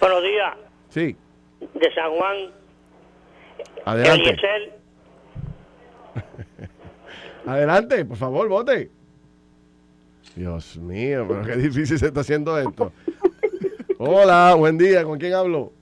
Buenos 0.01 0.23
días, 0.23 0.55
Sí, 0.89 1.17
de 1.61 1.95
San 1.95 2.11
Juan, 2.13 2.37
adelante. 3.85 4.31
Eliezer. 4.31 4.79
Adelante, 7.47 8.05
por 8.05 8.17
favor, 8.17 8.49
vote. 8.49 8.91
Dios 10.35 10.77
mío, 10.79 11.25
pero 11.29 11.43
qué 11.45 11.57
difícil 11.57 11.99
se 11.99 12.07
está 12.07 12.21
haciendo 12.21 12.59
esto. 12.59 12.93
Hola, 13.99 14.55
buen 14.55 14.77
día. 14.77 15.05
¿Con 15.05 15.19
quién 15.19 15.33
hablo? 15.35 15.73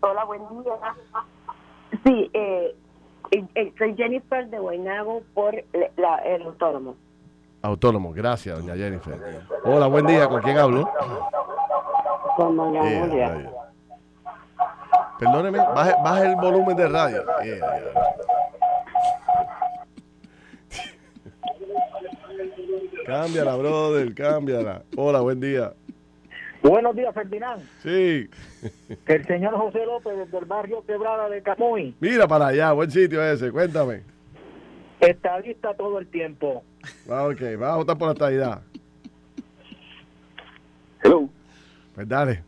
Hola, 0.00 0.24
buen 0.24 0.40
día. 0.62 0.72
Sí, 2.04 2.30
eh, 2.32 2.74
soy 3.78 3.94
Jennifer 3.96 4.46
de 4.48 4.58
Guaynabo 4.58 5.22
por 5.34 5.54
la- 5.96 6.18
el 6.18 6.42
autónomo. 6.42 6.96
Autónomo, 7.62 8.12
gracias, 8.12 8.58
doña 8.58 8.74
Jennifer. 8.74 9.14
Hola, 9.64 9.86
buen 9.86 10.06
día. 10.06 10.28
¿Con 10.28 10.42
quién 10.42 10.58
hablo? 10.58 10.90
Con 12.36 12.56
doña 12.56 12.80
Julia. 12.82 13.50
Perdóneme, 15.18 15.58
baje, 15.58 15.94
baje 16.02 16.26
el 16.26 16.36
volumen 16.36 16.76
de 16.76 16.88
radio. 16.88 17.22
Eh, 17.44 17.60
Cámbiala, 23.06 23.56
brother, 23.56 24.14
cámbiala. 24.14 24.82
Hola, 24.96 25.20
buen 25.20 25.40
día. 25.40 25.72
Buenos 26.62 26.94
días, 26.94 27.12
Ferdinand. 27.12 27.62
Sí. 27.82 28.28
Que 29.04 29.14
el 29.14 29.26
señor 29.26 29.54
José 29.56 29.84
López, 29.84 30.16
desde 30.16 30.38
el 30.38 30.44
barrio 30.44 30.84
Quebrada 30.86 31.28
de 31.28 31.42
Camuy, 31.42 31.94
Mira 32.00 32.28
para 32.28 32.48
allá, 32.48 32.72
buen 32.72 32.90
sitio 32.90 33.22
ese, 33.22 33.50
cuéntame. 33.50 34.02
está 35.00 35.40
lista 35.40 35.74
todo 35.74 35.98
el 35.98 36.06
tiempo. 36.06 36.62
Ah, 37.08 37.24
ok, 37.26 37.40
va 37.60 37.74
a 37.74 37.76
votar 37.76 37.98
por 37.98 38.08
la 38.08 38.12
estadidad. 38.12 38.62
Hello. 41.02 41.28
Pues 41.94 42.08
dale. 42.08 42.42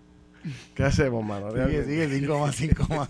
¿Qué 0.74 0.83
hacemos, 0.85 1.24
mano? 1.24 1.50
Sigue, 1.50 1.85
sigue, 1.85 2.07
cinco 2.09 2.38
más, 2.38 2.55
cinco 2.55 2.85
más. 2.90 3.09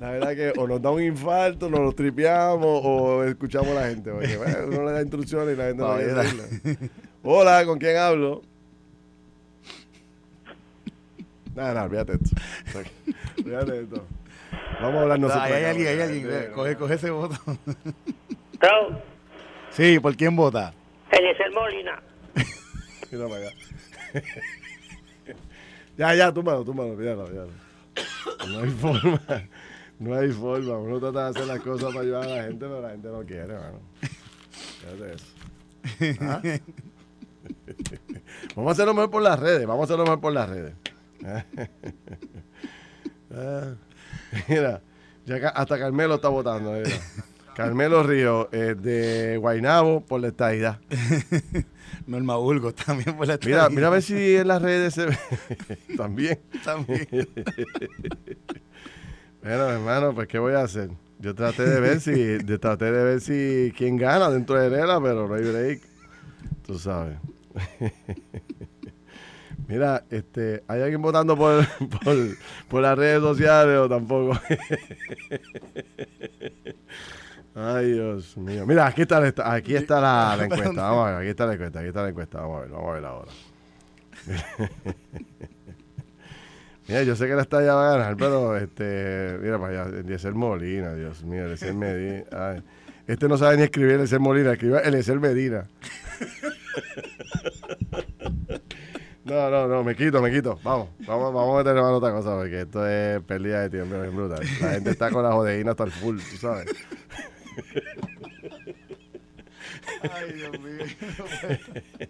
La 0.00 0.10
verdad 0.12 0.34
que 0.34 0.52
o 0.60 0.68
nos 0.68 0.80
da 0.80 0.90
un 0.90 1.02
infarto, 1.02 1.70
nos 1.70 1.80
lo 1.80 1.92
tripeamos 1.92 2.82
o 2.84 3.24
escuchamos 3.24 3.68
a 3.68 3.74
la 3.74 3.88
gente. 3.88 4.10
Porque 4.12 4.36
bueno, 4.36 4.58
uno 4.68 4.84
le 4.84 4.92
da 4.92 5.00
instrucciones 5.00 5.54
y 5.54 5.56
la 5.58 5.64
gente 5.68 5.82
no 5.82 5.96
quiere 5.96 6.12
Vaya. 6.12 6.28
hacerlas. 6.28 6.50
Hola, 7.22 7.64
¿con 7.64 7.78
quién 7.78 7.96
hablo? 7.96 8.42
Nada, 11.54 11.74
nada, 11.74 11.84
olvídate 11.84 12.12
esto. 12.14 12.36
Olvídate 13.38 13.80
esto. 13.82 14.06
Vamos 14.80 14.96
a 14.96 15.02
hablar 15.02 15.18
nosotros. 15.18 15.44
Ahí 15.44 15.52
hay 15.52 15.62
acá, 15.62 15.70
alguien, 15.70 15.88
hay 15.88 16.00
alguien. 16.00 16.52
Coge, 16.54 16.76
coge 16.76 16.94
ese 16.94 17.10
voto. 17.10 17.36
Hello, 18.60 19.00
Sí, 19.70 19.98
¿por 20.00 20.16
quién 20.16 20.34
vota? 20.36 20.74
Eliezer 21.10 21.50
Molina. 21.52 22.02
Mira 23.10 23.28
para 23.28 23.36
allá. 23.36 23.50
ya, 25.96 26.14
ya, 26.14 26.32
tú 26.32 26.42
mano, 26.42 26.64
tú 26.64 26.74
mano, 26.74 26.94
míralo, 26.94 27.26
míralo. 27.28 27.50
No 28.48 28.60
hay 28.60 28.70
forma, 28.70 29.20
no 29.98 30.14
hay 30.14 30.30
forma. 30.30 30.78
Uno 30.78 30.98
trata 30.98 31.24
de 31.24 31.30
hacer 31.30 31.46
las 31.46 31.60
cosas 31.60 31.88
para 31.88 32.00
ayudar 32.00 32.24
a 32.24 32.36
la 32.36 32.42
gente, 32.44 32.66
pero 32.66 32.80
la 32.80 32.90
gente 32.90 33.08
no 33.08 33.22
quiere, 33.22 33.54
mano. 33.54 33.80
Fíjate 34.80 35.14
eso. 35.14 35.26
¿Ah? 36.22 36.40
vamos 38.56 38.70
a 38.70 38.72
hacerlo 38.72 38.94
mejor 38.94 39.10
por 39.10 39.22
las 39.22 39.38
redes, 39.38 39.66
vamos 39.66 39.82
a 39.82 39.84
hacerlo 39.84 40.04
mejor 40.04 40.20
por 40.20 40.32
las 40.32 40.48
redes. 40.48 40.74
Ah, 43.32 43.74
mira, 44.48 44.82
ya 45.26 45.48
hasta 45.50 45.78
Carmelo 45.78 46.16
está 46.16 46.28
votando. 46.28 46.72
mira. 46.72 46.90
Carmelo 47.54 48.02
Río, 48.02 48.48
eh, 48.52 48.74
de 48.78 49.36
Guainabo, 49.36 50.00
por 50.06 50.20
la 50.20 50.28
estadidad. 50.28 50.80
Norma 52.06 52.36
Burgos 52.36 52.74
también 52.74 53.16
por 53.16 53.26
la 53.26 53.38
Mira, 53.44 53.58
estadía. 53.64 53.68
mira 53.74 53.86
a 53.88 53.90
ver 53.90 54.02
si 54.02 54.36
en 54.36 54.48
las 54.48 54.62
redes 54.62 54.94
se 54.94 55.06
ve. 55.06 55.18
También. 55.96 56.40
También. 56.64 57.06
Bueno, 59.42 59.68
hermano, 59.68 60.14
pues 60.14 60.26
¿qué 60.28 60.38
voy 60.38 60.54
a 60.54 60.62
hacer? 60.62 60.90
Yo 61.18 61.34
traté 61.34 61.64
de 61.64 61.80
ver 61.80 62.00
si, 62.00 62.12
de, 62.12 62.58
traté 62.58 62.86
de 62.86 63.04
ver 63.04 63.20
si 63.20 63.72
quién 63.76 63.96
gana 63.96 64.30
dentro 64.30 64.56
de 64.58 64.70
Nela, 64.70 65.00
pero 65.02 65.28
no 65.28 65.34
hay 65.34 65.42
break. 65.42 65.82
Tú 66.66 66.78
sabes. 66.78 67.18
Mira, 69.70 70.02
este, 70.10 70.64
¿hay 70.66 70.82
alguien 70.82 71.00
votando 71.00 71.36
por, 71.36 71.64
por, 72.04 72.16
por 72.68 72.82
las 72.82 72.98
redes 72.98 73.20
sociales 73.20 73.78
o 73.78 73.88
tampoco? 73.88 74.36
Ay, 77.54 77.92
Dios 77.92 78.36
mío. 78.36 78.66
Mira, 78.66 78.88
aquí 78.88 79.02
está, 79.02 79.22
aquí 79.54 79.76
está 79.76 80.00
la, 80.00 80.34
la 80.36 80.44
encuesta. 80.46 80.72
Vamos 80.72 81.06
a 81.06 81.10
ver, 81.10 81.20
aquí 81.20 81.28
está 81.28 81.46
la 81.46 81.52
encuesta, 81.52 81.78
aquí 81.78 81.88
está 81.88 82.02
la 82.02 82.08
encuesta. 82.08 82.40
Vamos 82.40 82.56
a 82.56 82.60
ver, 82.62 82.70
vamos 82.70 82.90
a 82.90 82.94
ver 82.94 83.04
ahora. 83.04 83.30
Mira, 86.88 87.02
yo 87.04 87.14
sé 87.14 87.28
que 87.28 87.34
la 87.34 87.42
estalla 87.42 87.74
va 87.74 87.86
a 87.86 87.96
ganar, 87.96 88.16
pero 88.16 88.56
este, 88.56 89.38
mira 89.40 89.56
para 89.60 89.84
allá, 89.84 89.98
Eliezer 90.00 90.34
Molina, 90.34 90.94
Dios 90.94 91.22
mío, 91.22 91.44
Eliezer 91.44 91.74
Medina. 91.74 92.24
Ay, 92.32 92.64
este 93.06 93.28
no 93.28 93.38
sabe 93.38 93.56
ni 93.56 93.62
escribir 93.62 93.92
Eliezer 93.92 94.18
Molina, 94.18 94.50
escribe 94.50 94.80
Eliezer 94.84 95.20
Medina. 95.20 95.68
No, 99.24 99.50
no, 99.50 99.68
no, 99.68 99.84
me 99.84 99.94
quito, 99.94 100.22
me 100.22 100.30
quito. 100.30 100.58
Vamos, 100.62 100.88
vamos, 101.06 101.34
vamos 101.34 101.54
a 101.54 101.58
meterle 101.58 101.82
mano 101.82 101.94
a 101.94 101.98
otra 101.98 102.12
cosa, 102.12 102.36
porque 102.36 102.62
esto 102.62 102.86
es 102.86 103.22
pérdida 103.22 103.60
de 103.62 103.70
tiempo, 103.70 103.96
es 103.96 104.14
brutal. 104.14 104.40
La 104.60 104.70
gente 104.70 104.90
está 104.90 105.10
con 105.10 105.22
la 105.22 105.32
jodeína 105.32 105.72
hasta 105.72 105.84
el 105.84 105.90
full, 105.90 106.18
tú 106.18 106.36
sabes. 106.36 106.66
Ay, 110.02 110.32
Dios 110.32 110.60
mío. 110.60 110.84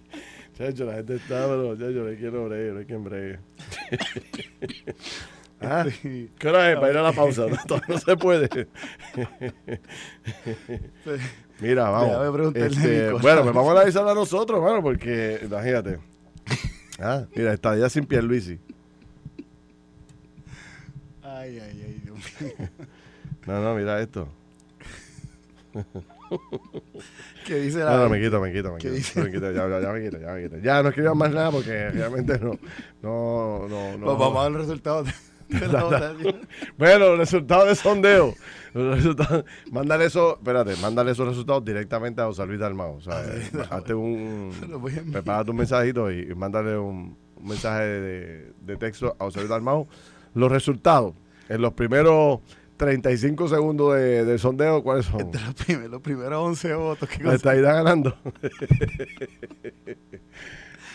Chacho, 0.57 0.85
la 0.85 0.95
gente 0.95 1.15
está, 1.15 1.47
pero 1.47 1.75
chacho, 1.75 2.05
le 2.05 2.17
quiero 2.17 2.47
bregue, 2.47 2.73
no 2.73 2.79
hay 2.81 2.85
quien 2.85 3.03
bregue. 3.03 3.39
ah, 5.63 5.87
¿Qué 6.39 6.49
hora 6.49 6.71
es 6.71 6.77
para 6.77 6.93
ir 6.93 6.99
a 6.99 7.03
la 7.03 7.13
pausa? 7.13 7.47
No, 7.69 7.81
no 7.89 7.99
se 7.99 8.17
puede. 8.17 8.69
Mira, 11.61 11.89
vamos. 11.89 12.55
Este, 12.55 13.11
bueno, 13.13 13.43
pues 13.43 13.55
vamos 13.55 13.69
a 13.69 13.73
analizarla 13.73 14.11
a 14.11 14.15
nosotros, 14.15 14.63
mano, 14.63 14.83
porque 14.83 15.41
imagínate. 15.43 16.10
Ah, 17.01 17.25
mira, 17.35 17.53
está 17.55 17.77
ya 17.77 17.89
sin 17.89 18.05
Pierluisi. 18.07 18.59
Ay, 21.23 21.59
ay, 21.59 21.83
ay, 21.87 22.01
Dios 22.05 22.19
mío. 22.41 22.69
No, 23.47 23.61
no, 23.63 23.75
mira 23.75 24.01
esto. 24.03 24.29
¿Qué 27.47 27.55
dice 27.57 27.79
la 27.79 27.93
No, 27.97 28.05
no, 28.05 28.09
me 28.11 28.21
quito, 28.21 28.41
me 28.41 28.53
quito, 28.53 28.73
me 28.73 28.79
¿Qué 28.79 28.89
quito. 28.89 28.95
dice? 28.95 29.23
Me 29.23 29.31
quito, 29.31 29.51
ya, 29.51 29.69
ya, 29.69 29.81
ya 29.81 29.93
me 29.93 30.03
quito, 30.05 30.21
ya 30.21 30.33
me 30.33 30.43
quito. 30.43 30.59
Ya 30.59 30.83
no 30.83 30.89
escriban 30.91 31.17
más 31.17 31.33
nada 31.33 31.51
porque 31.51 31.91
realmente 31.91 32.39
no, 32.39 32.59
no, 33.03 33.67
no, 33.69 33.99
no. 33.99 34.05
Pues 34.07 34.19
vamos 34.19 34.37
a 34.47 34.49
ver 34.51 34.67
de, 34.67 34.75
de 34.75 35.13
la 35.73 35.85
votación. 35.85 36.49
Bueno, 36.79 37.09
los 37.11 37.19
resultados 37.19 37.69
de 37.69 37.75
sondeo. 37.75 38.35
Los 38.73 38.97
resultados, 38.97 39.45
mándale 39.71 40.05
eso, 40.07 40.37
espérate, 40.37 40.77
mándale 40.77 41.13
esos 41.13 41.27
resultados 41.27 41.65
directamente 41.65 42.21
a 42.23 42.27
José 42.27 42.47
Luis 42.47 42.61
Dalmao. 42.61 42.97
O 42.97 43.01
sea, 43.01 43.23
eh, 43.25 43.51
hazte 43.71 43.95
un, 43.95 44.53
prepárate 45.13 45.51
un 45.51 45.57
mensajito 45.57 46.11
y, 46.11 46.31
y 46.31 46.35
mándale 46.35 46.79
un, 46.79 47.17
un 47.37 47.49
mensaje 47.49 47.83
de, 47.85 48.53
de 48.61 48.77
texto 48.77 49.17
a 49.19 49.25
José 49.25 49.41
Luis 49.41 49.51
Dalmao. 49.51 49.89
Los 50.35 50.53
resultados, 50.53 51.15
en 51.49 51.61
los 51.63 51.73
primeros 51.73 52.41
35 52.81 53.49
segundos 53.49 53.95
de, 53.95 54.39
sondeo, 54.39 54.83
¿cuáles 54.83 55.05
son? 55.05 55.21
Entre 55.21 55.43
los 55.43 55.55
primeros, 55.55 55.91
los 55.91 56.01
primeros 56.01 56.43
11 56.43 56.75
votos. 56.75 57.09
¿qué 57.11 57.19
La 57.19 57.25
cosa? 57.25 57.37
estadidad 57.37 57.75
ganando. 57.75 58.17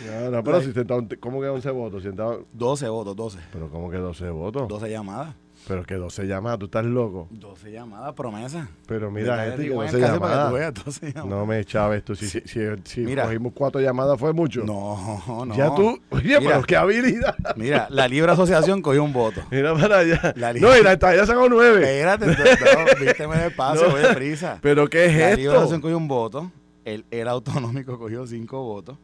no, 0.03 0.31
no, 0.31 0.43
pero 0.43 0.61
si 0.61 0.71
sentaron, 0.73 1.07
¿cómo 1.19 1.41
que 1.41 1.47
11 1.47 1.69
votos? 1.71 2.03
Si 2.03 2.09
sentaron- 2.09 2.45
12 2.53 2.87
votos, 2.89 3.15
12. 3.15 3.39
pero 3.51 3.69
¿cómo 3.69 3.89
que 3.89 3.97
12 3.97 4.29
votos? 4.29 4.67
12 4.67 4.89
llamadas. 4.89 5.35
Pero 5.67 5.83
que 5.83 5.95
12 5.95 6.27
llamadas, 6.27 6.59
tú 6.59 6.65
estás 6.65 6.85
loco. 6.85 7.27
12 7.31 7.71
llamadas, 7.71 8.13
promesa. 8.13 8.67
Pero 8.87 9.09
mira, 9.09 9.45
gente, 9.45 9.63
que 9.63 9.69
buen 9.73 9.87
12 9.89 9.99
caso 9.99 10.19
para 10.19 10.33
que 10.33 10.37
tú 10.39 10.43
llamadas. 10.45 10.53
veas, 10.53 10.85
12 10.85 11.05
llamadas. 11.07 11.25
No 11.39 11.45
me 11.47 11.65
chaves 11.65 12.03
tú. 12.03 12.15
Si, 12.15 12.27
si, 12.27 12.41
si, 12.41 12.59
si 12.83 13.01
Mira. 13.01 13.23
cogimos 13.23 13.53
cuatro 13.55 13.81
llamadas 13.81 14.19
fue 14.19 14.31
mucho. 14.31 14.63
No, 14.63 15.23
no. 15.45 15.55
Ya 15.55 15.73
tú, 15.73 15.97
oye, 16.11 16.39
Mira. 16.39 16.51
pero 16.55 16.63
qué 16.63 16.75
habilidad. 16.75 17.35
Mira, 17.55 17.87
la 17.89 18.07
Libre 18.07 18.31
Asociación 18.33 18.81
cogió 18.83 19.03
un 19.03 19.13
voto. 19.13 19.41
Mira 19.49 19.73
para 19.73 19.99
allá. 19.99 20.33
La 20.35 20.53
no, 20.53 20.77
y 20.77 20.83
la 20.83 20.93
estadía 20.93 21.25
sacó 21.25 21.47
nueve. 21.49 21.77
Espérate, 21.81 22.27
no, 22.27 22.99
vísteme 23.03 23.37
despacio, 23.37 23.83
No. 23.87 23.91
voy 23.93 24.01
deprisa. 24.01 24.59
Pero 24.61 24.87
¿qué 24.87 25.05
es 25.05 25.13
la 25.15 25.25
esto? 25.29 25.37
Libre 25.37 25.53
Asociación 25.55 25.81
cogió 25.81 25.97
un 25.97 26.07
voto, 26.07 26.51
el, 26.83 27.05
el 27.09 27.27
autonómico 27.27 27.97
cogió 27.97 28.27
5 28.27 28.61
votos 28.61 28.97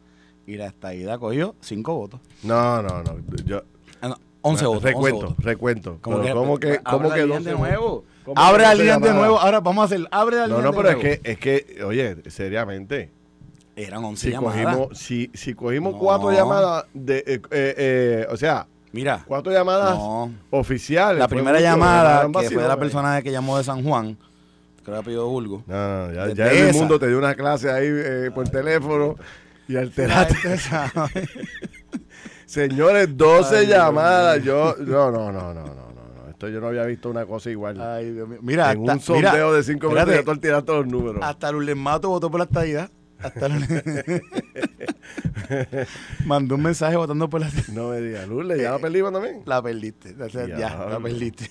y 0.46 0.56
la 0.56 0.66
estadidad 0.66 1.18
cogió 1.18 1.54
5 1.60 1.94
votos. 1.94 2.20
No, 2.42 2.82
no, 2.82 3.02
no. 3.02 3.16
Yo, 3.44 3.62
Ah, 4.00 4.08
no, 4.08 4.16
11 4.42 4.64
votos. 4.66 4.82
11 4.84 4.88
recuento, 4.88 5.26
votos. 5.28 5.44
recuento. 5.44 5.98
Como 6.00 6.16
Pero 6.20 6.26
que, 6.26 6.32
¿Cómo 6.40 6.58
que, 6.58 6.68
abre 6.68 6.80
cómo 6.90 7.10
que 7.10 7.20
línea 7.22 7.36
12 7.38 7.50
de 7.50 7.56
nuevo? 7.56 8.04
¿Cómo 8.24 8.40
Abre 8.40 8.62
la 8.62 8.70
12 8.70 8.82
línea 8.82 8.98
de 8.98 9.12
nuevo. 9.14 9.38
Ahora 9.38 9.60
vamos 9.60 9.82
a 9.82 9.84
hacer, 9.86 10.08
abre 10.10 10.36
la 10.36 10.46
No, 10.48 10.56
línea 10.56 10.70
no, 10.70 10.76
de 10.76 10.76
pero 10.76 10.88
es 10.90 10.96
que, 11.20 11.30
es 11.30 11.38
que, 11.38 11.84
oye, 11.84 12.30
seriamente, 12.30 13.10
Eran 13.76 14.04
11 14.04 14.26
si 14.26 14.30
llamadas. 14.32 14.64
cogimos, 14.76 14.98
si, 14.98 15.30
si 15.34 15.54
cogimos 15.54 15.92
No. 15.94 15.98
cuatro 15.98 16.30
llamadas 16.32 16.84
de, 16.92 17.18
eh, 17.18 17.24
eh, 17.50 17.74
eh, 17.76 18.26
o 18.30 18.36
sea, 18.36 18.66
Mira, 18.92 19.24
cuatro 19.26 19.50
llamadas 19.52 19.96
No. 19.96 20.30
oficiales. 20.50 21.18
la 21.18 21.26
primera 21.28 21.52
mucho, 21.52 21.62
llamada, 21.62 22.26
que 22.40 22.50
fue 22.50 22.62
de 22.62 22.68
la 22.68 22.76
persona 22.76 23.22
que 23.22 23.32
llamó 23.32 23.56
de 23.56 23.64
San 23.64 23.82
Juan, 23.82 24.18
creo 24.84 25.02
que 25.02 25.16
Bulgo. 25.16 25.62
No, 25.66 26.08
no, 26.08 26.12
ya, 26.12 26.34
ya 26.34 26.50
el 26.52 26.74
mundo 26.74 26.98
te 26.98 27.08
dio 27.08 27.16
una 27.16 27.34
clase 27.34 27.70
ahí 27.70 27.86
eh, 27.88 28.30
por 28.34 28.46
teléfono 28.50 29.16
y 29.72 30.58
sabe. 30.58 31.28
Señores, 32.46 33.16
12 33.16 33.56
Ay, 33.56 33.66
Dios 33.66 33.78
llamadas. 33.78 34.42
Yo, 34.44 34.74
no, 34.80 35.10
no, 35.10 35.32
no, 35.32 35.54
no, 35.54 35.64
no, 35.64 35.74
no. 35.74 36.28
Esto 36.30 36.48
yo 36.48 36.60
no 36.60 36.66
había 36.68 36.84
visto 36.84 37.08
una 37.10 37.24
cosa 37.24 37.50
igual. 37.50 37.80
Ay, 37.80 38.12
Dios 38.12 38.28
mío. 38.28 38.38
Mira, 38.42 38.72
en 38.72 38.80
hasta- 38.80 38.92
un 38.94 39.00
sondeo 39.00 39.30
mira, 39.48 39.52
de 39.52 39.62
5 39.62 39.86
espérate, 39.86 40.10
minutos 40.10 40.26
ya 40.26 40.32
tú 40.34 40.40
tiraste 40.40 40.72
los 40.72 40.86
números. 40.86 41.20
Hasta 41.22 41.52
Lourdes 41.52 41.76
Mato 41.76 42.08
votó 42.10 42.30
por 42.30 42.40
la 42.40 42.44
estadidad. 42.44 42.90
Hasta 43.18 43.48
Mandó 46.26 46.56
un 46.56 46.62
mensaje 46.62 46.96
votando 46.96 47.30
por 47.30 47.40
la 47.40 47.48
No 47.72 47.88
me 47.90 48.00
digas, 48.00 48.26
Lourdes, 48.28 48.60
ya 48.60 48.72
la 48.72 48.78
perdimos 48.80 49.12
también. 49.12 49.42
La 49.46 49.62
perdiste. 49.62 50.14
o 50.20 50.28
sea, 50.28 50.46
ya, 50.48 50.86
la 50.90 50.98
perdiste. 51.00 51.48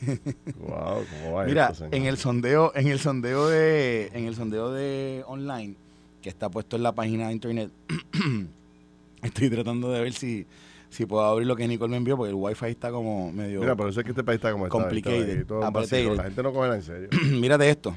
Wow, 0.57 1.05
¿cómo 1.09 1.33
va 1.35 1.45
Mira, 1.45 1.69
esto, 1.71 1.87
en 1.91 2.05
el 2.05 2.17
sondeo, 2.17 2.73
en 2.75 2.87
el 2.87 2.99
sondeo 2.99 3.47
de, 3.47 4.07
en 4.13 4.25
el 4.25 4.35
sondeo 4.35 4.71
de 4.73 5.23
online, 5.27 5.77
que 6.21 6.29
está 6.29 6.49
puesto 6.49 6.75
en 6.75 6.83
la 6.83 6.93
página 6.93 7.27
de 7.27 7.33
internet, 7.33 7.71
estoy 9.23 9.49
tratando 9.49 9.91
de 9.91 10.01
ver 10.01 10.13
si, 10.13 10.45
si 10.89 11.05
puedo 11.05 11.23
abrir 11.25 11.47
lo 11.47 11.55
que 11.55 11.67
Nicole 11.67 11.91
me 11.91 11.97
envió, 11.97 12.15
porque 12.17 12.29
el 12.29 12.35
wifi 12.35 12.65
está 12.67 12.91
como 12.91 13.31
medio. 13.31 13.59
Mira, 13.59 13.75
por 13.75 13.89
eso 13.89 13.99
es 13.99 14.03
que 14.05 14.11
este 14.11 14.23
país 14.23 14.37
está 14.37 14.51
como 14.51 14.65
está. 14.67 14.77
Complicated. 14.77 15.49
un 15.51 15.63
Aparte- 15.63 15.95
vacilo, 15.95 16.15
La 16.15 16.23
gente 16.23 16.43
no 16.43 16.53
coge 16.53 16.73
en 16.75 16.81
serio. 16.83 17.09
Mírate 17.39 17.69
esto. 17.69 17.91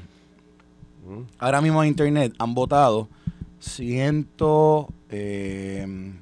Mm. 1.07 1.21
Ahora 1.39 1.61
mismo 1.61 1.83
en 1.83 1.89
internet 1.89 2.33
han 2.39 2.53
votado 2.55 3.07
ciento, 3.59 4.87
eh, 5.09 6.13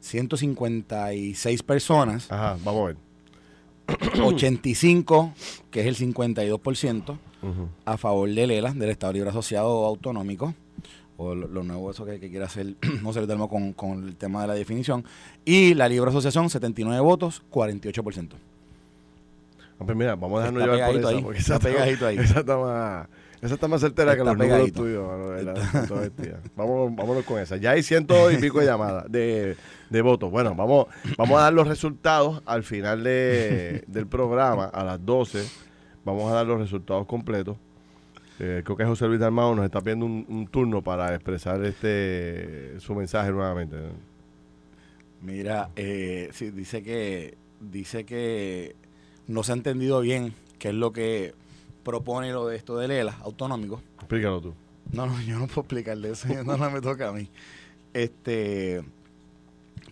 156 0.00 1.62
personas. 1.62 2.30
Ajá, 2.30 2.56
vamos 2.64 2.82
a 2.82 2.86
ver. 2.86 2.96
85, 4.22 5.32
que 5.70 5.80
es 5.80 5.86
el 5.86 5.96
52%, 5.96 7.18
Ujú. 7.42 7.68
a 7.84 7.96
favor 7.98 8.28
de 8.30 8.46
Lela, 8.46 8.72
del 8.72 8.90
Estado 8.90 9.12
Libre 9.12 9.30
Asociado 9.30 9.84
Autonómico, 9.84 10.54
o 11.16 11.34
lo, 11.34 11.46
lo 11.48 11.62
nuevo 11.62 11.90
eso 11.90 12.04
que, 12.04 12.18
que 12.18 12.28
quiere 12.30 12.44
hacer 12.44 12.74
José 13.02 13.20
Luis 13.20 13.28
Dalmau 13.28 13.48
con, 13.48 13.72
con 13.72 14.04
el 14.04 14.16
tema 14.16 14.42
de 14.42 14.48
la 14.48 14.54
definición, 14.54 15.04
y 15.44 15.74
la 15.74 15.88
Libre 15.88 16.10
Asociación, 16.10 16.50
79 16.50 17.00
votos, 17.00 17.42
48%. 17.52 18.30
Ah, 19.78 19.82
pues 19.84 19.96
mira, 19.96 20.14
vamos 20.14 20.38
a 20.38 20.50
dejarnos 20.50 20.62
Está 20.62 20.74
llevar 20.76 20.90
por 20.92 21.00
esa, 21.00 21.08
ahí, 21.08 21.22
porque 21.22 21.38
está 21.40 21.54
esa 21.56 21.64
pegadito 21.64 22.06
ahí. 22.06 22.16
Esa 22.20 22.40
está 22.40 22.56
más, 22.56 23.08
esa 23.42 23.54
está 23.54 23.68
más 23.68 23.80
certera 23.80 24.12
que 24.14 24.20
Está 24.20 24.32
los 24.32 24.38
números 24.38 24.70
pegadito. 24.70 24.82
tuyos. 24.82 25.88
toda 25.88 26.06
esta. 26.06 26.22
Vamos, 26.56 26.94
vámonos 26.96 27.24
con 27.24 27.38
esa. 27.40 27.56
Ya 27.56 27.72
hay 27.72 27.82
ciento 27.82 28.30
y 28.30 28.36
pico 28.38 28.60
de 28.60 28.66
llamadas, 28.66 29.10
de, 29.10 29.56
de 29.90 30.02
votos. 30.02 30.30
Bueno, 30.30 30.54
vamos, 30.54 30.86
vamos 31.18 31.38
a 31.38 31.42
dar 31.42 31.52
los 31.52 31.66
resultados 31.66 32.40
al 32.46 32.62
final 32.62 33.02
de, 33.04 33.84
del 33.86 34.06
programa, 34.06 34.64
a 34.66 34.84
las 34.84 35.04
12. 35.04 35.44
Vamos 36.04 36.30
a 36.30 36.36
dar 36.36 36.46
los 36.46 36.58
resultados 36.60 37.06
completos. 37.06 37.56
Eh, 38.40 38.62
creo 38.64 38.76
que 38.76 38.84
José 38.84 39.06
Luis 39.06 39.20
Dalmao 39.20 39.54
nos 39.54 39.64
está 39.64 39.80
pidiendo 39.80 40.06
un, 40.06 40.26
un 40.28 40.46
turno 40.48 40.82
para 40.82 41.14
expresar 41.14 41.64
este 41.64 42.78
su 42.80 42.94
mensaje 42.94 43.30
nuevamente. 43.30 43.76
Mira, 45.24 45.70
eh, 45.76 46.28
sí, 46.32 46.50
dice 46.50 46.82
que 46.82 47.38
dice 47.58 48.04
que 48.04 48.76
no 49.26 49.42
se 49.42 49.52
ha 49.52 49.54
entendido 49.54 50.00
bien 50.00 50.34
qué 50.58 50.68
es 50.68 50.74
lo 50.74 50.92
que 50.92 51.34
propone 51.82 52.30
lo 52.32 52.46
de 52.46 52.56
esto 52.56 52.76
de 52.76 52.88
Lela, 52.88 53.16
autonómico. 53.22 53.80
Explícalo 53.96 54.40
tú. 54.40 54.54
No, 54.92 55.06
no, 55.06 55.20
yo 55.22 55.38
no 55.38 55.46
puedo 55.46 55.62
explicarle 55.62 56.10
eso, 56.10 56.28
no, 56.44 56.56
no 56.56 56.70
me 56.70 56.80
toca 56.80 57.08
a 57.08 57.12
mí. 57.12 57.30
Este, 57.94 58.82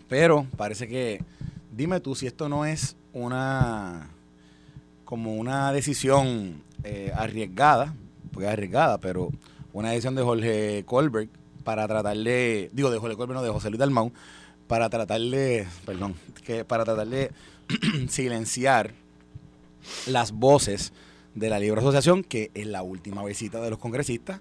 pero 0.07 0.45
parece 0.55 0.87
que, 0.87 1.23
dime 1.71 1.99
tú 1.99 2.13
si 2.13 2.27
esto 2.27 2.47
no 2.47 2.65
es 2.65 2.95
una, 3.13 4.09
como 5.05 5.33
una 5.33 5.71
decisión 5.71 6.61
eh, 6.83 7.11
arriesgada, 7.15 7.95
porque 8.33 8.47
es 8.47 8.53
arriesgada, 8.53 8.97
pero 8.97 9.29
una 9.71 9.89
decisión 9.91 10.15
de 10.15 10.23
Jorge 10.23 10.83
Colbert 10.85 11.29
para 11.63 11.87
tratar 11.87 12.17
de, 12.17 12.69
digo 12.73 12.89
de 12.91 12.99
Jorge 12.99 13.15
Colbert, 13.15 13.37
no, 13.39 13.43
de 13.43 13.49
José 13.51 13.69
Luis 13.69 13.79
Dalmau, 13.79 14.11
para 14.67 14.89
tratar 14.89 15.21
de, 15.21 15.65
perdón, 15.85 16.15
que 16.45 16.65
para 16.65 16.83
tratar 16.83 17.07
de 17.07 17.31
silenciar 18.09 18.91
las 20.07 20.31
voces 20.31 20.93
de 21.35 21.49
la 21.49 21.59
Libre 21.59 21.79
Asociación 21.81 22.23
que 22.23 22.51
en 22.53 22.71
la 22.71 22.83
última 22.83 23.23
visita 23.23 23.59
de 23.61 23.69
los 23.69 23.79
congresistas 23.79 24.39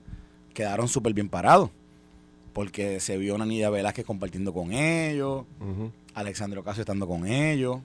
quedaron 0.55 0.89
súper 0.89 1.15
bien 1.15 1.29
parados. 1.29 1.71
Porque 2.53 3.01
se 3.01 3.17
vio 3.17 3.37
a 3.41 3.47
Nidia 3.47 3.71
Velázquez 3.71 4.05
compartiendo 4.05 4.53
con 4.53 4.73
ellos, 4.73 5.45
Ujú. 5.61 5.91
Alexandre 6.15 6.61
Ocasio 6.61 6.83
estando 6.83 7.09
con 7.09 7.27
ellos, 7.27 7.79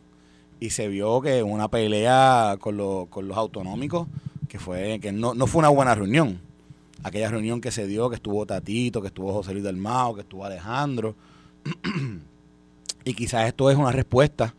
y 0.60 0.72
se 0.72 0.90
vio 0.90 1.22
que 1.22 1.42
una 1.42 1.70
pelea 1.70 2.58
con, 2.60 2.76
los- 2.76 3.08
con 3.08 3.28
los 3.30 3.38
autonómicos, 3.38 4.08
que 4.48 4.60
fue 4.60 5.00
que 5.00 5.12
no, 5.12 5.34
no 5.34 5.48
fue 5.48 5.60
una 5.60 5.70
buena 5.70 5.96
reunión. 5.96 6.40
Aquella 7.04 7.30
reunión 7.30 7.62
que 7.62 7.72
se 7.72 7.86
dio, 7.88 8.10
que 8.10 8.16
estuvo 8.16 8.46
Tatito, 8.46 9.02
que 9.02 9.08
estuvo 9.08 9.32
José 9.32 9.54
Luis 9.54 9.64
del 9.64 9.78
Mao, 9.78 10.16
que 10.16 10.22
estuvo 10.22 10.46
Alejandro. 10.46 11.16
y 13.04 13.14
quizás 13.14 13.48
esto 13.48 13.70
es 13.70 13.78
una 13.78 13.92
respuesta 13.92 14.54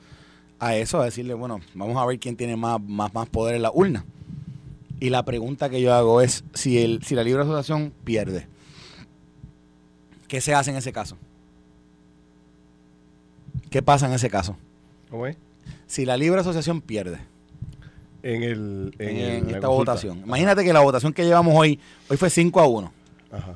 a 0.60 0.76
eso, 0.76 1.00
a 1.00 1.04
decirle, 1.04 1.34
bueno, 1.34 1.60
vamos 1.74 1.96
a 1.96 2.06
ver 2.06 2.18
quién 2.18 2.36
tiene 2.36 2.56
más, 2.56 2.80
más, 2.80 3.12
más 3.12 3.28
poder 3.28 3.56
en 3.56 3.62
la 3.62 3.70
urna. 3.72 4.04
Y 5.00 5.10
la 5.10 5.24
pregunta 5.24 5.70
que 5.70 5.80
yo 5.80 5.94
hago 5.94 6.20
es, 6.20 6.44
si, 6.54 6.78
el, 6.78 7.02
si 7.02 7.14
la 7.14 7.22
libre 7.22 7.42
asociación 7.42 7.92
pierde, 8.04 8.46
¿qué 10.26 10.40
se 10.40 10.54
hace 10.54 10.70
en 10.70 10.76
ese 10.76 10.92
caso? 10.92 11.16
¿Qué 13.70 13.82
pasa 13.82 14.06
en 14.06 14.12
ese 14.12 14.30
caso? 14.30 14.56
Si 15.86 16.04
la 16.04 16.16
libre 16.16 16.40
asociación 16.40 16.80
pierde 16.80 17.18
En, 18.22 18.42
el, 18.42 18.94
en, 18.98 19.08
el- 19.16 19.18
en 19.18 19.44
la 19.46 19.50
esta 19.56 19.66
consulta. 19.68 19.92
votación, 19.92 20.18
imagínate 20.24 20.64
que 20.64 20.72
la 20.72 20.80
votación 20.80 21.12
que 21.12 21.24
llevamos 21.24 21.54
hoy, 21.56 21.78
hoy 22.08 22.16
fue 22.16 22.28
5 22.30 22.60
a 22.60 22.66
1. 22.66 22.92
Ajá. 23.32 23.54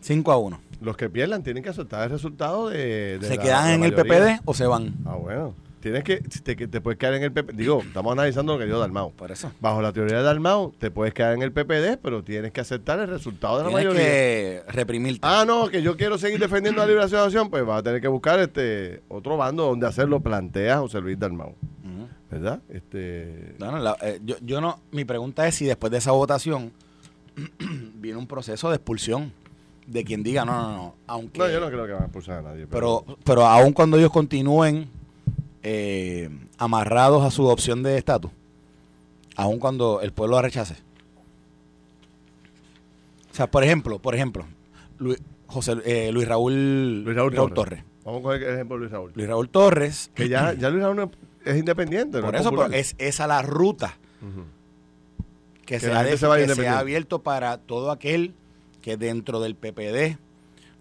5 0.00 0.32
a 0.32 0.36
1. 0.38 0.60
Los 0.80 0.96
que 0.96 1.08
pierdan 1.10 1.42
tienen 1.42 1.62
que 1.62 1.70
aceptar 1.70 2.04
el 2.04 2.10
resultado 2.10 2.68
de. 2.68 3.18
de 3.18 3.26
¿Se 3.28 3.36
la- 3.36 3.42
quedan 3.42 3.64
la 3.64 3.74
en 3.74 3.84
el. 3.84 3.94
PPD 3.94 4.40
o 4.44 4.54
se 4.54 4.66
van? 4.66 4.94
Ah, 5.04 5.16
bueno. 5.16 5.54
Tienes 5.80 6.04
que. 6.04 6.16
Te, 6.18 6.54
te 6.56 6.80
puedes 6.80 6.98
quedar 6.98 7.14
en 7.14 7.22
el 7.22 7.32
PPD. 7.32 7.52
Digo, 7.54 7.80
estamos 7.82 8.12
analizando 8.12 8.54
lo 8.54 8.58
que 8.58 8.66
dio 8.66 8.78
Dalmau. 8.78 9.12
Por 9.12 9.30
eso. 9.30 9.52
Bajo 9.60 9.80
la 9.82 9.92
teoría 9.92 10.16
de 10.18 10.22
Dalmau, 10.22 10.72
te 10.78 10.90
puedes 10.90 11.14
quedar 11.14 11.32
en 11.34 11.42
el 11.42 11.52
PPD, 11.52 11.98
pero 12.02 12.22
tienes 12.24 12.52
que 12.52 12.60
aceptar 12.60 12.98
el 13.00 13.08
resultado 13.08 13.58
de 13.58 13.64
la 13.64 13.68
Tienes 13.70 13.86
mayoría. 13.86 14.04
que 14.04 14.62
reprimirte. 14.68 15.20
Ah, 15.22 15.44
no, 15.46 15.68
que 15.68 15.82
yo 15.82 15.96
quiero 15.96 16.18
seguir 16.18 16.40
defendiendo 16.40 16.80
la 16.80 16.86
libre 16.88 17.04
asociación, 17.04 17.50
pues 17.50 17.66
va 17.66 17.76
a 17.78 17.82
tener 17.82 18.00
que 18.00 18.08
buscar 18.08 18.38
este 18.40 19.02
otro 19.08 19.36
bando 19.36 19.64
donde 19.66 19.86
hacerlo 19.86 20.20
plantea 20.20 20.78
José 20.78 21.00
Luis 21.00 21.18
Dalmau. 21.18 21.54
¿Verdad? 22.40 22.60
Este. 22.68 23.54
Bueno, 23.58 23.78
la- 23.78 23.96
eh, 24.02 24.20
yo, 24.24 24.36
yo 24.42 24.60
no, 24.60 24.80
mi 24.92 25.04
pregunta 25.04 25.46
es 25.48 25.54
si 25.56 25.64
después 25.66 25.90
de 25.90 25.98
esa 25.98 26.12
votación 26.12 26.72
viene 27.94 28.18
un 28.18 28.26
proceso 28.26 28.68
de 28.70 28.76
expulsión 28.76 29.32
de 29.86 30.04
quien 30.04 30.22
diga 30.22 30.44
no, 30.44 30.52
no, 30.52 30.76
no, 30.76 30.94
aunque 31.06 31.38
No, 31.38 31.48
yo 31.48 31.60
no 31.60 31.68
creo 31.68 31.86
que 31.86 31.92
van 31.92 32.02
a 32.02 32.06
expulsar 32.06 32.38
a 32.38 32.42
nadie. 32.42 32.66
pero 32.66 33.04
pero 33.24 33.46
aun 33.46 33.72
cuando 33.72 33.96
ellos 33.98 34.10
continúen 34.10 34.88
eh, 35.62 36.28
amarrados 36.58 37.24
a 37.24 37.30
su 37.30 37.44
opción 37.46 37.82
de 37.82 37.96
estatus, 37.98 38.30
aun 39.36 39.58
cuando 39.58 40.00
el 40.00 40.12
pueblo 40.12 40.36
la 40.36 40.42
rechace. 40.42 40.74
O 43.30 43.34
sea, 43.36 43.50
por 43.50 43.62
ejemplo, 43.64 43.98
por 43.98 44.14
ejemplo, 44.14 44.46
Luis, 44.98 45.18
José, 45.46 45.74
eh, 45.84 46.10
Luis 46.12 46.26
Raúl, 46.26 47.02
Luis 47.04 47.16
Raúl, 47.16 47.34
Torres. 47.34 47.54
Torres. 47.54 47.84
Vamos 48.04 48.20
a 48.20 48.22
coger 48.22 48.42
el 48.44 48.54
ejemplo 48.54 48.76
de 48.76 48.80
Luis 48.80 48.92
Raúl. 48.92 49.12
Luis 49.14 49.28
Raúl 49.28 49.48
Torres, 49.50 50.10
Que 50.14 50.28
ya, 50.28 50.52
ya 50.54 50.70
Luis 50.70 50.82
Raúl 50.82 50.96
no 50.96 51.10
es 51.46 51.56
independiente. 51.58 52.18
no 52.20 52.26
por 52.26 52.34
es 52.34 52.40
eso 52.42 52.50
pero 52.50 52.66
es 52.72 52.94
esa 52.98 53.26
la 53.26 53.42
ruta 53.42 53.96
que, 55.64 55.74
Que 55.74 55.80
se, 55.80 55.88
la 55.88 55.94
ha, 55.94 55.98
gente 56.00 56.12
de- 56.12 56.18
se 56.18 56.26
vaya 56.26 56.42
que 56.42 56.46
se 56.46 56.52
ha 56.52 56.54
independiente. 56.54 56.80
abierto 56.80 57.22
para 57.22 57.58
todo 57.58 57.90
aquel 57.90 58.34
que 58.82 58.96
dentro 58.96 59.40
del 59.40 59.54
PPD 59.56 60.18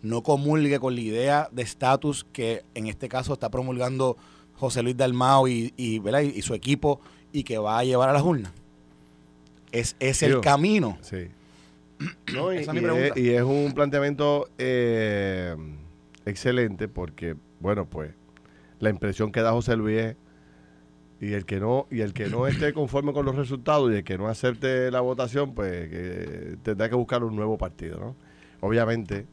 no 0.02 0.22
comulgue 0.22 0.80
con 0.80 0.94
la 0.96 1.02
idea 1.02 1.50
de 1.52 1.64
estatus 1.64 2.26
que 2.32 2.64
en 2.76 2.88
este 2.88 3.10
caso 3.10 3.34
está 3.34 3.50
promulgando 3.50 4.18
José 4.56 4.84
Luis 4.84 4.96
Dalmao 4.96 5.48
y, 5.48 5.74
y, 5.76 5.98
y, 6.00 6.20
y 6.36 6.42
su 6.44 6.54
equipo 6.54 7.02
y 7.32 7.44
que 7.44 7.58
va 7.58 7.80
a 7.80 7.84
llevar 7.84 8.10
a 8.10 8.14
las 8.14 8.22
urnas. 8.24 8.52
Es, 9.72 9.96
es 10.00 10.22
el 10.24 10.30
Digo, 10.30 10.42
camino. 10.42 10.98
Sí. 11.02 11.28
No, 12.34 12.54
y, 12.54 12.58
Esa 12.58 12.72
es 12.72 12.74
mi 12.74 12.80
y 12.80 12.84
pregunta. 12.84 13.08
es, 13.08 13.18
y 13.18 13.30
es 13.30 13.42
un 13.42 13.72
planteamiento 13.74 14.50
eh, 14.58 15.56
excelente 16.26 16.88
porque, 16.88 17.36
bueno, 17.60 17.86
pues 17.86 18.12
la 18.80 18.90
impresión 18.90 19.32
que 19.32 19.42
da 19.42 19.52
José 19.52 19.76
Luis 19.78 19.98
es, 20.00 20.16
y 21.20 21.34
el 21.34 21.46
que 21.46 21.60
no 21.60 21.88
y 21.90 22.02
el 22.02 22.14
que 22.14 22.28
no 22.28 22.48
esté 22.48 22.74
conforme 22.74 23.14
con 23.14 23.26
los 23.26 23.36
resultados 23.36 23.92
y 23.92 23.98
el 23.98 24.04
que 24.04 24.18
no 24.18 24.28
acepte 24.28 24.92
la 24.92 25.02
votación, 25.02 25.54
pues 25.54 25.90
que 25.90 26.58
tendrá 26.64 26.90
que 26.90 26.96
buscar 26.96 27.24
un 27.24 27.36
nuevo 27.36 27.58
partido, 27.58 28.00
¿no? 28.00 28.16
Obviamente, 28.62 29.28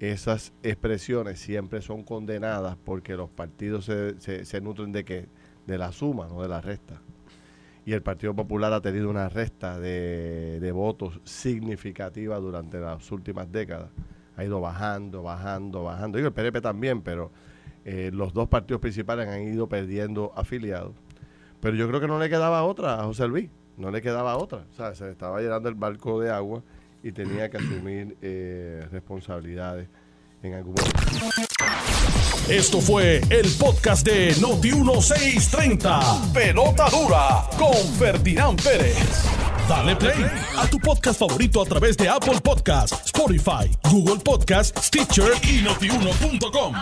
esas 0.00 0.52
expresiones 0.62 1.38
siempre 1.38 1.82
son 1.82 2.02
condenadas 2.02 2.76
porque 2.84 3.16
los 3.16 3.30
partidos 3.30 3.84
se, 3.84 4.20
se, 4.20 4.44
se 4.44 4.60
nutren 4.60 4.92
de 4.92 5.04
que 5.04 5.26
de 5.66 5.78
la 5.78 5.92
suma, 5.92 6.26
no 6.28 6.42
de 6.42 6.48
la 6.48 6.60
resta 6.60 7.00
y 7.84 7.92
el 7.92 8.02
Partido 8.02 8.34
Popular 8.34 8.72
ha 8.72 8.80
tenido 8.80 9.10
una 9.10 9.28
resta 9.28 9.78
de, 9.78 10.60
de 10.60 10.72
votos 10.72 11.20
significativa 11.24 12.38
durante 12.38 12.78
las 12.78 13.10
últimas 13.10 13.50
décadas. 13.50 13.90
Ha 14.36 14.44
ido 14.44 14.60
bajando, 14.60 15.22
bajando, 15.22 15.82
bajando. 15.82 16.18
Digo, 16.18 16.28
el 16.28 16.34
PNP 16.34 16.60
también, 16.60 17.02
pero 17.02 17.32
eh, 17.84 18.10
los 18.12 18.32
dos 18.32 18.48
partidos 18.48 18.80
principales 18.80 19.28
han 19.28 19.42
ido 19.42 19.68
perdiendo 19.68 20.32
afiliados. 20.36 20.94
Pero 21.62 21.76
yo 21.76 21.86
creo 21.86 22.00
que 22.00 22.08
no 22.08 22.18
le 22.18 22.28
quedaba 22.28 22.64
otra 22.64 23.00
a 23.00 23.04
José 23.04 23.28
Luis, 23.28 23.48
no 23.76 23.92
le 23.92 24.02
quedaba 24.02 24.36
otra. 24.36 24.64
O 24.72 24.74
sea, 24.74 24.96
se 24.96 25.04
le 25.04 25.12
estaba 25.12 25.40
llenando 25.40 25.68
el 25.68 25.76
barco 25.76 26.20
de 26.20 26.28
agua 26.28 26.60
y 27.04 27.12
tenía 27.12 27.48
que 27.48 27.58
asumir 27.58 28.16
eh, 28.20 28.84
responsabilidades 28.90 29.88
en 30.42 30.54
algún 30.54 30.74
momento. 30.74 31.00
Esto 32.48 32.80
fue 32.80 33.20
el 33.30 33.48
podcast 33.60 34.04
de 34.04 34.34
Noti1630. 34.34 36.32
Pelota 36.32 36.90
dura 36.90 37.44
con 37.56 37.76
Ferdinand 37.96 38.60
Pérez. 38.60 39.24
Dale 39.68 39.94
play 39.94 40.26
a 40.58 40.66
tu 40.66 40.80
podcast 40.80 41.20
favorito 41.20 41.62
a 41.62 41.64
través 41.64 41.96
de 41.96 42.08
Apple 42.08 42.40
Podcasts, 42.42 43.06
Spotify, 43.06 43.70
Google 43.88 44.18
Podcasts, 44.18 44.88
Stitcher 44.88 45.30
y 45.44 45.62
notiuno.com. 45.62 46.74